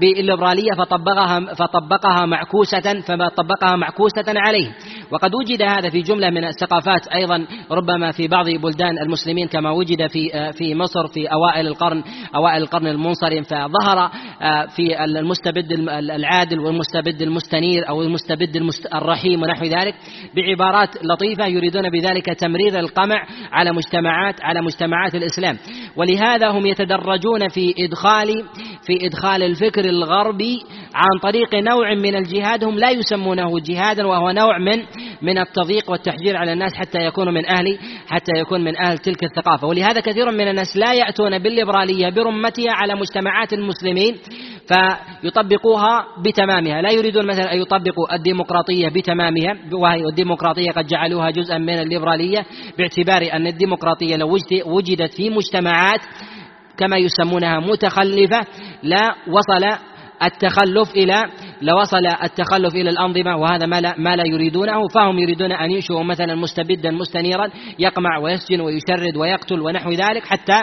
بالليبرالية 0.01 0.71
فطبقها 0.77 1.53
فطبقها 1.53 2.25
معكوسة 2.25 3.01
فما 3.07 3.29
طبقها 3.29 3.75
معكوسة 3.75 4.23
عليه. 4.27 4.71
وقد 5.11 5.35
وجد 5.35 5.61
هذا 5.61 5.89
في 5.89 6.01
جملة 6.01 6.29
من 6.29 6.45
الثقافات 6.45 7.07
أيضا 7.07 7.47
ربما 7.71 8.11
في 8.11 8.27
بعض 8.27 8.49
بلدان 8.49 8.97
المسلمين 8.99 9.47
كما 9.47 9.71
وجد 9.71 10.07
في 10.07 10.51
في 10.53 10.75
مصر 10.75 11.07
في 11.07 11.27
أوائل 11.27 11.67
القرن 11.67 12.03
أوائل 12.35 12.61
القرن 12.61 12.87
المنصرم. 12.87 13.43
فظهر 13.43 14.11
آه، 14.41 14.65
في 14.65 15.03
المستبد 15.03 15.71
العادل 15.89 16.59
والمستبد 16.59 17.21
المستنير 17.21 17.89
أو 17.89 18.01
المستبد 18.01 18.69
الرحيم 18.95 19.41
ونحو 19.41 19.65
ذلك 19.65 19.95
بعبارات 20.35 20.89
لطيفة 21.03 21.47
يريدون 21.47 21.89
بذلك 21.89 22.25
تمرير 22.25 22.79
القمع 22.79 23.25
على 23.51 23.71
مجتمعات 23.71 24.35
على 24.43 24.61
مجتمعات 24.61 25.15
الإسلام. 25.15 25.57
ولهذا 25.95 26.49
هم 26.49 26.65
يتدرجون 26.65 27.47
في 27.49 27.73
إدخال 27.79 28.24
في 28.85 29.07
إدخال 29.07 29.43
الفكر 29.43 29.85
الغربي 29.85 30.59
عن 30.95 31.19
طريق 31.21 31.55
نوع 31.55 31.93
من 31.93 32.15
الجهاد. 32.15 32.63
هم 32.63 32.79
لا 32.79 32.89
يسمونه 32.89 33.59
جهادا 33.59 34.07
وهو 34.07 34.31
نوع 34.31 34.57
من 34.57 34.83
من 35.21 35.37
التضييق 35.37 35.91
والتحجير 35.91 36.37
على 36.37 36.53
الناس 36.53 36.73
حتى 36.73 36.99
يكونوا 36.99 37.33
من 37.33 37.45
أهل 37.45 37.79
حتى 38.07 38.31
يكون 38.37 38.63
من 38.63 38.77
أهل 38.77 38.97
تلك 38.97 39.23
الثقافة. 39.23 39.67
ولهذا 39.67 40.01
كثير 40.01 40.31
من 40.31 40.47
الناس 40.47 40.77
لا 40.77 40.93
يأتون 40.93 41.39
بالليبرالية 41.39 42.09
برمتها 42.09 42.71
على 42.71 42.95
مجتمعات 42.95 43.53
المسلمين 43.53 44.15
فيطبقوها 44.67 46.05
بتمامها. 46.25 46.81
لا 46.81 46.91
يريدون 46.91 47.27
مثلا 47.27 47.53
أن 47.53 47.61
يطبقوا 47.61 48.15
الديمقراطية 48.15 48.89
بتمامها 48.89 49.57
وهي 49.73 50.05
الديمقراطية 50.09 50.71
قد 50.71 50.87
جعلوها 50.87 51.29
جزءا 51.29 51.57
من 51.57 51.79
الليبرالية 51.79 52.45
باعتبار 52.77 53.33
أن 53.33 53.47
الديمقراطية 53.47 54.15
لو 54.15 54.37
وجدت 54.65 55.13
في 55.13 55.29
مجتمعات 55.29 55.99
كما 56.77 56.97
يسمونها 56.97 57.59
متخلفة 57.59 58.45
لا 58.83 59.15
وصل 59.27 59.77
التخلف 60.23 60.91
إلى 60.91 61.23
لوصل 61.61 62.05
التخلف 62.23 62.75
إلى 62.75 62.89
الأنظمة 62.89 63.37
وهذا 63.37 63.65
ما 63.65 63.81
لا, 63.81 63.95
ما 63.97 64.15
لا 64.15 64.23
يريدونه. 64.27 64.87
فهم 64.87 65.19
يريدون 65.19 65.51
أن 65.51 65.71
ينشئوا 65.71 66.03
مثلا 66.03 66.35
مستبدا 66.35 66.91
مستنيرا 66.91 67.49
يقمع 67.79 68.17
ويسجن 68.17 68.61
ويشرد 68.61 69.17
ويقتل 69.17 69.61
ونحو 69.61 69.91
ذلك 69.91 70.25
حتى 70.25 70.61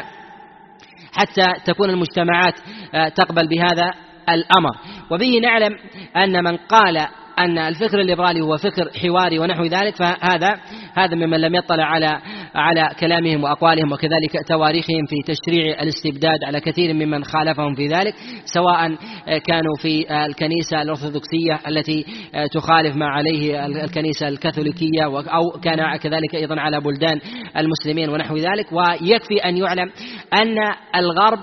حتى 1.12 1.46
تكون 1.64 1.90
المجتمعات 1.90 2.54
آه، 2.94 3.08
تقبل 3.08 3.48
بهذا 3.48 3.94
الأمر. 4.28 4.70
وبه 5.10 5.38
نعلم 5.42 5.76
أن 6.16 6.44
من 6.44 6.56
قال 6.56 7.06
أن 7.38 7.58
الفكر 7.58 8.00
الليبرالي 8.00 8.40
هو 8.40 8.56
فكر 8.56 8.90
حواري 9.02 9.38
ونحو 9.38 9.64
ذلك 9.64 9.96
فهذا 9.96 10.60
هذا 10.94 11.14
ممن 11.14 11.40
لم 11.40 11.54
يطلع 11.54 11.84
على 11.84 12.18
على 12.54 12.88
كلامهم 13.00 13.44
وأقوالهم 13.44 13.92
وكذلك 13.92 14.48
تواريخهم 14.48 15.06
في 15.08 15.32
تشريع 15.32 15.82
الاستبداد 15.82 16.44
على 16.46 16.60
كثير 16.60 16.94
ممن 16.94 17.24
خالفهم 17.24 17.74
في 17.74 17.86
ذلك 17.86 18.14
سواء 18.44 18.94
كانوا 19.26 19.76
في 19.82 20.24
الكنيسة 20.26 20.82
الأرثوذكسية 20.82 21.60
التي 21.68 22.06
تخالف 22.52 22.96
ما 22.96 23.06
عليه 23.06 23.66
الكنيسة 23.66 24.28
الكاثوليكية 24.28 25.04
أو 25.04 25.60
كان 25.62 25.96
كذلك 25.96 26.34
أيضا 26.34 26.60
على 26.60 26.80
بلدان 26.80 27.20
المسلمين 27.56 28.08
ونحو 28.08 28.36
ذلك 28.36 28.66
ويكفي 28.72 29.36
أن 29.44 29.56
يعلم 29.56 29.90
أن 30.34 30.56
الغرب 30.96 31.38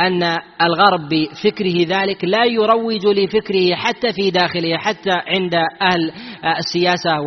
أن 0.00 0.22
الغرب 0.62 1.08
بفكره 1.08 1.86
ذلك 1.88 2.24
لا 2.24 2.44
يروج 2.44 3.06
لفكره 3.06 3.74
حتى 3.74 4.12
في 4.12 4.30
داخله 4.30 4.76
حتى 4.76 5.10
عند 5.10 5.54
أهل 5.82 6.12
السياسة 6.58 7.20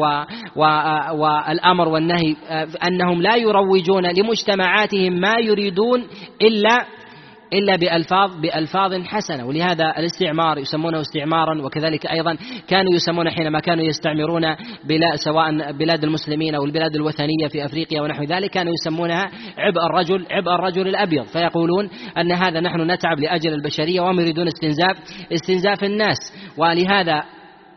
والأمر 1.16 1.88
والنهي 1.88 2.36
أنهم 2.88 3.22
لا 3.22 3.36
يروجون 3.36 4.06
لمجتمعاتهم 4.06 5.14
ما 5.14 5.36
يريدون 5.40 6.08
إلا 6.42 6.86
إلا 7.54 7.76
بألفاظ 7.76 8.42
بألفاظ 8.42 8.94
حسنة. 8.94 9.46
ولهذا 9.46 9.94
الاستعمار 9.98 10.58
يسمونه 10.58 11.02
استعمارا 11.02 11.62
وكذلك 11.62 12.06
أيضا 12.06 12.38
كانوا 12.68 12.94
يسمون 12.94 13.30
حينما 13.30 13.60
كانوا 13.60 13.84
يستعمرون 13.84 14.56
بلاد 14.84 15.16
سواء 15.16 15.72
بلاد 15.72 16.04
المسلمين 16.04 16.56
أو 16.56 16.66
البلاد 16.66 16.96
الوثنية 16.96 17.48
في 17.52 17.66
أفريقيا 17.66 18.02
ونحو 18.02 18.24
ذلك 18.24 18.50
كانوا 18.50 18.74
يسمونها 18.74 19.32
عبء 19.58 19.86
الرجل 19.90 20.26
عبء 20.32 20.56
الرجل 20.56 20.88
الأبيض. 20.88 21.24
فيقولون 21.24 21.90
أن 22.18 22.32
هذا 22.32 22.60
نحن 22.60 22.92
نتعب 22.92 23.20
لأجل 23.20 23.54
البشرية 23.54 24.02
وهم 24.02 24.20
يريدون 24.20 24.48
استنزاف 24.48 24.98
استنزاف 25.34 25.84
الناس. 25.84 26.18
ولهذا 26.58 27.24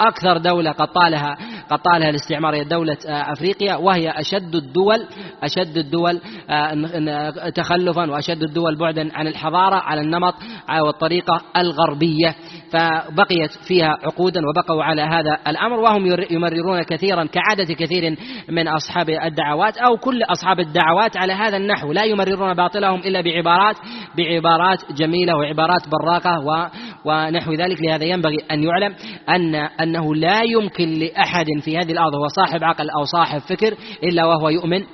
أكثر 0.09 0.39
دولة 0.39 0.73
قد 0.73 0.89
طالها 0.89 1.37
قد 1.71 1.79
طالها 1.79 2.11
الاستعمار 2.11 2.55
هي 2.55 2.65
دولة 2.65 2.97
آه، 3.09 3.33
أفريقيا 3.33 3.77
وهي 3.77 4.11
أشد 4.11 4.55
الدول 4.55 5.07
أشد 5.43 5.77
الدول 5.77 6.21
آه، 6.51 7.49
تخلفا 7.49 8.11
وأشد 8.11 8.43
الدول 8.43 8.79
بعدا 8.79 9.17
عن 9.17 9.27
الحضارة 9.27 9.77
على 9.77 10.01
النمط 10.01 10.35
آه، 10.71 10.83
والطريقة 10.83 11.43
الغربية. 11.57 12.35
فبقيت 12.73 13.51
فيها 13.69 13.97
عقودا 14.05 14.41
وبقوا 14.49 14.85
على 14.85 15.03
هذا 15.03 15.39
الأمر 15.47 15.81
وهم 15.81 16.07
يمررون 16.31 16.83
كثيرا 16.83 17.25
كعادة 17.25 17.75
كثير 17.75 18.17
من 18.49 18.69
أصحاب 18.69 19.11
الدعوات 19.11 19.77
أو 19.77 19.97
كل 19.97 20.23
أصحاب 20.23 20.61
الدعوات 20.61 21.17
على 21.17 21.33
هذا 21.33 21.57
النحو. 21.57 21.93
لا 21.93 22.05
يمررون 22.05 22.55
باطلهم 22.55 23.01
إلا 23.01 23.21
بعبارات 23.21 23.77
بعبارات 24.17 24.93
جميلة 24.93 25.37
وعبارات 25.37 25.89
براقة 25.89 26.71
ونحو 27.05 27.53
ذلك. 27.53 27.83
لهذا 27.83 28.05
ينبغي 28.05 28.39
أن 28.51 28.63
يعلم 28.63 28.95
أن 29.29 29.92
أنه 29.93 30.15
لا 30.15 30.43
يمكن 30.43 30.89
لأحد 30.89 31.47
في 31.65 31.77
هذه 31.77 31.93
الأرض 31.93 32.15
هو 32.15 32.29
صاحب 32.29 32.65
عقل 32.65 32.91
أو 32.91 33.05
صاحب 33.05 33.41
فكر 33.41 33.75
إلا 34.05 34.25
وهو 34.25 34.49
يؤمن 34.49 34.85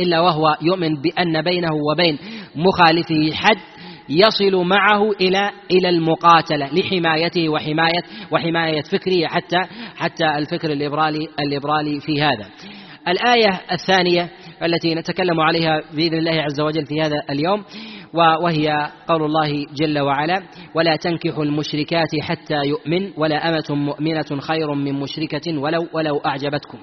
إلا 0.00 0.20
وهو 0.20 0.56
يؤمن 0.62 0.94
بأن 1.02 1.42
بينه 1.42 1.74
وبين 1.74 2.18
مخالفه 2.56 3.32
حد 3.32 3.56
يصل 4.08 4.64
معه 4.64 5.10
إلى 5.10 5.50
إلى 5.70 5.88
المقاتلة 5.88 6.66
لحمايته 6.72 7.48
وحماية 7.48 8.02
وحماية 8.30 8.82
فكره 8.82 9.26
حتى 9.26 9.58
حتى 9.96 10.38
الفكر 10.38 10.72
الليبرالي 10.72 11.28
الليبرالي 11.40 12.00
في 12.00 12.22
هذا. 12.22 12.46
الآية 13.08 13.60
الثانية 13.72 14.28
التي 14.62 14.94
نتكلم 14.94 15.40
عليها 15.40 15.82
بإذن 15.92 16.18
الله 16.18 16.42
عز 16.42 16.60
وجل 16.60 16.86
في 16.86 17.02
هذا 17.02 17.22
اليوم 17.30 17.64
وهي 18.14 18.90
قول 19.08 19.22
الله 19.24 19.66
جل 19.74 19.98
وعلا 19.98 20.42
ولا 20.74 20.96
تنكحوا 20.96 21.44
المشركات 21.44 22.08
حتى 22.20 22.54
يؤمن 22.66 23.12
ولا 23.16 23.48
أمة 23.48 23.64
مؤمنة 23.70 24.40
خير 24.40 24.74
من 24.74 24.92
مشركة 24.92 25.58
ولو 25.58 25.86
ولو 25.92 26.18
أعجبتكم. 26.18 26.78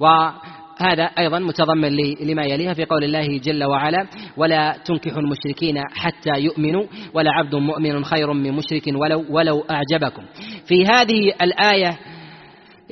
وهذا 0.00 1.04
أيضا 1.18 1.38
متضمن 1.38 1.96
لما 2.20 2.44
يليها 2.44 2.74
في 2.74 2.84
قول 2.84 3.04
الله 3.04 3.38
جل 3.38 3.64
وعلا 3.64 4.06
ولا 4.36 4.76
تنكحوا 4.84 5.20
المشركين 5.20 5.82
حتى 5.94 6.40
يؤمنوا 6.40 6.84
ولا 7.14 7.30
عبد 7.32 7.54
مؤمن 7.54 8.04
خير 8.04 8.32
من 8.32 8.52
مشرك 8.52 8.86
ولو 8.94 9.24
ولو 9.30 9.64
أعجبكم. 9.70 10.22
في 10.66 10.86
هذه 10.86 11.32
الآية 11.42 11.98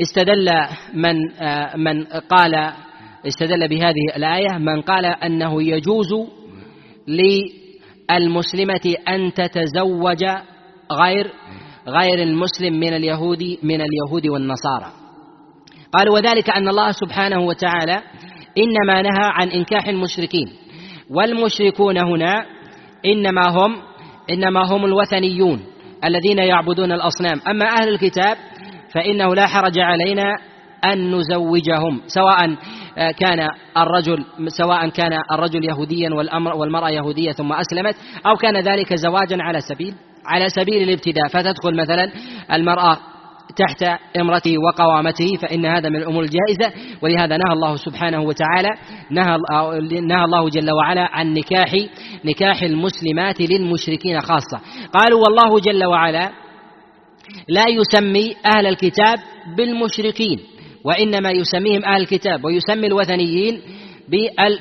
استدل 0.03 0.51
من 0.95 1.17
من 1.85 2.05
قال 2.05 2.73
استدل 3.27 3.69
بهذه 3.69 4.17
الآية 4.17 4.59
من 4.59 4.81
قال 4.81 5.05
أنه 5.05 5.63
يجوز 5.63 6.13
للمسلمة 8.11 8.95
أن 9.09 9.33
تتزوج 9.33 10.25
غير 10.93 11.33
غير 11.89 12.23
المسلم 12.23 12.81
من 12.81 12.93
اليهود 12.93 13.59
من 13.63 13.81
اليهود 13.81 14.27
والنصارى. 14.27 14.93
قالوا 15.93 16.15
وذلك 16.15 16.51
أن 16.51 16.69
الله 16.69 16.93
سبحانه 16.93 17.41
وتعالى 17.41 18.03
إنما 18.59 19.03
نهى 19.03 19.31
عن 19.33 19.49
إنكاح 19.49 19.89
المشركين. 19.89 20.49
والمشركون 21.11 21.99
هنا 21.99 22.47
إنما 23.05 23.49
هم 23.51 23.77
إنما 24.31 24.65
هم 24.65 24.85
الوثنيون 24.85 25.61
الذين 26.05 26.39
يعبدون 26.39 26.93
الأصنام. 26.93 27.41
أما 27.51 27.67
أهل 27.67 27.89
الكتاب 27.89 28.37
فإنه 28.95 29.35
لا 29.35 29.47
حرج 29.47 29.79
علينا 29.79 30.39
أن 30.85 31.15
نزوجهم 31.15 32.01
سواء 32.07 32.57
كان 32.97 33.49
الرجل 33.77 34.25
سواء 34.49 34.89
كان 34.89 35.13
الرجل 35.33 35.65
يهوديا 35.65 36.11
والأمر 36.15 36.57
والمرأة 36.57 36.91
يهودية 36.91 37.33
ثم 37.33 37.53
أسلمت 37.53 37.95
أو 38.27 38.37
كان 38.37 38.57
ذلك 38.57 38.95
زواجا 38.95 39.37
على 39.41 39.61
سبيل 39.61 39.95
على 40.27 40.49
سبيل 40.49 40.83
الابتداء. 40.83 41.29
فتدخل 41.29 41.77
مثلا 41.77 42.11
المرأة 42.53 42.99
تحت 43.57 44.01
امرته 44.21 44.55
وقوامته 44.59 45.37
فإن 45.37 45.67
هذا 45.67 45.89
من 45.89 45.97
الأمور 45.97 46.25
الجائزة. 46.25 46.73
ولهذا 47.03 47.37
نهى 47.37 47.53
الله 47.53 47.77
سبحانه 47.77 48.21
وتعالى 48.23 48.69
نهى, 49.11 49.39
نهى 50.01 50.25
الله 50.25 50.49
جل 50.49 50.71
وعلا 50.71 51.09
عن 51.13 51.35
نكاح 51.35 51.75
نكاح 52.25 52.63
المسلمات 52.63 53.41
للمشركين 53.41 54.21
خاصة. 54.21 54.61
قالوا 54.93 55.21
والله 55.21 55.61
جل 55.61 55.85
وعلا 55.85 56.31
لا 57.49 57.65
يسمي 57.69 58.37
أهل 58.57 58.67
الكتاب 58.67 59.19
بالمشركين. 59.57 60.41
وإنما 60.87 61.31
يسميهم 61.31 61.85
أهل 61.85 62.01
الكتاب 62.01 62.45
ويسمي 62.45 62.87
الوثنيين 62.87 63.61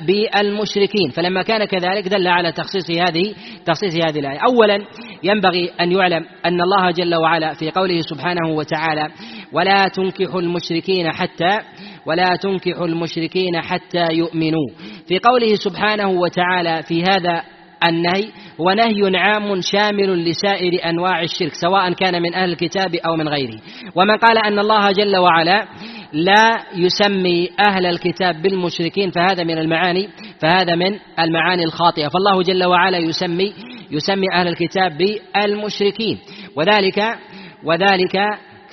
بالمشركين. 0.06 1.10
فلما 1.10 1.42
كان 1.42 1.64
كذلك 1.64 2.08
دل 2.08 2.28
على 2.28 2.52
تخصيص 2.52 2.90
هذه 2.90 3.34
تخصيص 3.66 3.94
هذه 3.94 4.18
الآية. 4.18 4.38
أولا 4.48 4.78
ينبغي 5.22 5.70
أن 5.80 5.92
يعلم 5.92 6.24
أن 6.46 6.60
الله 6.60 6.90
جل 6.90 7.14
وعلا 7.14 7.54
في 7.54 7.70
قوله 7.70 8.00
سبحانه 8.00 8.48
وتعالى 8.48 9.08
ولا 9.52 9.88
تنكحوا 9.88 10.40
المشركين 10.40 11.12
حتى 11.12 11.58
ولا 12.06 12.36
تنكحوا 12.42 12.86
المشركين 12.86 13.60
حتى 13.60 14.08
يؤمنوا. 14.12 14.68
في 15.08 15.18
قوله 15.18 15.54
سبحانه 15.54 16.08
وتعالى 16.08 16.82
في 16.82 17.02
هذا 17.02 17.42
النهي 17.88 18.24
هو 18.60 18.70
نهي 18.70 19.16
عام 19.16 19.60
شامل 19.60 20.24
لسائر 20.30 20.90
أنواع 20.90 21.22
الشرك 21.22 21.52
سواء 21.54 21.92
كان 21.92 22.22
من 22.22 22.34
أهل 22.34 22.50
الكتاب 22.50 22.94
أو 22.94 23.16
من 23.16 23.28
غيره. 23.28 23.58
ومن 23.94 24.16
قال 24.16 24.38
أن 24.38 24.58
الله 24.58 24.92
جل 24.92 25.16
وعلا 25.16 25.66
لا 26.16 26.64
يسمي 26.74 27.50
أهل 27.68 27.86
الكتاب 27.86 28.42
بالمشركين 28.42 29.10
فهذا 29.10 29.44
من 29.44 29.58
المعاني 29.58 30.08
فهذا 30.40 30.74
من 30.74 30.98
المعاني 31.20 31.64
الخاطئة. 31.64 32.08
فالله 32.08 32.42
جل 32.42 32.64
وعلا 32.64 32.98
يسمي 32.98 33.52
يسمي 33.90 34.26
أهل 34.34 34.48
الكتاب 34.48 34.98
بالمشركين. 34.98 36.18
وذلك 36.56 37.18
وذلك 37.64 38.16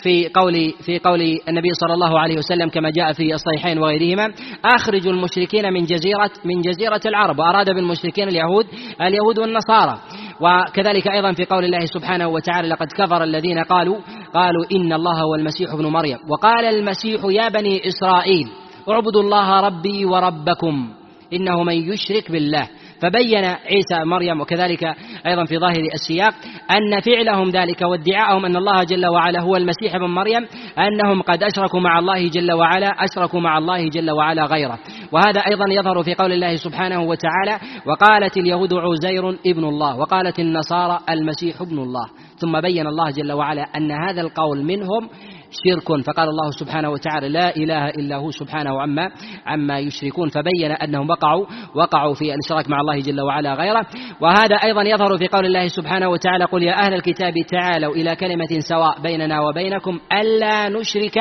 في 0.03 0.29
قول 0.29 0.73
في 0.85 0.99
قول 0.99 1.21
النبي 1.47 1.73
صلى 1.73 1.93
الله 1.93 2.19
عليه 2.19 2.37
وسلم 2.37 2.69
كما 2.69 2.89
جاء 2.89 3.13
في 3.13 3.33
الصحيحين 3.33 3.77
وغيرهما 3.77 4.33
اخرجوا 4.65 5.11
المشركين 5.11 5.73
من 5.73 5.85
جزيره 5.85 6.31
من 6.45 6.61
جزيرة 6.61 7.01
العرب 7.05 7.39
وأراد 7.39 7.69
بالمشركين 7.69 8.27
اليهود 8.27 8.65
اليهود 9.01 9.39
والنصارى. 9.39 9.99
وكذلك 10.41 11.07
أيضا 11.07 11.31
في 11.33 11.45
قول 11.45 11.65
الله 11.65 11.85
سبحانه 11.85 12.27
وتعالى 12.27 12.67
لقد 12.67 12.87
كفر 12.87 13.23
الذين 13.23 13.59
قالوا 13.59 13.97
قالوا 14.33 14.65
إن 14.71 14.93
الله 14.93 15.21
هو 15.21 15.35
المسيح 15.35 15.73
ابن 15.73 15.85
مريم. 15.85 16.17
وقال 16.29 16.65
المسيح 16.65 17.21
يا 17.29 17.49
بني 17.49 17.87
إسرائيل 17.87 18.47
اعبدوا 18.89 19.21
الله 19.21 19.59
ربي 19.59 20.05
وربكم 20.05 20.89
إنه 21.33 21.63
من 21.63 21.93
يشرك 21.93 22.31
بالله. 22.31 22.69
فبين 23.03 23.45
عيسى 23.45 24.05
مريم 24.05 24.41
وكذلك 24.41 24.83
أيضا 25.27 25.45
في 25.45 25.57
ظاهر 25.57 25.87
السياق 25.93 26.33
أن 26.71 26.99
فعلهم 26.99 27.49
ذلك 27.49 27.81
وادعاءهم 27.81 28.45
أن 28.45 28.55
الله 28.55 28.83
جل 28.83 29.05
وعلا 29.05 29.41
هو 29.41 29.55
المسيح 29.55 29.95
ابن 29.95 30.05
مريم 30.05 30.47
أنهم 30.77 31.21
قد 31.21 31.43
أشركوا 31.43 31.79
مع 31.79 31.99
الله 31.99 32.29
جل 32.29 32.51
وعلا 32.51 32.87
أشركوا 32.87 33.39
مع 33.39 33.57
الله 33.57 33.89
جل 33.89 34.11
وعلا 34.11 34.45
غيره. 34.45 34.79
وهذا 35.11 35.39
أيضا 35.39 35.65
يظهر 35.69 36.03
في 36.03 36.13
قول 36.13 36.31
الله 36.31 36.55
سبحانه 36.55 37.01
وتعالى 37.01 37.59
وقالت 37.85 38.37
اليهود 38.37 38.73
عزير 38.73 39.29
ابن 39.29 39.63
الله 39.63 39.97
وقالت 39.97 40.39
النصارى 40.39 40.99
المسيح 41.09 41.61
ابن 41.61 41.79
الله. 41.79 42.05
ثم 42.37 42.61
بين 42.61 42.87
الله 42.87 43.09
جل 43.09 43.31
وعلا 43.31 43.61
أن 43.77 43.91
هذا 43.91 44.21
القول 44.21 44.63
منهم 44.63 45.09
شرك. 45.53 46.05
فقال 46.05 46.29
الله 46.29 46.51
سبحانه 46.59 46.89
وتعالى 46.89 47.29
لا 47.29 47.55
إله 47.55 47.89
إلا 47.89 48.15
هو 48.15 48.31
سبحانه 48.31 48.81
عما 48.81 49.11
عما 49.45 49.79
يشركون. 49.79 50.29
فبين 50.29 50.71
أنهم 50.71 51.09
وقعوا 51.09 51.45
وقعوا 51.75 52.13
في 52.13 52.33
الإشراك 52.33 52.69
مع 52.69 52.81
الله 52.81 52.99
جل 52.99 53.21
وعلا 53.21 53.53
غيره. 53.53 53.85
وهذا 54.21 54.55
أيضا 54.55 54.81
يظهر 54.81 55.17
في 55.17 55.27
قول 55.27 55.45
الله 55.45 55.67
سبحانه 55.67 56.09
وتعالى 56.09 56.45
قل 56.45 56.63
يا 56.63 56.73
أهل 56.73 56.93
الكتاب 56.93 57.33
تعالوا 57.47 57.95
إلى 57.95 58.15
كلمة 58.15 58.59
سواء 58.59 59.01
بيننا 59.01 59.41
وبينكم 59.41 59.99
ألا 60.11 60.69
نشرك 60.69 61.17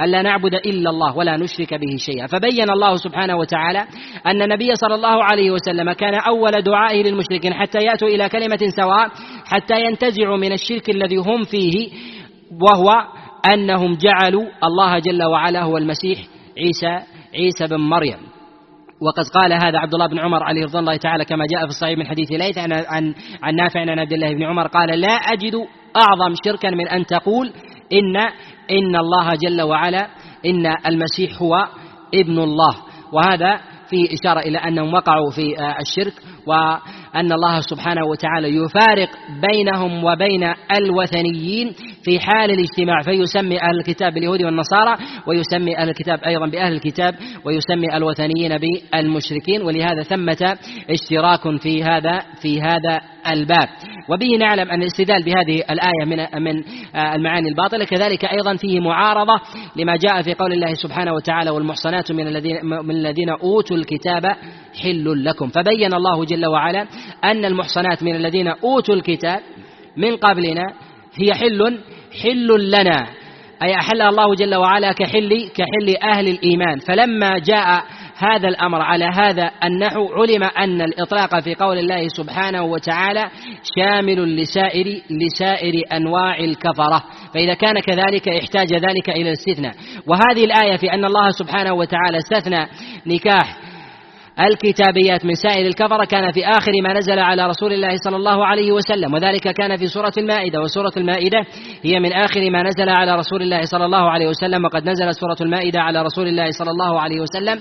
ألا 0.00 0.22
نعبد 0.22 0.54
إلا 0.54 0.90
الله 0.90 1.16
ولا 1.16 1.36
نشرك 1.36 1.74
به 1.74 1.96
شيئا. 1.96 2.26
فبين 2.26 2.70
الله 2.70 2.96
سبحانه 2.96 3.36
وتعالى 3.36 3.84
أن 4.26 4.42
النبي 4.42 4.74
صلى 4.74 4.94
الله 4.94 5.24
عليه 5.24 5.50
وسلم 5.50 5.92
كان 5.92 6.14
أول 6.14 6.52
دعائه 6.62 7.02
للمشركين 7.02 7.54
حتى 7.54 7.78
يأتوا 7.78 8.08
إلى 8.08 8.28
كلمة 8.28 8.58
سواء 8.76 9.08
حتى 9.44 9.84
ينتزعوا 9.84 10.36
من 10.36 10.52
الشرك 10.52 10.90
الذي 10.90 11.16
هم 11.16 11.44
فيه 11.44 11.88
وهو 12.62 12.90
أنهم 13.52 13.96
جعلوا 13.96 14.44
الله 14.64 14.98
جل 14.98 15.22
وعلا 15.24 15.62
هو 15.62 15.78
المسيح 15.78 16.18
عيسى 16.58 17.06
عيسى 17.34 17.66
بن 17.66 17.80
مريم. 17.80 18.18
وقد 19.00 19.24
قال 19.34 19.52
هذا 19.52 19.78
عبد 19.78 19.94
الله 19.94 20.06
بن 20.06 20.18
عمر 20.18 20.42
عليه 20.42 20.64
رضوان 20.64 20.82
الله 20.82 20.96
تعالى 20.96 21.24
كما 21.24 21.44
جاء 21.50 21.60
في 21.60 21.68
الصحيح 21.68 21.98
من 21.98 22.06
حديث 22.06 22.32
ليث 22.32 22.58
عن 22.58 22.72
عن, 23.42 23.54
نافع 23.54 23.80
عن 23.80 23.98
عبد 23.98 24.12
الله 24.12 24.34
بن 24.34 24.42
عمر 24.42 24.66
قال 24.66 25.00
لا 25.00 25.14
أجد 25.14 25.54
أعظم 25.96 26.34
شركا 26.44 26.70
من 26.70 26.88
أن 26.88 27.06
تقول 27.06 27.52
إن 27.92 28.16
إن 28.70 28.96
الله 28.96 29.34
جل 29.34 29.62
وعلا 29.62 30.08
إن 30.46 30.66
المسيح 30.86 31.42
هو 31.42 31.68
ابن 32.14 32.38
الله 32.38 32.74
وهذا 33.12 33.60
في 33.90 34.14
إشارة 34.14 34.40
إلى 34.40 34.58
أنهم 34.58 34.94
وقعوا 34.94 35.30
في 35.30 35.54
الشرك. 35.80 36.14
وأن 37.14 37.32
الله 37.32 37.60
سبحانه 37.60 38.06
وتعالى 38.06 38.48
يفارق 38.48 39.08
بينهم 39.52 40.04
وبين 40.04 40.54
الوثنيين 40.78 41.72
في 42.04 42.20
حال 42.20 42.50
الاجتماع. 42.50 43.02
فيسمي 43.02 43.62
أهل 43.62 43.78
الكتاب 43.78 44.14
باليهود 44.14 44.42
والنصارى 44.42 44.96
ويسمي 45.26 45.78
أهل 45.78 45.88
الكتاب 45.88 46.18
أيضا 46.24 46.46
بأهل 46.46 46.72
الكتاب 46.72 47.14
ويسمي 47.44 47.96
الوثنيين 47.96 48.58
بالمشركين. 48.58 49.62
ولهذا 49.62 50.02
ثمة 50.02 50.56
اشتراك 50.90 51.60
في 51.62 51.82
هذا 51.82 52.22
في 52.42 52.60
هذا 52.60 53.00
الباب. 53.30 53.68
وبه 54.08 54.36
نعلم 54.38 54.70
أن 54.70 54.82
الاستدلال 54.82 55.24
بهذه 55.24 55.62
الآية 55.70 56.04
من 56.06 56.42
من 56.42 56.62
المعاني 57.14 57.48
الباطلة. 57.48 57.84
كذلك 57.84 58.24
أيضا 58.24 58.56
فيه 58.56 58.80
معارضة 58.80 59.40
لما 59.76 59.96
جاء 59.96 60.22
في 60.22 60.34
قول 60.34 60.52
الله 60.52 60.74
سبحانه 60.74 61.12
وتعالى 61.12 61.50
والمحصنات 61.50 62.12
من 62.12 62.26
الذين 62.26 62.64
من 62.64 62.90
الذين 62.90 63.28
أوتوا 63.28 63.76
الكتاب 63.76 64.26
حل 64.82 65.24
لكم. 65.24 65.48
فبين 65.48 65.94
الله 65.94 66.24
جل 66.24 66.46
وعلا 66.46 66.86
أن 67.24 67.44
المحصنات 67.44 68.02
من 68.02 68.14
الذين 68.14 68.48
أوتوا 68.48 68.94
الكتاب 68.94 69.40
من 69.96 70.16
قبلنا 70.16 70.62
هي 71.14 71.34
حل 71.34 71.78
حل 72.22 72.70
لنا. 72.70 73.06
أي 73.62 73.74
أحل 73.74 74.02
الله 74.02 74.34
جل 74.34 74.54
وعلا 74.54 74.92
كحل 74.92 75.48
كحل 75.54 75.96
أهل 76.02 76.28
الإيمان. 76.28 76.78
فلما 76.78 77.38
جاء 77.38 77.82
هذا 78.18 78.48
الأمر 78.48 78.82
على 78.82 79.04
هذا 79.04 79.50
النحو 79.64 80.08
علم 80.12 80.44
أن 80.44 80.82
الإطلاق 80.82 81.40
في 81.40 81.54
قول 81.54 81.78
الله 81.78 82.08
سبحانه 82.08 82.62
وتعالى 82.62 83.30
شامل 83.76 84.36
لسائر 84.36 85.02
لسائر 85.10 85.82
أنواع 85.92 86.38
الكفرة. 86.38 87.04
فإذا 87.34 87.54
كان 87.54 87.80
كذلك 87.80 88.28
احتاج 88.28 88.74
ذلك 88.74 89.08
إلى 89.08 89.28
الاستثناء. 89.28 89.74
وهذه 90.06 90.44
الآية 90.44 90.76
في 90.76 90.92
أن 90.92 91.04
الله 91.04 91.30
سبحانه 91.30 91.72
وتعالى 91.72 92.18
استثنى 92.18 92.66
نكاح 93.06 93.56
الكتابيات 94.40 95.24
من 95.24 95.34
سائر 95.34 95.66
الكفرة 95.66 96.04
كان 96.04 96.32
في 96.32 96.46
آخر 96.46 96.72
ما 96.84 96.92
نزل 96.92 97.18
على 97.18 97.46
رسول 97.46 97.72
الله 97.72 97.96
صلى 97.96 98.16
الله 98.16 98.46
عليه 98.46 98.72
وسلم 98.72 99.14
وذلك 99.14 99.48
كان 99.48 99.76
في 99.76 99.86
سورة 99.86 100.12
المائدة 100.18 100.60
وسورة 100.60 100.92
المائدة 100.96 101.38
هي 101.82 102.00
من 102.00 102.12
آخر 102.12 102.50
ما 102.50 102.62
نزل 102.62 102.88
على 102.88 103.16
رسول 103.16 103.42
الله 103.42 103.62
صلى 103.62 103.84
الله 103.84 104.10
عليه 104.10 104.28
وسلم 104.28 104.64
وقد 104.64 104.88
نزلت 104.88 105.14
سورة 105.20 105.36
المائدة 105.40 105.80
على 105.80 106.02
رسول 106.02 106.28
الله 106.28 106.50
صلى 106.50 106.70
الله 106.70 107.00
عليه 107.00 107.20
وسلم 107.20 107.60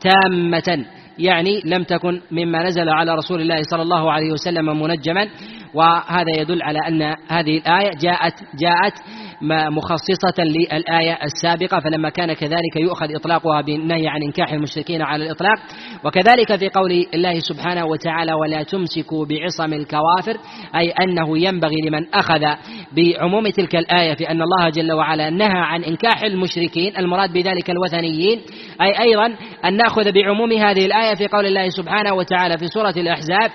تامة 0.00 0.84
يعني 1.18 1.60
لم 1.64 1.82
تكن 1.82 2.20
مما 2.30 2.62
نزل 2.62 2.88
على 2.88 3.14
رسول 3.14 3.40
الله 3.40 3.62
صلى 3.62 3.82
الله 3.82 4.12
عليه 4.12 4.32
وسلم 4.32 4.82
منجما 4.82 5.28
وهذا 5.74 6.40
يدل 6.40 6.62
على 6.62 6.78
أن 6.88 7.02
هذه 7.28 7.58
الآية 7.58 7.90
جاءت 8.00 8.34
جاءت 8.60 8.94
مخصصة 9.42 10.44
للآية 10.44 11.18
السابقة 11.24 11.80
فلما 11.80 12.08
كان 12.08 12.32
كذلك 12.32 12.76
يؤخذ 12.76 13.14
إطلاقها 13.14 13.60
بالنهي 13.60 14.08
عن 14.08 14.22
إنكاح 14.22 14.52
المشركين 14.52 15.02
على 15.02 15.24
الإطلاق. 15.24 15.58
وكذلك 16.04 16.56
في 16.56 16.68
قول 16.68 17.06
الله 17.14 17.38
سبحانه 17.38 17.86
وتعالى 17.86 18.32
ولا 18.32 18.62
تمسكوا 18.62 19.26
بعصم 19.26 19.72
الكوافر 19.72 20.36
أي 20.76 20.90
أنه 20.90 21.38
ينبغي 21.38 21.76
لمن 21.84 22.14
أخذ 22.14 22.44
بعموم 22.92 23.48
تلك 23.48 23.76
الآية 23.76 24.14
في 24.14 24.30
أن 24.30 24.42
الله 24.42 24.68
جل 24.70 24.92
وعلا 24.92 25.30
نهى 25.30 25.60
عن 25.60 25.84
إنكاح 25.84 26.22
المشركين. 26.22 26.96
المراد 26.96 27.32
بذلك 27.32 27.70
الوثنيين. 27.70 28.40
أي 28.82 29.00
أيضا 29.00 29.26
أن 29.64 29.76
نأخذ 29.76 30.12
بعموم 30.12 30.52
هذه 30.52 30.86
الآية 30.86 31.14
في 31.14 31.26
قول 31.26 31.46
الله 31.46 31.68
سبحانه 31.68 32.14
وتعالى 32.14 32.58
في 32.58 32.66
سورة 32.66 32.94
الأحزاب. 32.96 33.50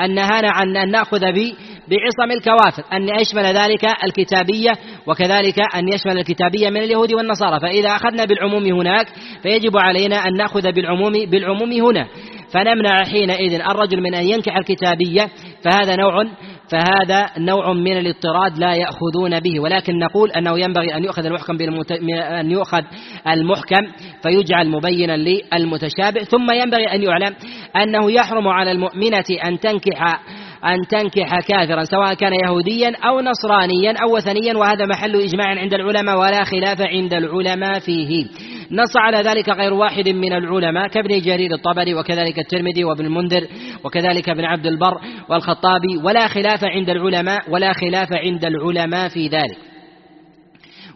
أن 0.00 0.14
نهانا 0.14 0.50
عن 0.50 0.76
أن 0.76 0.90
نأخذ 0.90 1.20
بعصم 1.88 2.30
الكوافر 2.30 2.82
أن 2.92 3.08
يشمل 3.20 3.44
ذلك 3.44 3.84
الكتابية 4.04 4.72
وكذلك 5.06 5.58
أن 5.74 5.88
يشمل 5.88 6.18
الكتابية 6.18 6.70
من 6.70 6.82
اليهود 6.82 7.14
والنصارى. 7.14 7.60
فإذا 7.60 7.88
أخذنا 7.88 8.24
بالعموم 8.24 8.64
هناك 8.64 9.06
فيجب 9.42 9.76
علينا 9.76 10.16
أن 10.16 10.36
نأخذ 10.36 10.72
بالعموم 10.72 11.12
بالعموم 11.12 11.72
هنا. 11.72 12.08
فنمنع 12.54 13.04
حينئذ 13.04 13.60
الرجل 13.60 14.00
من 14.00 14.14
أن 14.14 14.24
ينكح 14.24 14.56
الكتابية 14.56 15.28
فهذا 15.64 15.96
نوع 15.96 16.24
فهذا 16.68 17.26
نوع 17.38 17.72
من 17.72 17.98
الاضطراد 17.98 18.58
لا 18.58 18.74
يأخذون 18.74 19.40
به 19.40 19.60
ولكن 19.60 19.98
نقول 19.98 20.30
أنه 20.30 20.58
ينبغي 20.58 20.96
أن 20.96 21.04
يؤخذ 21.04 21.26
المحكم 21.26 21.56
بالمت... 21.56 21.92
أن 22.12 22.50
يؤخذ 22.50 22.82
المحكم 23.28 23.82
فيجعل 24.22 24.68
مبينا 24.68 25.16
للمتشابه 25.16 26.20
ثم 26.20 26.50
ينبغي 26.50 26.86
أن 26.94 27.02
يعلم 27.02 27.34
أنه 27.76 28.12
يحرم 28.12 28.48
على 28.48 28.72
المؤمنة 28.72 29.24
أن 29.44 29.60
تنكح 29.60 30.20
أن 30.64 30.78
تنكح 30.90 31.40
كافرا 31.48 31.84
سواء 31.84 32.14
كان 32.14 32.32
يهوديا 32.44 32.92
أو 33.08 33.20
نصرانيا 33.20 33.94
أو 34.02 34.16
وثنيا 34.16 34.56
وهذا 34.56 34.86
محل 34.86 35.16
إجماع 35.16 35.46
عند 35.46 35.74
العلماء 35.74 36.18
ولا 36.18 36.44
خلاف 36.44 36.80
عند 36.80 37.14
العلماء 37.14 37.78
فيه. 37.78 38.26
نص 38.70 38.96
على 38.96 39.16
ذلك 39.16 39.48
غير 39.48 39.72
واحد 39.72 40.08
من 40.08 40.32
العلماء 40.32 40.88
كابن 40.88 41.20
جرير 41.20 41.54
الطبري 41.54 41.94
وكذلك 41.94 42.38
الترمذي 42.38 42.84
وابن 42.84 43.04
المنذر 43.04 43.48
وكذلك 43.84 44.28
ابن 44.28 44.44
عبد 44.44 44.66
البر 44.66 45.00
والخطابي 45.28 45.96
ولا 45.96 46.28
خلاف 46.28 46.64
عند 46.64 46.90
العلماء 46.90 47.50
ولا 47.50 47.72
خلاف 47.72 48.08
عند 48.12 48.44
العلماء 48.44 49.08
في 49.08 49.28
ذلك. 49.28 49.58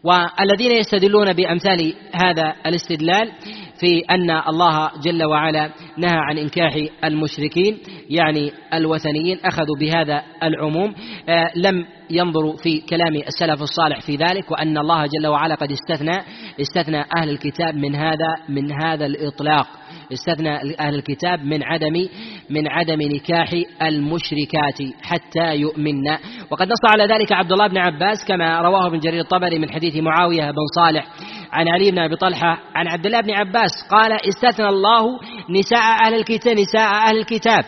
والذين 0.05 0.73
يستدلون 0.73 1.33
بأمثال 1.33 1.95
هذا 2.13 2.55
الاستدلال 2.67 3.33
في 3.81 4.01
أن 4.11 4.31
الله 4.31 4.91
جل 5.03 5.25
وعلا 5.25 5.71
نهى 5.99 6.17
عن 6.17 6.39
إنكاح 6.39 6.77
المشركين 7.05 7.79
يعني 8.11 8.53
الوثنيين 8.75 9.39
أخذوا 9.45 9.77
بهذا 9.81 10.23
العموم. 10.43 10.95
آه، 11.29 11.51
لم 11.57 11.87
ينظروا 12.11 12.57
في 12.57 12.81
كلام 12.81 13.17
السلف 13.17 13.63
الصالح 13.63 14.01
في 14.01 14.17
ذلك 14.17 14.51
وأن 14.51 14.79
الله 14.79 15.07
جل 15.07 15.27
وعلا 15.27 15.55
قد 15.55 15.73
استثنى 15.73 16.19
استثنى 16.61 17.05
أهل 17.17 17.31
الكتاب 17.31 17.75
من 17.75 17.95
هذا 17.95 18.35
من 18.49 18.73
هذا 18.83 19.07
الإطلاق. 19.07 19.67
استثنى 20.13 20.57
أهل 20.81 20.95
الكتاب 20.95 21.45
من 21.45 21.63
عدم 21.63 22.09
من 22.51 22.69
عدم 22.69 23.03
نكاح 23.03 23.51
المشركات 23.83 24.79
حتى 25.03 25.57
يؤمن. 25.57 26.09
وقد 26.51 26.67
نص 26.67 26.85
على 26.85 27.15
ذلك 27.15 27.33
عبد 27.33 27.53
الله 27.53 27.69
بن 27.69 27.79
عباس 27.79 28.25
كما 28.29 28.61
رواه 28.61 28.87
ابن 28.87 28.99
جرير 28.99 29.21
الطبري 29.21 29.59
من 29.59 29.71
حديث 29.71 29.97
معاوية 29.97 30.51
بن 30.51 30.67
صالح 30.75 31.07
عن 31.53 31.69
علي 31.69 31.91
بن 31.91 31.99
أبي 31.99 32.17
طلحة 32.17 32.59
عن 32.75 32.89
عبد 32.89 33.07
الله 33.07 33.21
بن 33.21 33.31
عباس 33.31 33.71
قال 33.91 34.13
استثنى 34.13 34.69
الله 34.69 35.05
نساء 35.51 35.88
أهل 36.07 36.15
الكتاب 36.15 36.59
نساء 36.59 36.91
أهل 37.09 37.19
الكتاب. 37.19 37.65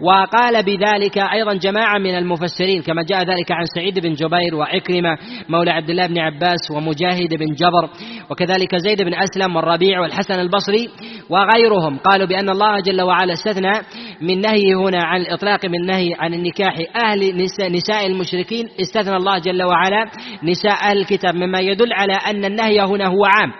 وقال 0.00 0.62
بذلك 0.62 1.18
أيضا 1.18 1.54
جماعة 1.54 1.98
من 1.98 2.14
المفسرين 2.14 2.82
كما 2.82 3.02
جاء 3.02 3.18
ذلك 3.18 3.52
عن 3.52 3.64
سعيد 3.74 3.98
بن 3.98 4.12
جبير 4.12 4.54
وعكرمة 4.54 5.18
مولى 5.48 5.70
عبد 5.70 5.90
الله 5.90 6.06
بن 6.06 6.18
عباس 6.18 6.70
ومجاهد 6.70 7.34
بن 7.34 7.54
جبر 7.54 7.90
وكذلك 8.30 8.76
زيد 8.76 9.02
بن 9.02 9.14
أسلم 9.14 9.56
والربيع 9.56 10.00
والحسن 10.00 10.40
البصري 10.40 10.88
وغيرهم. 11.30 11.98
قالوا 11.98 12.26
بأن 12.26 12.50
الله 12.50 12.80
جل 12.80 13.02
وعلا 13.02 13.32
استثنى 13.32 13.72
من 14.20 14.40
نهي 14.40 14.74
هنا 14.74 15.04
عن 15.04 15.20
الإطلاق 15.20 15.66
من 15.66 15.86
نهي 15.86 16.14
عن 16.18 16.34
النكاح 16.34 16.74
أهل 16.96 17.36
نساء, 17.36 17.72
نساء 17.72 18.06
المشركين. 18.06 18.68
استثنى 18.80 19.16
الله 19.16 19.38
جل 19.38 19.62
وعلا 19.62 20.04
نساء 20.42 20.90
أهل 20.90 20.98
الكتاب 20.98 21.34
مما 21.34 21.60
يدل 21.60 21.92
على 21.92 22.14
أن 22.30 22.44
النهي 22.44 22.80
هنا 22.80 23.06
هو 23.06 23.24
عام. 23.24 23.52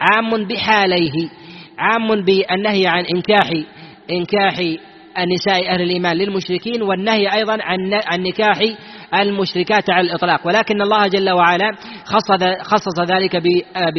عام 0.00 0.44
بحاليه. 0.44 1.41
عام 1.82 2.24
بالنهي 2.24 2.86
عن 2.86 3.04
إنكاح 3.04 3.50
إنكاح 4.10 4.58
النساء 5.18 5.74
أهل 5.74 5.82
الإيمان 5.82 6.16
للمشركين 6.16 6.82
والنهي 6.82 7.34
أيضا 7.34 7.52
عن 7.52 7.78
عن 8.06 8.22
نكاح 8.22 8.58
المشركات 9.20 9.90
على 9.90 10.06
الإطلاق. 10.06 10.46
ولكن 10.46 10.82
الله 10.82 11.06
جل 11.06 11.30
وعلا 11.30 11.72
خصص 12.04 12.44
خصص 12.62 13.00
ذلك 13.00 13.42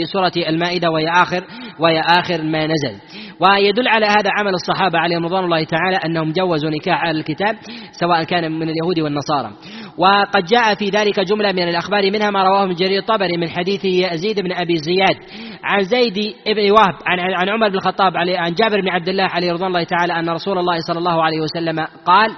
بسورة 0.02 0.32
المائدة 0.48 0.90
وهي 0.92 1.08
آخر 1.10 1.44
وهي 1.80 2.00
آخر 2.00 2.42
ما 2.42 2.68
نزل. 2.68 2.96
ويدل 3.40 3.88
على 3.88 4.06
هذا 4.06 4.30
عمل 4.40 4.54
الصحابة 4.54 5.00
عليهم 5.00 5.26
رضوان 5.26 5.44
الله 5.44 5.64
تعالى 5.64 5.98
أنهم 6.06 6.32
جوزوا 6.32 6.70
نكاح 6.70 7.04
أهل 7.04 7.18
الكتاب 7.18 7.56
سواء 7.92 8.24
كان 8.24 8.52
من 8.52 8.70
اليهود 8.70 9.00
والنصارى. 9.00 9.52
وقد 9.98 10.46
جاء 10.46 10.76
في 10.76 10.90
ذلك 10.90 11.20
جملة 11.20 11.52
من 11.52 11.70
الأخبار 11.70 12.12
منها 12.12 12.32
ما 12.32 12.44
رواه 12.44 12.66
من 12.66 12.74
جرير 12.74 13.00
الطبري 13.00 13.38
من 13.38 13.50
حديث 13.50 13.86
يزيد 13.86 14.40
بن 14.40 14.52
أبي 14.52 14.78
زياد 14.78 15.16
عن 15.64 15.84
زيد 15.84 16.36
بن 16.46 16.72
وهب 16.72 16.96
عن 17.06 17.20
عن 17.20 17.50
عمر 17.50 17.70
بن 17.70 17.76
الخطاب 17.76 18.18
عن 18.18 18.54
جابر 18.54 18.82
بن 18.82 18.90
عبد 18.90 19.10
الله 19.10 19.24
عليه 19.24 19.52
رضوان 19.52 19.68
الله 19.68 19.84
تعالى 19.84 20.14
أن 20.14 20.30
رسول 20.30 20.58
الله 20.58 20.80
صلى 20.80 21.00
الله 21.00 21.24
عليه 21.24 21.42
وسلم 21.42 21.88
قال 22.06 22.32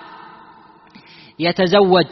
يتزوج 1.40 2.06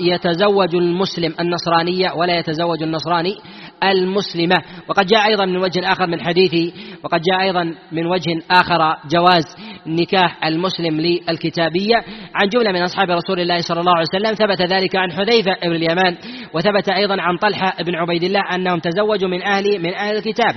يتزوج 0.00 0.74
المسلم 0.74 1.34
النصرانية 1.40 2.12
ولا 2.12 2.38
يتزوج 2.38 2.82
النصراني 2.82 3.36
المسلمة. 3.84 4.56
وقد 4.88 5.06
جاء 5.06 5.26
أيضا 5.26 5.44
من 5.44 5.56
وجه 5.56 5.92
آخر 5.92 6.06
من 6.06 6.20
حديث 6.20 6.74
وقد 7.04 7.20
جاء 7.20 7.42
أيضا 7.42 7.74
من 7.92 8.06
وجه 8.06 8.42
آخر 8.50 8.96
جواز 9.10 9.44
نكاح 9.86 10.44
المسلم 10.44 11.00
للكتابية. 11.00 11.96
عن 12.34 12.48
جملة 12.48 12.72
من 12.72 12.82
أصحاب 12.82 13.10
رسول 13.10 13.40
الله 13.40 13.60
صلى 13.60 13.80
الله 13.80 13.92
عليه 13.92 14.06
وسلم 14.14 14.34
ثبت 14.34 14.62
ذلك 14.62 14.96
عن 14.96 15.12
حذيفة 15.12 15.56
بن 15.62 15.72
اليمان 15.72 16.16
وثبت 16.54 16.88
أيضا 16.88 17.16
عن 17.20 17.36
طلحة 17.36 17.74
بن 17.82 17.94
عبيد 17.94 18.22
الله 18.22 18.40
أنهم 18.54 18.78
تزوجوا 18.78 19.28
من 19.28 19.42
أهل 19.42 19.82
من 19.82 19.94
أهل 19.94 20.16
الكتاب. 20.16 20.54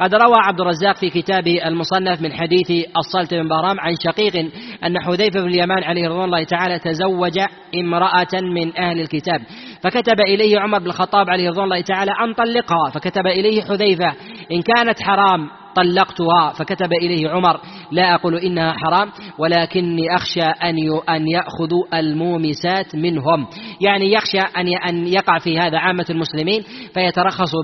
قد 0.00 0.14
روى 0.14 0.36
عبد 0.36 0.60
الرزاق 0.60 0.96
في 0.96 1.10
كتابه 1.10 1.66
المصنف 1.66 2.22
من 2.22 2.32
حديث 2.32 2.86
الصلت 2.98 3.34
بن 3.34 3.48
بهرام 3.48 3.80
عن 3.80 3.94
شقيق 4.04 4.50
أن 4.84 5.00
حذيفة 5.00 5.40
بن 5.40 5.48
اليمان 5.48 5.84
عليه 5.84 6.08
رضوان 6.08 6.24
الله 6.24 6.44
تعالى 6.44 6.78
تزوج 6.78 7.38
امرأة 7.74 8.40
من 8.42 8.78
أهل 8.78 9.00
الكتاب. 9.00 9.40
فكتب 9.82 10.20
إليه 10.20 10.60
عمر 10.60 10.78
بن 10.78 10.86
الخطاب 10.86 11.30
عليه 11.30 11.48
رضوان 11.48 11.64
الله 11.64 11.80
تعالى 11.80 12.10
أن 12.10 12.34
طلقها. 12.34 12.90
فكتب 12.90 13.26
إليه 13.26 13.62
حذيفة 13.62 14.12
إن 14.52 14.62
كانت 14.62 15.02
حرام 15.02 15.48
طلقتها. 15.76 16.52
فكتب 16.58 16.92
إليه 16.92 17.30
عمر 17.30 17.60
لا 17.92 18.14
أقول 18.14 18.34
إنها 18.34 18.72
حرام 18.72 19.10
ولكني 19.38 20.14
أخشى 20.16 20.42
أن 20.42 20.76
أن 21.08 21.28
يأخذوا 21.28 21.98
المومسات 21.98 22.96
منهم. 22.96 23.46
يعني 23.80 24.12
يخشى 24.12 24.40
أن 24.40 24.68
أن 24.88 25.06
يقع 25.06 25.38
في 25.38 25.58
هذا 25.58 25.78
عامة 25.78 26.06
المسلمين 26.10 26.62
فيترخصوا 26.94 27.62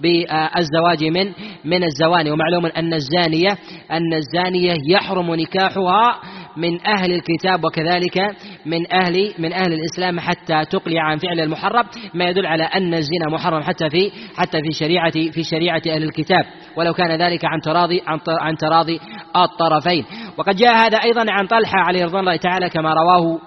بالزواج 0.00 1.04
من 1.04 1.32
من 1.64 1.84
الزواني. 1.84 2.30
ومعلوم 2.30 2.66
أن 2.66 2.94
الزانية 2.94 3.58
أن 3.90 4.14
الزانية 4.14 4.74
يحرم 4.90 5.34
نكاحها 5.34 6.20
من 6.56 6.86
أهل 6.86 7.12
الكتاب 7.12 7.64
وكذلك 7.64 8.18
من 8.66 8.92
أهل 8.92 9.34
من 9.38 9.52
أهل 9.52 9.72
الإسلام 9.72 10.20
حتى 10.20 10.64
تقلع 10.64 11.02
عن 11.02 11.18
فعل 11.18 11.40
المحرم 11.40 11.84
ما 12.14 12.28
يدل 12.28 12.46
على 12.46 12.64
أن 12.64 12.94
الزنا 12.94 13.28
محرم 13.30 13.62
حتى 13.62 13.90
في 13.90 14.10
حتى 14.36 14.58
في 14.62 14.70
شريعة 14.78 15.10
في 15.10 15.42
شريعة 15.42 15.82
أهل 15.86 16.02
الكتاب. 16.02 16.44
ولو 16.76 16.92
كان 16.92 17.22
ذلك 17.22 17.44
عن 17.44 17.60
تراضي 17.60 18.02
عن 18.06 18.18
عن 18.40 18.56
تراضي 18.56 19.00
الطرفين. 19.36 20.04
وقد 20.38 20.56
جاء 20.56 20.74
هذا 20.74 20.98
أيضا 20.98 21.24
عن 21.28 21.46
طلحة 21.46 21.78
عليه 21.78 22.04
رضوان 22.04 22.20
الله 22.20 22.36
تعالى 22.36 22.68
كما 22.68 22.94
رواه 22.94 23.38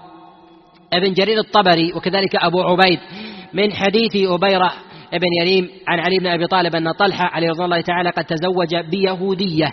ابن 0.93 1.14
جرير 1.14 1.39
الطبري 1.39 1.93
وكذلك 1.93 2.36
أبو 2.36 2.62
عبيد 2.62 2.99
من 3.53 3.74
حديث 3.74 4.16
أبيرة 4.16 4.72
ابن 5.14 5.28
يريم 5.41 5.70
عن 5.88 5.99
علي 5.99 6.18
بن 6.20 6.28
أبي 6.28 6.47
طالب 6.47 6.76
أن 6.76 6.91
طلحة 6.91 7.26
عليه 7.26 7.49
رضوان 7.49 7.66
الله 7.66 7.82
تعالى 7.82 8.10
قد 8.10 8.24
تزوج 8.26 8.76
بيهودية. 8.91 9.72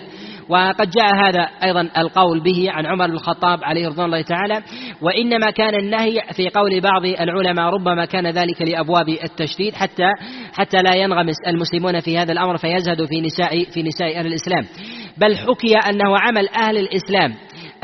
وقد 0.49 0.91
جاء 0.91 1.17
هذا 1.27 1.49
أيضا 1.65 1.89
القول 1.99 2.41
به 2.41 2.67
عن 2.71 2.87
عمر 2.87 3.07
بن 3.07 3.13
الخطاب 3.13 3.65
عليه 3.65 3.89
رضوان 3.89 4.07
الله 4.07 4.23
تعالى 4.23 4.63
وإنما 5.03 5.51
كان 5.51 5.75
النهي 5.75 6.21
في 6.37 6.49
قول 6.49 6.81
بعض 6.81 7.05
العلماء 7.05 7.75
ربما 7.75 8.05
كان 8.05 8.27
ذلك 8.27 8.63
لأبواب 8.63 9.09
التشديد 9.09 9.75
حتى 9.75 10.09
حتى 10.53 10.77
لا 10.77 10.97
ينغمس 10.97 11.37
المسلمون 11.47 12.01
في 12.01 12.19
هذا 12.19 12.33
الأمر 12.33 12.57
فيزهدوا 12.57 13.07
في 13.07 13.21
نساء 13.21 13.65
في 13.65 13.83
نساء 13.83 14.19
أهل 14.19 14.27
الإسلام. 14.27 14.67
بل 15.19 15.37
حكي 15.37 15.77
أنه 15.91 16.19
عمل 16.19 16.49
أهل 16.49 16.79
الإسلام 16.79 17.35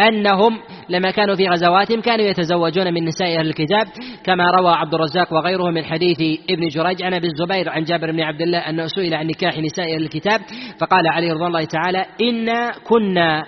أنهم 0.00 0.58
لما 0.88 1.10
كانوا 1.10 1.34
في 1.34 1.48
غزواتهم 1.48 2.00
كانوا 2.00 2.24
يتزوجون 2.26 2.94
من 2.94 3.04
نساء 3.04 3.38
أهل 3.38 3.46
الكتاب 3.46 3.86
كما 4.24 4.44
روى 4.50 4.72
عبد 4.72 4.94
الرزاق 4.94 5.32
وغيره 5.32 5.70
من 5.70 5.84
حديث 5.84 6.40
ابن 6.50 6.68
جريج 6.68 7.02
عن 7.02 7.14
أبي 7.14 7.26
الزبير 7.26 7.68
عن 7.68 7.84
جابر 7.84 8.12
بن 8.12 8.20
عبد 8.20 8.42
الله 8.42 8.58
أنه 8.58 8.86
سئل 8.86 9.14
عن 9.14 9.26
نكاح 9.26 9.58
نساء 9.58 9.94
أهل 9.94 10.02
الكتاب 10.02 10.40
فقال 10.80 11.08
عليه 11.08 11.32
رضوان 11.32 11.46
الله 11.46 11.64
تعالى 11.64 12.06
إنا 12.22 12.72
كنا 12.84 13.44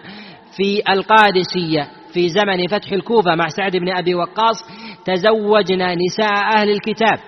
في 0.57 0.93
القادسية 0.93 1.89
في 2.13 2.29
زمن 2.29 2.67
فتح 2.67 2.93
الكوفة 2.93 3.35
مع 3.35 3.49
سعد 3.49 3.77
بن 3.77 3.97
أبي 3.97 4.15
وقاص 4.15 4.65
تزوجنا 5.05 5.95
نساء 5.95 6.57
أهل 6.57 6.71
الكتاب. 6.71 7.19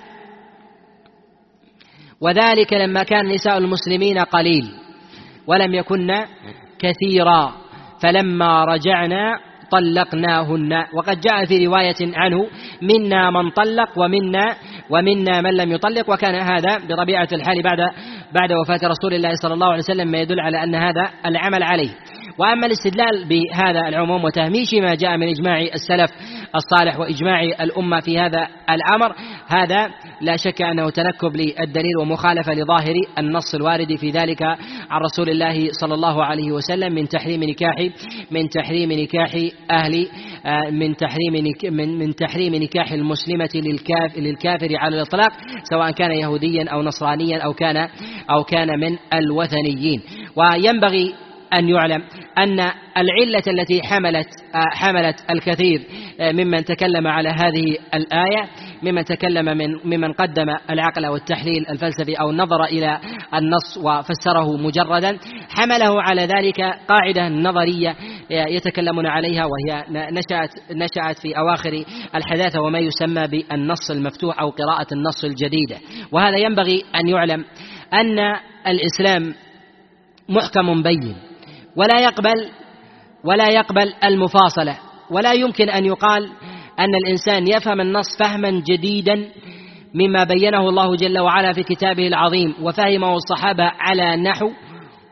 وذلك 2.20 2.72
لما 2.72 3.02
كان 3.02 3.26
نساء 3.26 3.58
المسلمين 3.58 4.18
قليل 4.18 4.68
ولم 5.46 5.74
يكن 5.74 6.08
كثيرا. 6.78 7.65
فلما 8.02 8.64
رجعنا 8.64 9.38
طلقناهن. 9.70 10.72
وقد 10.94 11.20
جاء 11.20 11.44
في 11.44 11.66
رواية 11.66 12.00
عنه 12.14 12.46
منا 12.82 13.30
من 13.30 13.50
طلق 13.50 13.88
ومنا 13.96 14.56
ومنا 14.90 15.40
من 15.40 15.56
لم 15.56 15.72
يطلق. 15.72 16.10
وكان 16.10 16.34
هذا 16.34 16.78
بطبيعة 16.88 17.28
الحال 17.32 17.62
بعد 17.62 17.78
بعد 18.34 18.52
وفاة 18.52 18.88
رسول 18.88 19.14
الله 19.14 19.34
صلى 19.42 19.54
الله 19.54 19.66
عليه 19.66 19.82
وسلم 19.82 20.08
ما 20.08 20.18
يدل 20.18 20.40
على 20.40 20.64
أن 20.64 20.74
هذا 20.74 21.10
العمل 21.26 21.62
عليه. 21.62 21.90
وأما 22.38 22.66
الاستدلال 22.66 23.24
بهذا 23.28 23.88
العموم 23.88 24.24
وتهميش 24.24 24.74
ما 24.74 24.94
جاء 24.94 25.16
من 25.16 25.28
إجماع 25.28 25.60
السلف 25.60 26.10
الصالح 26.54 26.98
وإجماع 26.98 27.42
الأمة 27.42 28.00
في 28.00 28.18
هذا 28.18 28.48
الأمر 28.70 29.14
هذا 29.46 29.90
لا 30.20 30.36
شك 30.36 30.62
أنه 30.62 30.90
تنكب 30.90 31.36
للدليل 31.36 31.96
ومخالفة 32.00 32.52
لظاهر 32.52 32.94
النص 33.18 33.54
الوارد 33.54 33.96
في 33.96 34.10
ذلك 34.10 34.42
عن 34.90 35.00
رسول 35.00 35.30
الله 35.30 35.68
صلى 35.80 35.94
الله 35.94 36.24
عليه 36.24 36.52
وسلم 36.52 36.94
من 36.94 37.08
تحريم 37.08 37.44
نكاح 37.44 37.88
من 38.30 38.48
تحريم 38.48 38.92
نكاح 38.92 39.30
أهل 39.70 40.08
من 40.72 40.96
تحريم 40.96 41.54
من 41.70 41.98
من 41.98 42.14
تحريم 42.14 42.54
نكاح 42.54 42.92
المسلمة 42.92 43.50
للكاف 43.54 44.18
للكافر 44.18 44.76
على 44.76 44.96
الإطلاق 44.96 45.32
سواء 45.70 45.90
كان 45.90 46.10
يهوديا 46.10 46.70
أو 46.72 46.82
نصرانيا 46.82 47.38
أو 47.38 47.52
كان 47.52 47.76
أو 48.30 48.44
كان 48.44 48.80
من 48.80 48.96
الوثنيين. 49.14 50.02
وينبغي 50.36 51.14
أن 51.54 51.68
يعلم 51.68 52.02
أن 52.38 52.60
العلة 52.96 53.42
التي 53.46 53.82
حملت 53.82 54.28
حملت 54.54 55.24
الكثير 55.30 55.82
ممن 56.20 56.64
تكلم 56.64 57.06
على 57.06 57.28
هذه 57.28 57.78
الآية 57.94 58.48
ممن 58.82 59.04
تكلم 59.04 59.44
من 59.44 59.74
ممن 59.84 60.12
قدم 60.12 60.46
العقل 60.70 61.04
أو 61.04 61.16
التحليل 61.16 61.66
الفلسفي 61.70 62.14
أو 62.14 62.32
نظر 62.32 62.64
إلى 62.64 63.00
النص 63.34 63.76
وفسره 63.76 64.56
مجردا 64.56 65.18
حمله 65.48 66.02
على 66.02 66.22
ذلك 66.22 66.60
قاعدة 66.88 67.28
نظرية 67.28 67.96
يتكلمون 68.30 69.06
عليها 69.06 69.44
وهي 69.44 69.84
نشأت 69.90 70.50
نشأت 70.70 71.18
في 71.18 71.38
أواخر 71.38 71.84
الحداثة 72.14 72.60
وما 72.60 72.78
يسمى 72.78 73.26
بالنص 73.26 73.90
المفتوح 73.90 74.40
أو 74.40 74.50
قراءة 74.50 74.86
النص 74.92 75.24
الجديدة. 75.24 75.76
وهذا 76.12 76.36
ينبغي 76.36 76.84
أن 76.94 77.08
يعلم 77.08 77.44
أن 77.94 78.18
الإسلام 78.66 79.34
محكم 80.28 80.82
بين. 80.82 81.16
ولا 81.76 82.00
يقبل 82.00 82.50
ولا 83.24 83.48
يقبل 83.48 83.94
المفاصلة. 84.04 84.78
ولا 85.10 85.32
يمكن 85.32 85.70
أن 85.70 85.84
يقال 85.84 86.30
أن 86.78 86.94
الإنسان 86.94 87.48
يفهم 87.48 87.80
النص 87.80 88.06
فهما 88.18 88.50
جديدا 88.50 89.28
مما 89.94 90.24
بينه 90.24 90.68
الله 90.68 90.96
جل 90.96 91.18
وعلا 91.18 91.52
في 91.52 91.62
كتابه 91.62 92.08
العظيم 92.08 92.54
وفهمه 92.62 93.16
الصحابة 93.16 93.64
على 93.64 94.16
نحو 94.16 94.50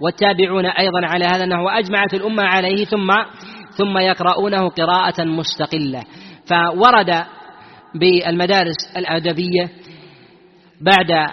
والتابعون 0.01 0.67
أيضا 0.67 1.07
على 1.07 1.25
هذا 1.25 1.45
النحو 1.45 1.65
وأجمعت 1.67 2.15
الأمة 2.15 2.43
عليه 2.43 2.85
ثم 2.85 3.11
ثم 3.79 3.99
يقرؤونه 3.99 4.69
قراءة 4.69 5.25
مستقلة. 5.25 6.03
فورد 6.47 7.25
بالمدارس 7.95 8.97
الأدبية 8.97 9.71
بعد 10.81 11.31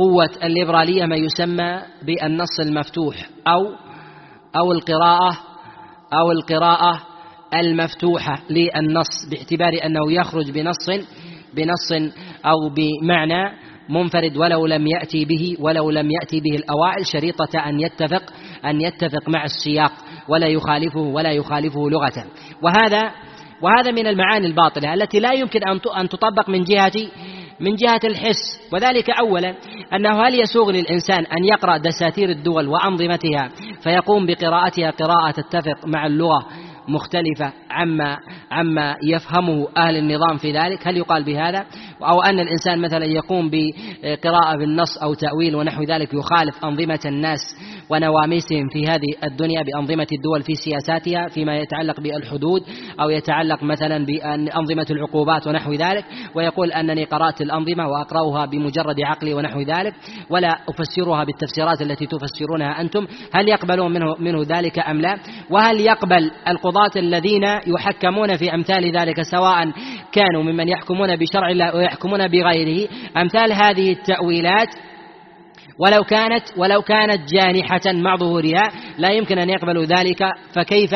قوة 0.00 0.30
الليبرالية 0.44 1.04
ما 1.06 1.16
يسمى 1.16 1.82
بالنص 2.02 2.60
المفتوح 2.60 3.16
أو 3.46 3.72
أو 4.56 4.72
القراءة 4.72 5.38
أو 6.12 6.32
القراءة 6.32 7.02
المفتوحة 7.54 8.42
للنص 8.50 9.28
باعتبار 9.30 9.72
أنه 9.84 10.12
يخرج 10.12 10.50
بنص 10.50 10.90
بنص 11.54 12.12
أو 12.44 12.68
بمعنى 12.68 13.56
منفرد 13.88 14.36
ولو 14.36 14.66
لم 14.66 14.86
يأتي 14.86 15.24
به 15.24 15.56
ولو 15.60 15.90
لم 15.90 16.10
يأتي 16.10 16.40
به 16.40 16.56
الأوائل 16.56 17.06
شريطة 17.06 17.58
أن 17.58 17.80
يتفق 17.80 18.22
أن 18.64 18.80
يتفق 18.80 19.28
مع 19.28 19.44
السياق 19.44 19.92
ولا 20.28 20.46
يخالفه 20.46 21.00
ولا 21.00 21.30
يخالفه 21.30 21.90
لغة. 21.90 22.24
وهذا 22.62 23.10
وهذا 23.62 23.90
من 23.90 24.06
المعاني 24.06 24.46
الباطلة 24.46 24.94
التي 24.94 25.20
لا 25.20 25.32
يمكن 25.32 25.60
أن 25.96 26.08
تطبق 26.08 26.48
من 26.48 26.64
جهة 26.64 26.92
من 27.60 27.74
جهة 27.76 28.00
الحس. 28.04 28.60
وذلك 28.72 29.10
أولا 29.10 29.54
أنه 29.94 30.22
هل 30.22 30.40
يسوغ 30.40 30.70
للإنسان 30.70 31.26
أن 31.26 31.44
يقرأ 31.44 31.76
دساتير 31.76 32.30
الدول 32.30 32.68
وأنظمتها 32.68 33.48
فيقوم 33.82 34.26
بقراءتها 34.26 34.90
قراءة 34.90 35.30
تتفق 35.30 35.86
مع 35.86 36.06
اللغة 36.06 36.46
مختلفة 36.88 37.52
عما 37.70 38.18
عما 38.50 38.96
يفهمه 39.04 39.68
أهل 39.76 39.96
النظام 39.96 40.36
في 40.38 40.52
ذلك. 40.52 40.88
هل 40.88 40.96
يقال 40.96 41.24
بهذا؟ 41.24 41.66
أو 42.02 42.22
أن 42.22 42.40
الإنسان 42.40 42.80
مثلا 42.80 43.04
يقوم 43.04 43.50
بقراءة 43.50 44.56
بالنص 44.56 44.98
أو 44.98 45.14
تأويل 45.14 45.54
ونحو 45.56 45.82
ذلك 45.82 46.14
يخالف 46.14 46.64
أنظمة 46.64 47.00
الناس 47.06 47.40
ونواميسهم 47.90 48.68
في 48.68 48.86
هذه 48.86 49.24
الدنيا 49.24 49.62
بأنظمة 49.62 50.06
الدول 50.12 50.42
في 50.42 50.54
سياساتها 50.54 51.28
فيما 51.28 51.58
يتعلق 51.58 52.00
بالحدود 52.00 52.62
أو 53.00 53.10
يتعلق 53.10 53.62
مثلا 53.62 54.06
بأنظمة 54.06 54.86
العقوبات 54.90 55.46
ونحو 55.46 55.72
ذلك. 55.72 56.04
ويقول 56.34 56.72
أنني 56.72 57.04
قرأت 57.04 57.40
الأنظمة 57.40 57.88
وأقرأها 57.88 58.46
بمجرد 58.46 59.00
عقلي 59.00 59.34
ونحو 59.34 59.60
ذلك. 59.60 59.94
ولا 60.30 60.58
أفسرها 60.68 61.24
بالتفسيرات 61.24 61.82
التي 61.82 62.06
تفسرونها 62.06 62.80
أنتم. 62.80 63.06
هل 63.32 63.48
يقبلون 63.48 63.92
منه, 63.92 64.16
منه 64.18 64.42
ذلك 64.48 64.78
أم 64.78 65.00
لا؟ 65.00 65.18
وهل 65.50 65.80
يقبل 65.80 66.30
القضاة 66.48 66.90
الذين 66.96 67.44
يحكمون 67.66 68.36
في 68.36 68.54
أمثال 68.54 68.96
ذلك 68.96 69.22
سواء 69.22 69.72
كانوا 70.12 70.42
ممن 70.42 70.68
يحكمون 70.68 71.16
بشرع 71.16 71.50
الله 71.50 71.76
ويحكمون 71.76 72.28
بغيره. 72.28 72.88
أمثال 73.16 73.52
هذه 73.52 73.92
التأويلات 73.92 74.68
ولو 75.80 76.04
كانت 76.04 76.44
ولو 76.56 76.82
كانت 76.82 77.32
جانحة 77.32 77.80
مع 77.86 78.16
ظهورها 78.16 78.62
لا 78.98 79.10
يمكن 79.10 79.38
أن 79.38 79.50
يقبلوا 79.50 79.84
ذلك 79.84 80.22
فكيف 80.54 80.90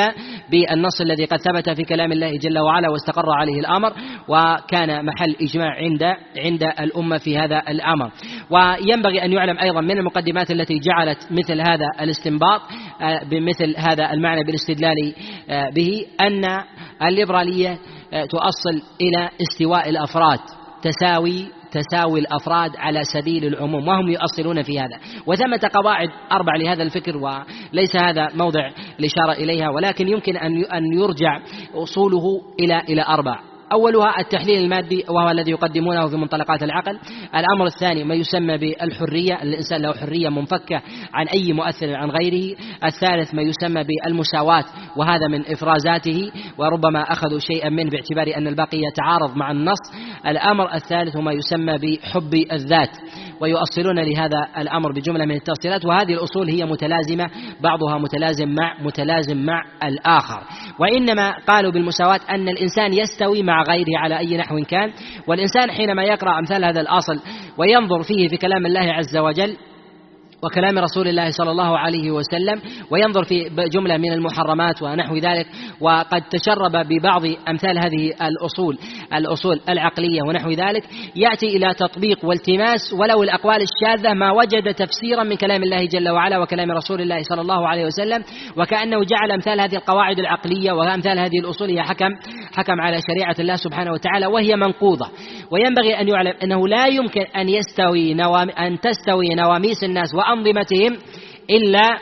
بالنص 0.51 1.01
الذي 1.01 1.25
قد 1.25 1.39
ثبت 1.39 1.71
في 1.71 1.83
كلام 1.83 2.13
الله 2.13 2.37
جل 2.37 2.59
وعلا 2.59 2.91
واستقر 2.91 3.31
عليه 3.31 3.61
الأمر 3.61 3.93
وكان 4.29 5.07
محل 5.07 5.37
إجماع 5.43 5.77
عند 5.77 6.03
عند 6.39 6.63
الأمة 6.81 7.19
في 7.19 7.39
هذا 7.39 7.63
الأمر؟ 7.69 8.11
وينبغي 8.51 9.25
أن 9.25 9.33
يعلم 9.33 9.59
أيضا 9.59 9.81
من 9.81 9.99
المقدمات 9.99 10.51
التي 10.51 10.79
جعلت 10.79 11.19
مثل 11.31 11.61
هذا 11.61 11.87
الاستنباط 12.01 12.61
آه، 13.01 13.25
بمثل 13.25 13.75
هذا 13.77 14.13
المعنى 14.13 14.45
بالاستدلال 14.45 15.15
آه، 15.51 15.71
به 15.71 16.07
أن 16.21 16.45
الليبرالية 17.03 17.79
آه، 18.13 18.25
تؤصل 18.25 18.83
إلى 19.01 19.29
استواء 19.43 19.91
الأفراد 19.91 20.39
تساوي 20.83 21.49
تساوي 21.75 22.21
الأفراد 22.21 22.77
على 22.77 23.05
سبيل 23.05 23.45
العموم 23.45 23.89
وهم 23.89 24.09
يؤصلون 24.09 24.63
في 24.63 24.81
هذا. 24.81 24.99
وثمة 25.27 25.71
قواعد 25.75 26.09
أربع 26.33 26.57
لهذا 26.57 26.83
الفكر 26.83 27.17
وليس 27.17 27.97
هذا 27.97 28.29
موضع 28.35 28.71
الإشارة 28.99 29.33
إليها 29.33 29.71
ولكن 29.71 30.09
يمكن 30.09 30.37
أن 30.37 30.65
أن 30.65 30.83
يرجع 30.93 31.41
أصوله 31.75 32.43
إلى 32.61 32.79
إلى 32.79 33.03
أربع. 33.03 33.54
أولها 33.73 34.21
التحليل 34.21 34.65
المادي 34.65 35.05
وهو 35.09 35.31
الذي 35.31 35.51
يقدمونه 35.51 36.09
في 36.09 36.17
منطلقات 36.17 36.63
العقل. 36.63 36.99
الأمر 37.37 37.67
الثاني 37.67 38.05
ما 38.05 38.15
يسمى 38.15 38.59
بالحرية 38.59 39.43
الإنسان 39.43 39.83
له 39.83 39.93
حرية 39.93 40.29
منفكة 40.29 40.83
عن 41.15 41.27
أي 41.27 41.53
مؤثر 41.53 41.97
عن 41.97 42.11
غيره. 42.11 42.57
الثالث 42.85 43.35
ما 43.35 43.43
يسمى 43.43 43.85
بالمساواة 43.85 44.65
وهذا 44.97 45.29
من 45.29 45.41
إفرازاته 45.47 46.31
وربما 46.59 47.03
أخذوا 47.03 47.39
شيئا 47.39 47.69
منه 47.69 47.91
باعتبار 47.91 48.37
أن 48.37 48.47
الباقي 48.47 48.79
يتعارض 48.79 49.37
مع 49.37 49.51
النص. 49.51 49.81
الأمر 50.27 50.75
الثالث 50.75 51.17
ما 51.17 51.33
يسمى 51.33 51.79
بحب 51.79 52.35
الذات 52.53 52.91
ويؤصلون 53.41 53.99
لهذا 53.99 54.49
الأمر 54.59 54.93
بجملة 54.93 55.25
من 55.25 55.35
التأصيلات 55.35 55.85
وهذه 55.85 56.13
الأصول 56.13 56.49
هي 56.49 56.65
متلازمة 56.65 57.31
بعضها 57.61 57.99
متلازم 57.99 58.49
مع 58.49 58.83
متلازم 58.83 59.37
مع 59.47 59.63
الآخر. 59.85 60.43
وإنما 60.81 61.35
قالوا 61.49 61.73
بالمساواة 61.73 62.21
أن 62.31 62.49
الإنسان 62.49 62.93
يستوي 62.93 63.43
مع 63.43 63.63
غيره 63.63 63.99
على 63.99 64.19
أي 64.19 64.37
نحو 64.37 64.61
كان. 64.69 64.93
والإنسان 65.29 65.71
حينما 65.71 66.05
يقرأ 66.05 66.39
أمثال 66.39 66.65
هذا 66.65 66.81
الأصل 66.81 67.21
وينظر 67.59 68.03
فيه 68.03 68.29
في 68.29 68.37
كلام 68.37 68.67
الله 68.67 68.93
عز 68.93 69.17
وجل 69.17 69.57
وكلام 70.45 70.79
رسول 70.79 71.09
الله 71.09 71.31
صلى 71.31 71.51
الله 71.51 71.79
عليه 71.79 72.11
وسلم 72.11 72.61
وينظر 72.91 73.25
في 73.25 73.51
جملة 73.73 73.97
من 73.97 74.13
المحرمات 74.13 74.83
ونحو 74.83 75.17
ذلك 75.17 75.47
وقد 75.81 76.23
تشرب 76.23 76.73
ببعض 76.73 77.23
أمثال 77.49 77.79
هذه 77.79 78.13
الأصول 78.23 78.79
الأصول 79.15 79.61
العقلية 79.69 80.23
ونحو 80.23 80.51
ذلك 80.51 80.85
يأتي 81.17 81.57
إلى 81.57 81.75
تطبيق 81.75 82.25
والتماس 82.25 82.93
ولو 82.93 83.23
الأقوال 83.23 83.59
الشاذة 83.63 84.13
ما 84.13 84.33
وجد 84.33 84.75
تفسيرا 84.75 85.23
من 85.23 85.37
كلام 85.37 85.63
الله 85.63 85.87
جل 85.87 86.09
وعلا 86.09 86.39
وكلام 86.39 86.71
رسول 86.71 87.01
الله 87.01 87.23
صلى 87.23 87.41
الله 87.41 87.69
عليه 87.69 87.87
وسلم 87.87 88.25
وكأنه 88.57 89.05
جعل 89.05 89.31
أمثال 89.31 89.61
هذه 89.61 89.77
القواعد 89.77 90.19
العقلية 90.19 90.73
وأمثال 90.73 91.19
هذه 91.19 91.39
الأصول 91.39 91.71
هي 91.71 91.83
حكم 91.83 92.11
حكم 92.57 92.81
على 92.81 92.99
شريعة 93.11 93.37
الله 93.39 93.57
سبحانه 93.57 93.93
وتعالى 93.93 94.27
وهي 94.27 94.57
منقوضة. 94.57 95.09
وينبغي 95.51 96.01
أن 96.01 96.09
يعلم 96.09 96.35
أنه 96.43 96.69
لا 96.69 96.87
يمكن 96.87 97.21
أن 97.21 97.49
يستوي 97.49 98.15
نوام 98.15 98.51
أن 98.51 98.81
تستوي 98.81 99.35
نواميس 99.35 99.85
الناس 99.85 100.15
وأنظمتهم 100.35 100.99
إلا 101.51 101.99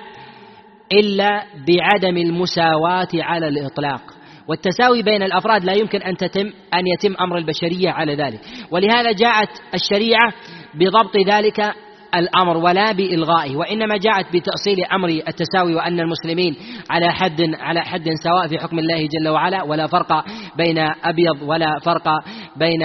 إلا 0.93 1.45
بعدم 1.69 2.17
المساواة 2.17 3.09
على 3.15 3.49
الإطلاق. 3.49 4.01
والتساوي 4.49 5.03
بين 5.03 5.23
الأفراد 5.23 5.65
لا 5.65 5.73
يمكن 5.73 6.03
أن 6.03 6.17
تتم 6.17 6.47
أن 6.75 6.87
يتم 6.87 7.15
أمر 7.21 7.39
البشرية 7.39 7.91
على 7.91 8.15
ذلك. 8.15 8.41
ولهذا 8.71 9.13
جاءت 9.13 9.49
الشريعة 9.75 10.33
بضبط 10.75 11.17
ذلك 11.27 11.75
الأمر 12.15 12.57
ولا 12.57 12.93
بإلغائه 12.93 13.57
وإنما 13.57 13.97
جاءت 13.97 14.27
بتأصيل 14.27 14.85
أمر 14.93 15.09
التساوي 15.09 15.75
وأن 15.75 16.01
المسلمين 16.01 16.57
على 16.91 17.13
حد 17.13 17.41
على 17.61 17.81
حد 17.81 18.09
سواء 18.25 18.49
في 18.49 18.59
حكم 18.59 18.79
الله 18.79 19.09
جل 19.09 19.29
وعلا 19.29 19.63
ولا 19.63 19.87
فرق 19.87 20.25
بين 20.57 20.79
أبيض 21.05 21.43
ولا 21.43 21.79
فرق 21.85 22.09
بين 22.57 22.81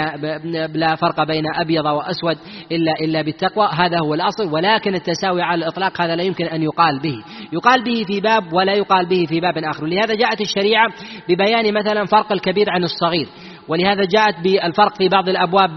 لا 0.73 0.95
فرق 0.95 1.23
بين 1.23 1.43
أبيض 1.55 1.85
وأسود 1.85 2.37
إلا 2.71 2.91
إلا 3.01 3.21
بالتقوى 3.21 3.69
هذا 3.73 3.99
هو 3.99 4.13
الأصل. 4.13 4.53
ولكن 4.53 4.95
التساوي 4.95 5.41
على 5.41 5.59
الإطلاق 5.59 6.01
هذا 6.01 6.15
لا 6.15 6.23
يمكن 6.23 6.45
أن 6.45 6.63
يقال 6.63 6.99
به. 6.99 7.23
يقال 7.53 7.83
به 7.83 8.03
في 8.07 8.19
باب 8.19 8.53
ولا 8.53 8.73
يقال 8.73 9.05
به 9.05 9.25
في 9.25 9.39
باب 9.39 9.57
آخر. 9.57 9.85
لهذا 9.85 10.15
جاءت 10.15 10.41
الشريعة 10.41 10.87
ببيان 11.29 11.73
مثلا 11.73 12.05
فرق 12.05 12.31
الكبير 12.31 12.69
عن 12.69 12.83
الصغير. 12.83 13.27
ولهذا 13.69 14.05
جاءت 14.05 14.35
بالفرق 14.43 14.97
في 14.97 15.07
بعض 15.09 15.29
الأبواب 15.29 15.69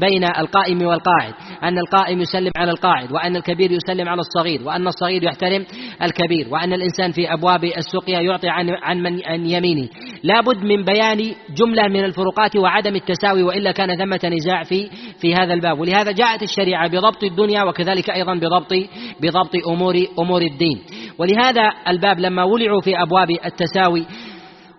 بين 0.00 0.24
القائم 0.24 0.82
والقاعد 0.82 1.34
أن 1.62 1.78
القائم 1.78 2.20
يسلم 2.20 2.50
على 2.56 2.70
القاعد 2.70 3.12
وأن 3.12 3.36
الكبير 3.36 3.72
يسلم 3.72 4.08
على 4.08 4.20
الصغير 4.20 4.62
وأن 4.62 4.86
الصغير 4.86 5.24
يحترم 5.24 5.66
الكبير 6.02 6.48
وأن 6.50 6.72
الإنسان 6.72 7.12
في 7.12 7.32
أبواب 7.32 7.64
السقيا 7.64 8.20
يعطي 8.20 8.48
عن 8.48 8.70
عن 8.70 9.02
من 9.02 9.26
عن 9.26 9.46
يمينه. 9.46 9.88
لابد 10.22 10.64
من 10.64 10.84
بيان 10.84 11.34
جملة 11.56 11.88
من 11.88 12.04
الفروقات 12.04 12.56
وعدم 12.56 12.94
التساوي 12.94 13.42
وإلا 13.42 13.72
كان 13.72 13.96
ثمه 13.96 14.30
نزاع 14.36 14.62
في 14.62 14.90
في 15.20 15.34
هذا 15.34 15.54
الباب. 15.54 15.80
ولهذا 15.80 16.12
جاءت 16.12 16.42
الشريعة 16.42 16.88
بضبط 16.88 17.24
الدنيا 17.24 17.62
وكذلك 17.62 18.10
أيضا 18.10 18.34
بضبط 18.34 18.72
بضبط 19.20 19.66
امور 19.68 19.94
أمور 20.18 20.42
الدين. 20.42 20.78
ولهذا 21.18 21.72
الباب 21.88 22.20
لما 22.20 22.44
ولعوا 22.44 22.80
في 22.80 23.02
أبواب 23.02 23.28
التساوي 23.30 24.06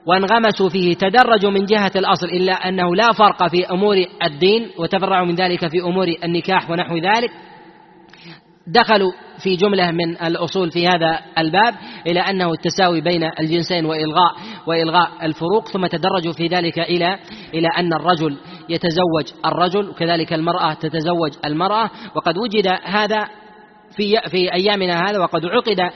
وانغمسوا 0.09 0.69
فيه 0.69 0.93
تدرجوا 0.93 1.51
من 1.51 1.65
جهة 1.65 1.91
الأصل 1.95 2.27
إلا 2.27 2.53
أنه 2.53 2.95
لا 2.95 3.11
فرق 3.11 3.47
في 3.47 3.71
أمور 3.71 3.95
الدين 4.23 4.69
وتفرعوا 4.77 5.25
من 5.25 5.35
ذلك 5.35 5.67
في 5.67 5.81
أمور 5.81 6.07
النكاح 6.23 6.69
ونحو 6.69 6.97
ذلك. 6.97 7.31
دخلوا 8.67 9.11
في 9.43 9.55
جملة 9.55 9.91
من 9.91 10.21
الأصول 10.21 10.71
في 10.71 10.87
هذا 10.87 11.19
الباب 11.37 11.73
إلى 12.07 12.19
أنه 12.19 12.51
التساوي 12.51 13.01
بين 13.01 13.23
الجنسين 13.39 13.85
وإلغاء 13.85 14.35
وإلغاء 14.67 15.11
الفروق 15.23 15.67
ثم 15.67 15.87
تدرجوا 15.87 16.33
في 16.33 16.47
ذلك 16.47 16.79
إلى 16.79 17.19
إلى 17.53 17.67
أن 17.77 17.93
الرجل 17.93 18.37
يتزوج 18.69 19.45
الرجل 19.45 19.89
وكذلك 19.89 20.33
المرأة 20.33 20.73
تتزوج 20.73 21.31
المرأة. 21.45 21.89
وقد 22.15 22.37
وجد 22.37 22.67
هذا 22.83 23.27
في 23.97 24.29
في 24.31 24.53
أيامنا 24.53 25.09
هذا 25.09 25.19
وقد 25.19 25.45
عقد 25.45 25.91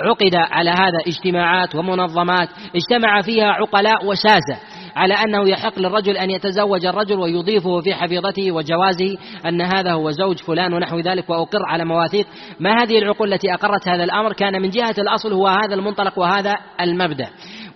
عقد 0.00 0.34
على 0.34 0.70
هذا 0.70 0.98
اجتماعات 1.06 1.74
ومنظمات 1.74 2.48
اجتمع 2.74 3.22
فيها 3.22 3.46
عقلاء 3.46 4.06
وساسة 4.06 4.58
على 4.96 5.14
أنه 5.14 5.48
يحق 5.48 5.78
للرجل 5.78 6.16
أن 6.16 6.30
يتزوج 6.30 6.86
الرجل 6.86 7.18
ويضيفه 7.18 7.80
في 7.80 7.94
حفيظته 7.94 8.52
وجوازه 8.52 9.16
أن 9.46 9.60
هذا 9.62 9.92
هو 9.92 10.10
زوج 10.10 10.38
فلان 10.38 10.74
ونحو 10.74 10.98
ذلك 10.98 11.30
وأقر 11.30 11.66
على 11.66 11.84
مواثيق. 11.84 12.26
ما 12.60 12.82
هذه 12.82 12.98
العقول 12.98 13.32
التي 13.32 13.54
أقرت 13.54 13.88
هذا 13.88 14.04
الأمر؟ 14.04 14.32
كان 14.32 14.62
من 14.62 14.70
جهة 14.70 14.94
الأصل 14.98 15.32
هو 15.32 15.46
هذا 15.46 15.74
المنطلق 15.74 16.18
وهذا 16.18 16.56
المبدأ. 16.80 17.28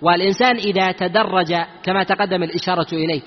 والإنسان 0.02 0.56
إذا 0.56 0.92
تدرج 0.92 1.54
كما 1.82 2.04
تقدم 2.04 2.42
الإشارة 2.42 2.86
إليه 2.92 3.20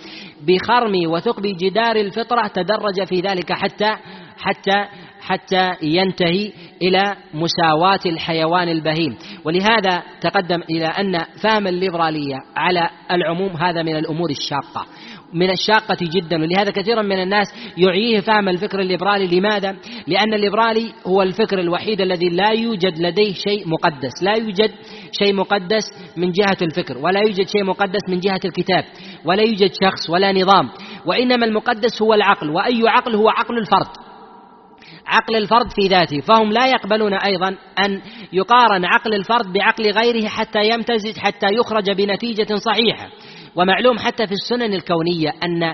بخرم 0.47 0.93
وثقب 1.11 1.43
جدار 1.43 1.95
الفطرة 1.95 2.47
تدرج 2.47 3.03
في 3.03 3.21
ذلك 3.21 3.53
حتى 3.53 3.95
حتى 4.39 4.85
حتى 5.21 5.71
ينتهي 5.81 6.51
إلى 6.81 7.15
مساواة 7.33 7.99
الحيوان 8.05 8.69
البهيم. 8.69 9.17
ولهذا 9.43 10.03
تقدم 10.21 10.61
إلى 10.69 10.85
أن 10.85 11.25
فهم 11.43 11.67
الليبرالية 11.67 12.35
على 12.55 12.89
العموم 13.11 13.51
هذا 13.51 13.83
من 13.83 13.95
الأمور 13.95 14.29
الشاقة 14.29 14.85
من 15.33 15.51
الشاقة 15.51 15.97
جدا. 16.01 16.41
ولهذا 16.41 16.71
كثيرا 16.71 17.01
من 17.01 17.21
الناس 17.21 17.47
يعيه 17.77 18.19
فهم 18.19 18.49
الفكر 18.49 18.79
الليبرالي. 18.79 19.39
لماذا؟ 19.39 19.75
لأن 20.07 20.33
الليبرالي 20.33 20.93
هو 21.07 21.21
الفكر 21.21 21.59
الوحيد 21.59 22.01
الذي 22.01 22.29
لا 22.29 22.51
يوجد 22.51 22.99
لديه 22.99 23.33
شيء 23.33 23.67
مقدس 23.69 24.23
لا 24.23 24.37
يوجد 24.37 24.71
شيء 25.11 25.33
مقدس 25.33 25.83
من 26.17 26.31
جهة 26.31 26.57
الفكر 26.61 26.97
ولا 26.97 27.19
يوجد 27.19 27.47
شيء 27.47 27.63
مقدس 27.63 28.01
من 28.09 28.19
جهة 28.19 28.39
الكتاب 28.45 28.83
ولا 29.25 29.43
يوجد 29.43 29.71
شخص 29.83 30.09
ولا 30.09 30.31
نظام 30.31 30.69
وإنما 31.05 31.45
المقدس 31.45 32.01
هو 32.01 32.13
العقل 32.13 32.49
وأي 32.49 32.81
عقل 32.87 33.15
هو 33.15 33.29
عقل 33.29 33.57
الفرد. 33.57 34.06
عقل 35.07 35.35
الفرد 35.35 35.71
في 35.71 35.87
ذاته 35.87 36.19
فهم 36.19 36.51
لا 36.51 36.67
يقبلون 36.67 37.13
أيضا 37.13 37.55
أن 37.85 38.01
يقارن 38.33 38.85
عقل 38.85 39.13
الفرد 39.13 39.53
بعقل 39.53 39.91
غيره 39.91 40.27
حتى 40.27 40.69
يمتزج 40.69 41.17
حتى 41.17 41.47
يخرج 41.51 41.91
بنتيجة 41.91 42.55
صحيحة. 42.55 43.09
ومعلوم 43.55 43.97
حتى 43.97 44.27
في 44.27 44.33
السنن 44.33 44.73
الكونية 44.73 45.33
أن 45.43 45.73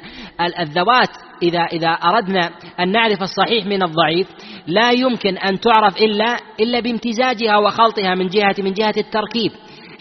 الذوات 0.60 1.10
إذا 1.44 1.60
إذا 1.60 1.90
أردنا 1.90 2.50
أن 2.80 2.92
نعرف 2.92 3.22
الصحيح 3.22 3.66
من 3.66 3.84
الضعيف 3.84 4.28
لا 4.68 4.92
يمكن 4.92 5.38
أن 5.38 5.60
تعرف 5.60 5.98
إلا 5.98 6.38
إلا 6.60 6.80
بامتزاجها 6.80 7.58
وخلطها 7.58 8.16
من 8.16 8.28
جهة 8.28 8.56
من 8.58 8.74
جهة 8.74 8.94
التركيب. 8.98 9.52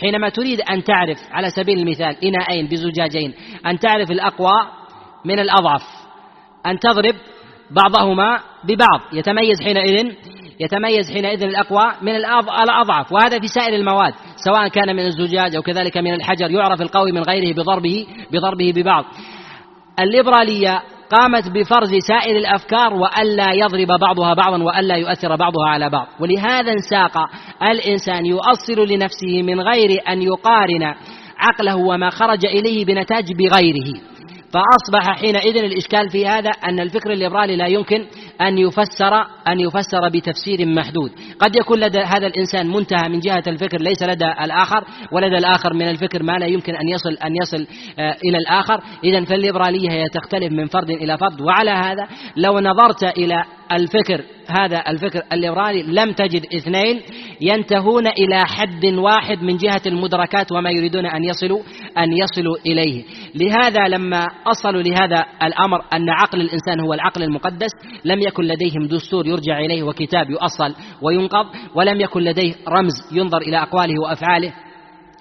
حينما 0.01 0.29
تريد 0.29 0.61
أن 0.61 0.85
تعرف 0.85 1.19
على 1.33 1.51
سبيل 1.51 1.79
المثال 1.79 2.25
إناءين 2.25 2.67
بزجاجين 2.67 3.35
أن 3.67 3.79
تعرف 3.79 4.11
الأقوى 4.11 4.55
من 5.25 5.39
الأضعف 5.39 5.83
أن 6.67 6.79
تضرب 6.79 7.15
بعضهما 7.77 8.41
ببعض 8.65 9.01
يتميز 9.13 9.63
حينئذ 9.63 10.13
يتميز 10.61 11.13
حينئذ 11.13 11.43
الأقوى 11.43 11.93
من 12.03 12.17
الأضعف 12.17 13.13
وهذا 13.13 13.41
في 13.41 13.47
سائر 13.47 13.75
المواد 13.75 14.15
سواء 14.37 14.69
كان 14.69 14.97
من 14.97 15.07
الزجاج 15.07 15.57
أو 15.57 15.63
كذلك 15.63 15.97
من 15.97 16.15
الحجر 16.15 16.51
يعرف 16.51 16.83
القوي 16.83 17.13
من 17.13 17.23
غيره 17.23 17.55
بضربه 17.55 18.07
بضربه 18.33 18.73
ببعض. 18.77 19.05
الليبرالية 20.01 20.83
قامت 21.11 21.49
بفرز 21.49 21.91
سائر 22.09 22.37
الأفكار 22.37 22.95
والا 22.95 23.53
يضرب 23.53 24.01
بعضها 24.01 24.35
بعضا 24.35 24.63
والا 24.63 24.95
يؤثر 24.97 25.37
بعضها 25.37 25.69
على 25.69 25.91
بعض. 25.91 26.07
ولهذا 26.21 26.73
انساق 26.73 27.19
الإنسان 27.63 28.27
يؤصل 28.27 28.89
لنفسه 28.89 29.43
من 29.43 29.61
غير 29.61 30.01
أن 30.09 30.23
يقارن 30.23 30.95
عقله 31.39 31.77
وما 31.77 32.11
خرج 32.11 32.47
إليه 32.47 32.85
بنتاج 32.85 33.33
بغيره. 33.33 34.12
فأصبح 34.53 35.19
حينئذ 35.19 35.57
الإشكال 35.57 36.11
في 36.11 36.27
هذا 36.27 36.51
أن 36.51 36.81
الفكر 36.81 37.11
الليبرالي 37.11 37.57
لا 37.57 37.67
يمكن 37.67 38.07
أن 38.41 38.59
يفسر 38.59 39.15
أن 39.49 39.61
يفسر 39.61 40.09
بتفسير 40.09 40.67
محدود. 40.67 41.11
قد 41.39 41.57
يكون 41.57 41.81
لدى 41.81 41.99
هذا 41.99 42.27
الإنسان 42.27 42.67
منتهى 42.67 43.09
من 43.09 43.21
جهة 43.21 43.43
الفكر 43.47 43.79
ليس 43.81 44.03
لدى 44.03 44.33
الآخر 44.45 44.85
ولدى 45.13 45.39
الآخر 45.39 45.75
من 45.75 45.89
الفكر 45.89 46.23
ما 46.23 46.33
لا 46.33 46.47
يمكن 46.47 46.75
أن 46.75 46.89
يصل 46.89 47.13
أن 47.25 47.37
يصل 47.43 47.67
آه، 47.99 48.17
إلى 48.25 48.39
الآخر. 48.39 48.83
إذا 49.05 49.25
فالليبرالية 49.25 49.91
هي 49.91 50.09
تختلف 50.09 50.53
من 50.53 50.67
فرد 50.67 50.91
إلى 50.91 51.19
فرد. 51.19 51.41
وعلى 51.41 51.71
هذا 51.71 52.07
لو 52.37 52.61
نظرت 52.61 53.05
إلى 53.19 53.45
الفكر 53.77 54.25
هذا 54.49 54.83
الفكر 54.89 55.23
الليبرالي 55.33 55.83
لم 55.83 56.13
تجد 56.13 56.47
اثنين 56.55 57.01
ينتهون 57.41 58.07
إلى 58.07 58.39
حد 58.47 58.85
واحد 58.85 59.43
من 59.43 59.57
جهة 59.57 59.83
المدركات 59.87 60.53
وما 60.53 60.71
يريدون 60.71 61.07
أن 61.07 61.25
يصلوا 61.25 61.63
أن 61.99 62.13
يصلوا 62.13 62.57
إليه. 62.67 63.05
لهذا 63.35 63.89
لما 63.89 64.27
أصلوا 64.47 64.83
لهذا 64.83 65.25
الأمر 65.43 65.85
أن 65.95 66.11
عقل 66.11 66.41
الإنسان 66.41 66.81
هو 66.81 66.95
العقل 66.95 67.23
المقدس 67.23 67.71
لم 68.05 68.21
يكن 68.21 68.43
لديهم 68.43 68.87
دستور 68.87 69.27
يرجع 69.27 69.59
إليه 69.59 69.83
وكتاب 69.83 70.31
يؤصل 70.31 70.75
وينقض 71.03 71.47
ولم 71.75 72.01
يكن 72.01 72.21
لديه 72.21 72.55
رمز 72.69 72.93
ينظر 73.13 73.39
إلى 73.39 73.63
أقواله 73.63 73.95
وأفعاله 74.03 74.53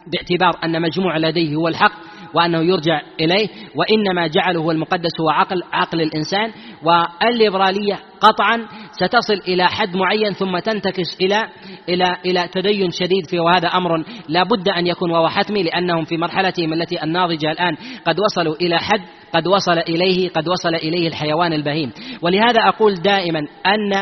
باعتبار 0.08 0.64
أن 0.64 0.82
مجموع 0.82 1.18
لديه 1.18 1.56
هو 1.56 1.68
الحق. 1.68 1.94
وأنه 2.34 2.60
يرجع 2.60 3.02
إليه 3.20 3.48
وإنما 3.76 4.28
جعله 4.28 4.60
هو 4.60 4.72
المقدس 4.72 5.22
هو 5.22 5.30
عقل 5.30 5.64
عقل 5.74 6.02
الإنسان. 6.02 6.52
والليبرالية 6.84 8.00
قطعا 8.22 8.68
ستصل 8.92 9.34
إلى 9.48 9.68
حد 9.68 9.96
معين 9.96 10.34
ثم 10.34 10.60
تنتكس 10.60 11.22
إلى 11.22 11.50
إلى 11.90 12.18
إلى 12.26 12.48
تدين 12.48 12.92
شديد 12.92 13.26
فيه 13.30 13.40
وهذا 13.40 13.68
أمر 13.68 14.04
لا 14.30 14.44
بد 14.44 14.70
أن 14.70 14.88
يكون 14.88 15.12
وهو 15.12 15.28
حتمي 15.28 15.64
لأنهم 15.64 16.06
في 16.06 16.18
مرحلتهم 16.18 16.74
التي 16.74 17.04
الناضجة 17.04 17.52
الآن 17.52 17.76
قد 18.06 18.20
وصلوا 18.20 18.56
إلى 18.56 18.80
حد 18.80 19.02
قد 19.34 19.48
وصل 19.48 19.78
إليه 19.78 20.30
قد 20.30 20.48
وصل 20.48 20.76
إليه 20.76 21.08
الحيوان 21.08 21.54
البهيم. 21.54 21.92
ولهذا 22.22 22.62
أقول 22.68 22.94
دائما 22.94 23.40
أن 23.66 23.94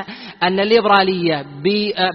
أن 0.44 0.60
الليبرالية 0.60 1.46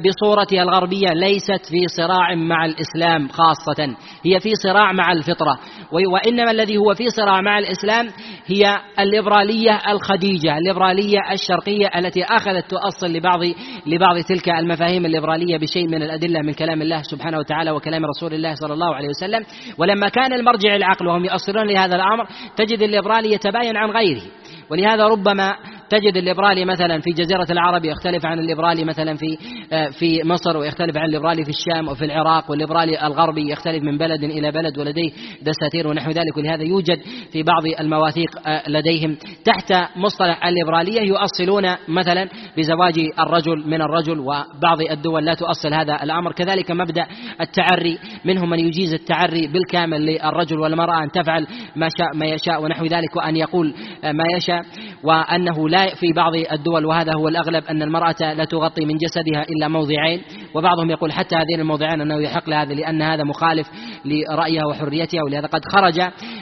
بصورتها 0.07 0.63
الغربية 0.63 1.13
ليست 1.13 1.67
في 1.71 1.89
صراع 1.97 2.35
مع 2.35 2.65
الإسلام 2.65 3.29
خاصة 3.29 3.95
هي 4.27 4.41
في 4.41 4.55
صراع 4.55 4.93
مع 4.93 5.13
الفطرة. 5.13 5.59
وإنما 5.93 6.51
الذي 6.51 6.77
هو 6.77 6.95
في 6.95 7.09
صراع 7.09 7.41
مع 7.41 7.59
الإسلام 7.59 8.09
هي 8.47 8.77
الليبرالية 8.99 9.81
الخديجة 9.89 10.59
الليبرالية 10.59 11.19
الشرقية 11.33 11.91
التي 11.99 12.25
أخذت 12.25 12.71
تؤصل 12.71 13.07
لبعض 13.07 13.41
لبعض 13.87 14.21
تلك 14.21 14.49
المفاهيم 14.49 15.07
الليبرالية 15.07 15.57
بشيء 15.57 15.89
من 15.89 16.03
الأدلة 16.03 16.41
من 16.41 16.53
كلام 16.53 16.83
الله 16.83 17.03
سبحانه 17.03 17.39
وتعالى 17.39 17.71
وكلام 17.71 18.03
رسول 18.07 18.35
الله 18.35 18.55
صلى 18.55 18.75
الله 18.75 18.95
عليه 18.95 19.09
وسلم. 19.09 19.45
ولما 19.79 20.09
كان 20.09 20.33
المرجع 20.33 20.77
العقل 20.77 21.07
وهم 21.07 21.25
يؤصلون 21.25 21.67
لهذا 21.67 21.97
الأمر 21.97 22.27
تجد 22.57 22.83
الليبرالي 23.05 23.33
يتباين 23.35 23.77
عن 23.77 23.91
غيره. 23.91 24.23
ولهذا 24.71 25.05
ربما 25.07 25.57
تجد 25.91 26.17
الليبرالي 26.17 26.65
مثلا 26.65 27.01
في 27.01 27.11
جزيرة 27.11 27.47
العرب 27.51 27.85
يختلف 27.85 28.27
عن 28.27 28.39
الليبرالي 28.39 28.85
مثلا 28.85 29.17
في 29.17 29.39
آه، 29.73 29.89
في 29.89 30.21
مصر 30.25 30.57
ويختلف 30.57 30.97
عن 30.97 31.07
الليبرالي 31.07 31.45
في 31.45 31.51
الشام 31.51 31.89
وفي 31.89 32.05
العراق 32.05 32.51
والليبرالي 32.51 33.07
الغربي 33.07 33.51
يختلف 33.51 33.83
من 33.83 33.99
بلد 33.99 34.25
إلى 34.25 34.51
بلد 34.51 34.79
ولديه 34.79 35.11
دساتير 35.43 35.89
ونحو 35.89 36.11
ذلك 36.11 36.37
ولهذا 36.37 36.63
يوجد 36.63 37.01
في 37.33 37.43
بعض 37.43 37.63
المواثيق 37.81 38.49
آه، 38.49 38.71
لديهم. 38.71 39.17
تحت 39.45 39.97
مصطلح 39.97 40.47
الليبرالية 40.47 41.01
يؤصلون 41.01 41.65
مثلا 41.89 42.29
بزواج 42.57 42.95
الرجل 43.19 43.69
من 43.69 43.83
الرجل 43.83 44.19
وبعض 44.19 44.81
الدول 44.91 45.25
لا 45.25 45.35
تؤصل 45.35 45.75
هذا 45.75 46.03
الأمر. 46.03 46.33
كذلك 46.33 46.71
مبدأ 46.71 47.07
التعري 47.41 47.99
منهم 48.25 48.51
من 48.51 48.59
يجيز 48.59 48.95
التعري 48.95 49.47
بالكامل 49.47 50.07
للرجل 50.07 50.61
والمرأة 50.61 51.03
أن 51.03 51.11
تفعل 51.11 51.47
ما 51.77 51.89
شاء 51.99 52.17
ما 52.17 52.27
يشاء 52.27 52.63
ونحو 52.63 52.85
ذلك 52.85 53.17
وأن 53.17 53.37
يقول 53.37 53.75
آه، 54.05 54.13
ما 54.13 54.25
يشاء 54.37 54.63
وأنه 55.05 55.69
لا 55.75 55.95
في 55.95 56.13
بعض 56.17 56.33
الدول 56.53 56.87
وهذا 56.87 57.13
هو 57.17 57.29
الأغلب 57.29 57.65
أن 57.65 57.83
المرأة 57.83 58.15
لا 58.21 58.45
تغطي 58.45 58.85
من 58.85 58.95
جسدها 58.97 59.47
إلا 59.51 59.69
موضعين 59.69 60.23
وبعضهم 60.55 60.91
يقول 60.91 61.13
حتى 61.13 61.37
هذين 61.37 61.61
الموضعين 61.61 62.01
أنه 62.01 62.23
يحق 62.23 62.51
لهذا 62.51 62.75
لأن 62.75 63.03
هذا 63.03 63.25
مخالف 63.25 63.69
لرأيها 64.05 64.67
وحريتها 64.67 65.21
ولهذا 65.23 65.47
قد 65.47 65.61
خرج 65.65 66.01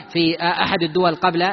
في 0.09 0.35
أحد 0.41 0.83
الدول 0.83 1.15
قبل 1.15 1.47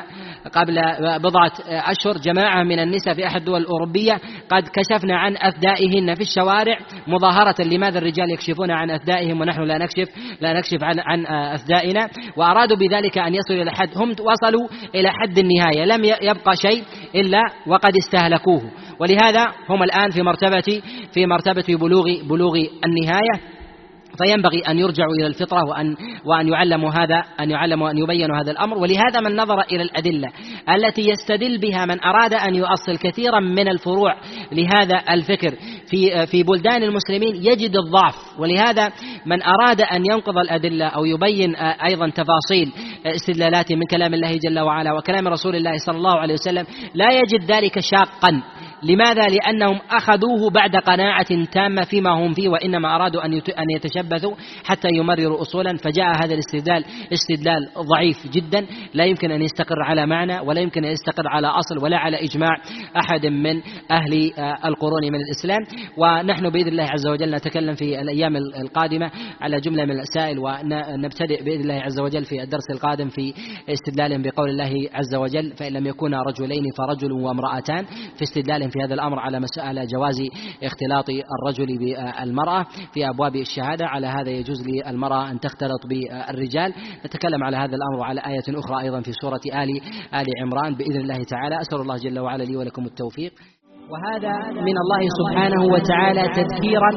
قبل 0.53 0.75
بضعة 1.19 1.53
أشهر 1.69 2.17
جماعة 2.25 2.63
من 2.63 2.79
النساء 2.79 3.15
في 3.15 3.27
أحد 3.27 3.41
الدول 3.41 3.61
الأوروبية 3.61 4.21
قد 4.51 4.63
كشفنا 4.69 5.17
عن 5.17 5.37
أثدائهن 5.37 6.15
في 6.15 6.21
الشوارع 6.21 6.79
مظاهرة 7.07 7.63
لماذا 7.63 7.99
الرجال 7.99 8.31
يكشفون 8.31 8.71
عن 8.71 8.91
أثدائهم 8.91 9.41
ونحن 9.41 9.63
لا 9.63 9.79
نكشف 9.79 10.09
لا 10.41 10.53
نكشف 10.53 10.79
عن 10.83 11.01
عن 11.01 11.27
أثدائنا؟ 11.27 12.09
وأرادوا 12.37 12.77
بذلك 12.77 13.19
أن 13.19 13.35
يصلوا 13.35 13.63
إلى 13.63 13.71
حد 13.73 13.89
هم 13.97 14.11
وصلوا 14.11 14.69
إلى 14.95 15.11
حد 15.11 15.39
النهاية 15.39 15.85
لم 15.85 16.05
يبقى 16.05 16.57
شيء 16.57 16.83
إلا 17.15 17.41
وقد 17.67 17.97
استهلكوه. 17.97 18.63
ولهذا 19.01 19.47
هم 19.69 19.83
الآن 19.83 20.11
في 20.11 20.23
مرتبة 20.23 20.83
في 21.13 21.27
مرتبة 21.27 21.77
بلوغ 21.77 22.05
بلوغ 22.29 22.55
النهاية. 22.87 23.60
فينبغي 24.19 24.61
أن 24.61 24.79
يرجعوا 24.79 25.15
إلى 25.15 25.27
الفطرة 25.27 25.65
وأن 25.69 25.97
وأن 26.25 26.49
يعلموا 26.49 26.91
هذا 26.91 27.25
أن 27.41 27.51
يعلموا 27.51 27.91
أن 27.91 27.99
يبينوا 27.99 28.37
هذا 28.37 28.51
الأمر. 28.51 28.79
ولهذا 28.79 29.21
من 29.21 29.37
نظر 29.37 29.61
إلى 29.61 29.83
الأدلة 29.83 30.29
التي 30.69 31.09
يستدل 31.09 31.59
بها 31.59 31.87
من 31.87 32.05
أراد 32.05 32.35
أن 32.35 32.55
يؤصل 32.55 32.97
كثيرا 33.03 33.41
من 33.41 33.69
الفروع 33.69 34.17
لهذا 34.53 35.03
الفكر. 35.11 35.55
في 35.87 36.27
في 36.27 36.43
بلدان 36.43 36.83
المسلمين 36.83 37.35
يجد 37.35 37.77
الضعف. 37.77 38.15
ولهذا 38.39 38.93
من 39.27 39.43
أراد 39.43 39.81
أن 39.81 40.03
ينقض 40.13 40.39
الأدلة 40.39 40.87
أو 40.87 41.05
يبين 41.05 41.57
أيضا 41.57 42.11
تفاصيل 42.11 42.73
استدلالات 43.07 43.73
من 43.73 43.87
كلام 43.91 44.15
الله 44.15 44.37
جل 44.37 44.61
وعلا 44.61 44.93
وكلام 44.93 45.29
رسول 45.29 45.57
الله 45.57 45.77
صلى 45.87 45.97
الله 45.97 46.19
عليه 46.19 46.35
وسلم 46.35 46.67
لا 46.95 47.09
يجد 47.13 47.45
ذلك 47.45 47.81
شاقا. 47.81 48.43
لماذا؟ 48.83 49.23
لأنهم 49.23 49.79
أخذوه 49.91 50.51
بعد 50.51 50.77
قناعة 50.77 51.45
تامة 51.53 51.85
فيما 51.85 52.11
هم 52.11 52.33
فيه 52.33 52.49
وإنما 52.49 52.97
أرادوا 52.97 53.25
أن 53.25 53.33
أن 53.33 53.71
يتشبثوا 54.01 54.35
حتى 54.65 54.89
يمرروا 54.95 55.41
أصولا 55.41 55.77
فجاء 55.77 56.25
هذا 56.25 56.35
الاستدلال 56.35 56.85
استدلال 57.13 57.69
ضعيف 57.79 58.17
جدا. 58.33 58.67
لا 58.95 59.05
يمكن 59.05 59.31
أن 59.31 59.43
يستقر 59.43 59.83
على 59.83 60.07
معنى 60.07 60.41
ولا 60.41 60.61
يمكن 60.61 60.85
أن 60.85 60.91
يستقر 60.91 61.29
على 61.29 61.47
أصل 61.47 61.85
ولا 61.85 61.97
على 61.97 62.25
إجماع 62.25 62.57
أحد 62.97 63.27
من 63.27 63.63
أهل 63.91 64.33
آه، 64.39 64.69
القرون 64.69 65.03
من 65.03 65.21
الإسلام. 65.21 65.61
ونحن 65.97 66.51
بإذن 66.51 66.69
الله 66.69 66.85
عز 66.85 67.07
وجل 67.07 67.35
نتكلم 67.35 67.75
في 67.75 68.01
الأيام 68.01 68.37
القادمة 68.37 69.11
على 69.41 69.61
جملة 69.61 69.85
من 69.85 69.91
المسائل 69.91 70.39
ونبتدئ 70.39 71.45
بإذن 71.45 71.61
الله 71.61 71.75
عز 71.75 72.01
وجل 72.01 72.25
في 72.25 72.43
الدرس 72.43 72.71
القادم 72.71 73.09
في 73.09 73.35
استدلالهم 73.69 74.23
بقول 74.23 74.51
الله 74.51 74.89
عز 74.93 75.15
وجل 75.15 75.53
فإن 75.57 75.73
لم 75.73 75.87
يكونا 75.87 76.23
رجلين 76.23 76.65
فرجل 76.79 77.13
وامرأتان 77.13 77.85
في 78.17 78.23
استدلالهم 78.23 78.71
في 78.71 78.79
هذا 78.85 78.95
الأمر 78.95 79.19
على 79.19 79.41
مسألة 79.41 79.85
جواز 79.85 80.17
اختلاط 80.63 81.07
الرجل 81.11 81.79
بالمرأة 81.79 82.67
في 82.93 83.09
أبواب 83.09 83.37
الشهادة. 83.37 83.87
على 83.91 84.07
هذا 84.07 84.31
يجوز 84.31 84.69
للمرأة 84.69 85.31
أن 85.31 85.41
تختلط 85.41 85.87
بالرجال. 85.87 86.75
نتكلم 87.07 87.45
على 87.45 87.57
هذا 87.57 87.77
الأمر 87.77 88.01
وعلى 88.01 88.21
آية 88.21 88.59
أخرى 88.59 88.81
أيضا 88.81 89.01
في 89.01 89.13
سورة 89.13 89.41
آل 89.47 89.71
آل 90.15 90.27
عمران. 90.43 90.75
بإذن 90.75 91.01
الله 91.01 91.25
تعالى 91.25 91.61
أسأل 91.61 91.81
الله 91.81 91.97
جل 91.97 92.19
وعلا 92.19 92.43
لي 92.43 92.57
ولكم 92.57 92.85
التوفيق. 92.85 93.33
وهذا 93.95 94.35
من 94.69 94.77
الله 94.83 95.03
سبحانه 95.19 95.63
وتعالى 95.75 96.25
تذكيرا 96.39 96.91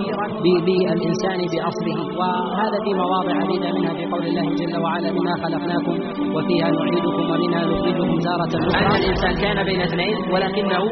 بالإنسان 0.44 1.40
بأصله. 1.52 2.00
وهذا 2.20 2.78
في 2.86 2.92
مواضع 3.04 3.34
عديدة 3.44 3.70
منها 3.78 3.94
في 3.98 4.06
قول 4.14 4.26
الله 4.30 4.46
جل 4.60 4.76
وعلا 4.84 5.10
منها 5.18 5.36
خلقناكم 5.44 5.96
وفيها 6.36 6.68
نعيدكم 6.78 7.24
ومنها 7.32 7.62
نخرجكم 7.72 8.18
تارة 8.28 8.54
أخرى 8.70 8.96
الإنسان 9.02 9.34
كان 9.44 9.58
بين 9.70 9.82
اثنين 9.82 10.16
ولكنه 10.34 10.84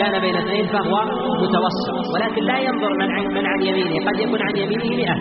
كان 0.00 0.14
بين 0.24 0.36
اثنين 0.42 0.66
فهو 0.74 0.94
متوسط. 1.42 1.96
ولكن 2.14 2.42
لا 2.50 2.58
ينظر 2.68 2.92
من 3.00 3.08
عن, 3.16 3.24
من 3.36 3.44
عن 3.50 3.58
يمينه. 3.68 3.96
قد 4.06 4.16
يكون 4.24 4.40
عن 4.46 4.54
يمينه 4.62 4.88
مئة 5.00 5.16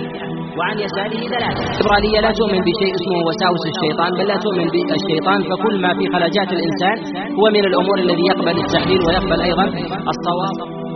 وعن 0.60 0.76
يساره 0.86 1.22
ثلاثة. 1.34 1.62
الليبرالية 1.70 2.20
لا 2.26 2.32
تؤمن 2.39 2.62
بشيء 2.70 2.91
اسمه 3.00 3.20
وساوس 3.28 3.64
الشيطان 3.74 4.12
بل 4.20 4.26
لا 4.32 4.38
تؤمن 4.45 4.68
بالشيطان 4.74 5.39
فكل 5.50 5.76
ما 5.86 5.91
في 5.98 6.04
خلاجات 6.14 6.50
الإنسان 6.58 6.95
هو 7.39 7.45
من 7.56 7.64
الأمور 7.70 7.98
الذي 8.06 8.26
يقبل 8.32 8.56
التحليل 8.64 9.00
ويقبل 9.08 9.39
أيضا 9.50 9.66
as-sawab. 9.96 10.87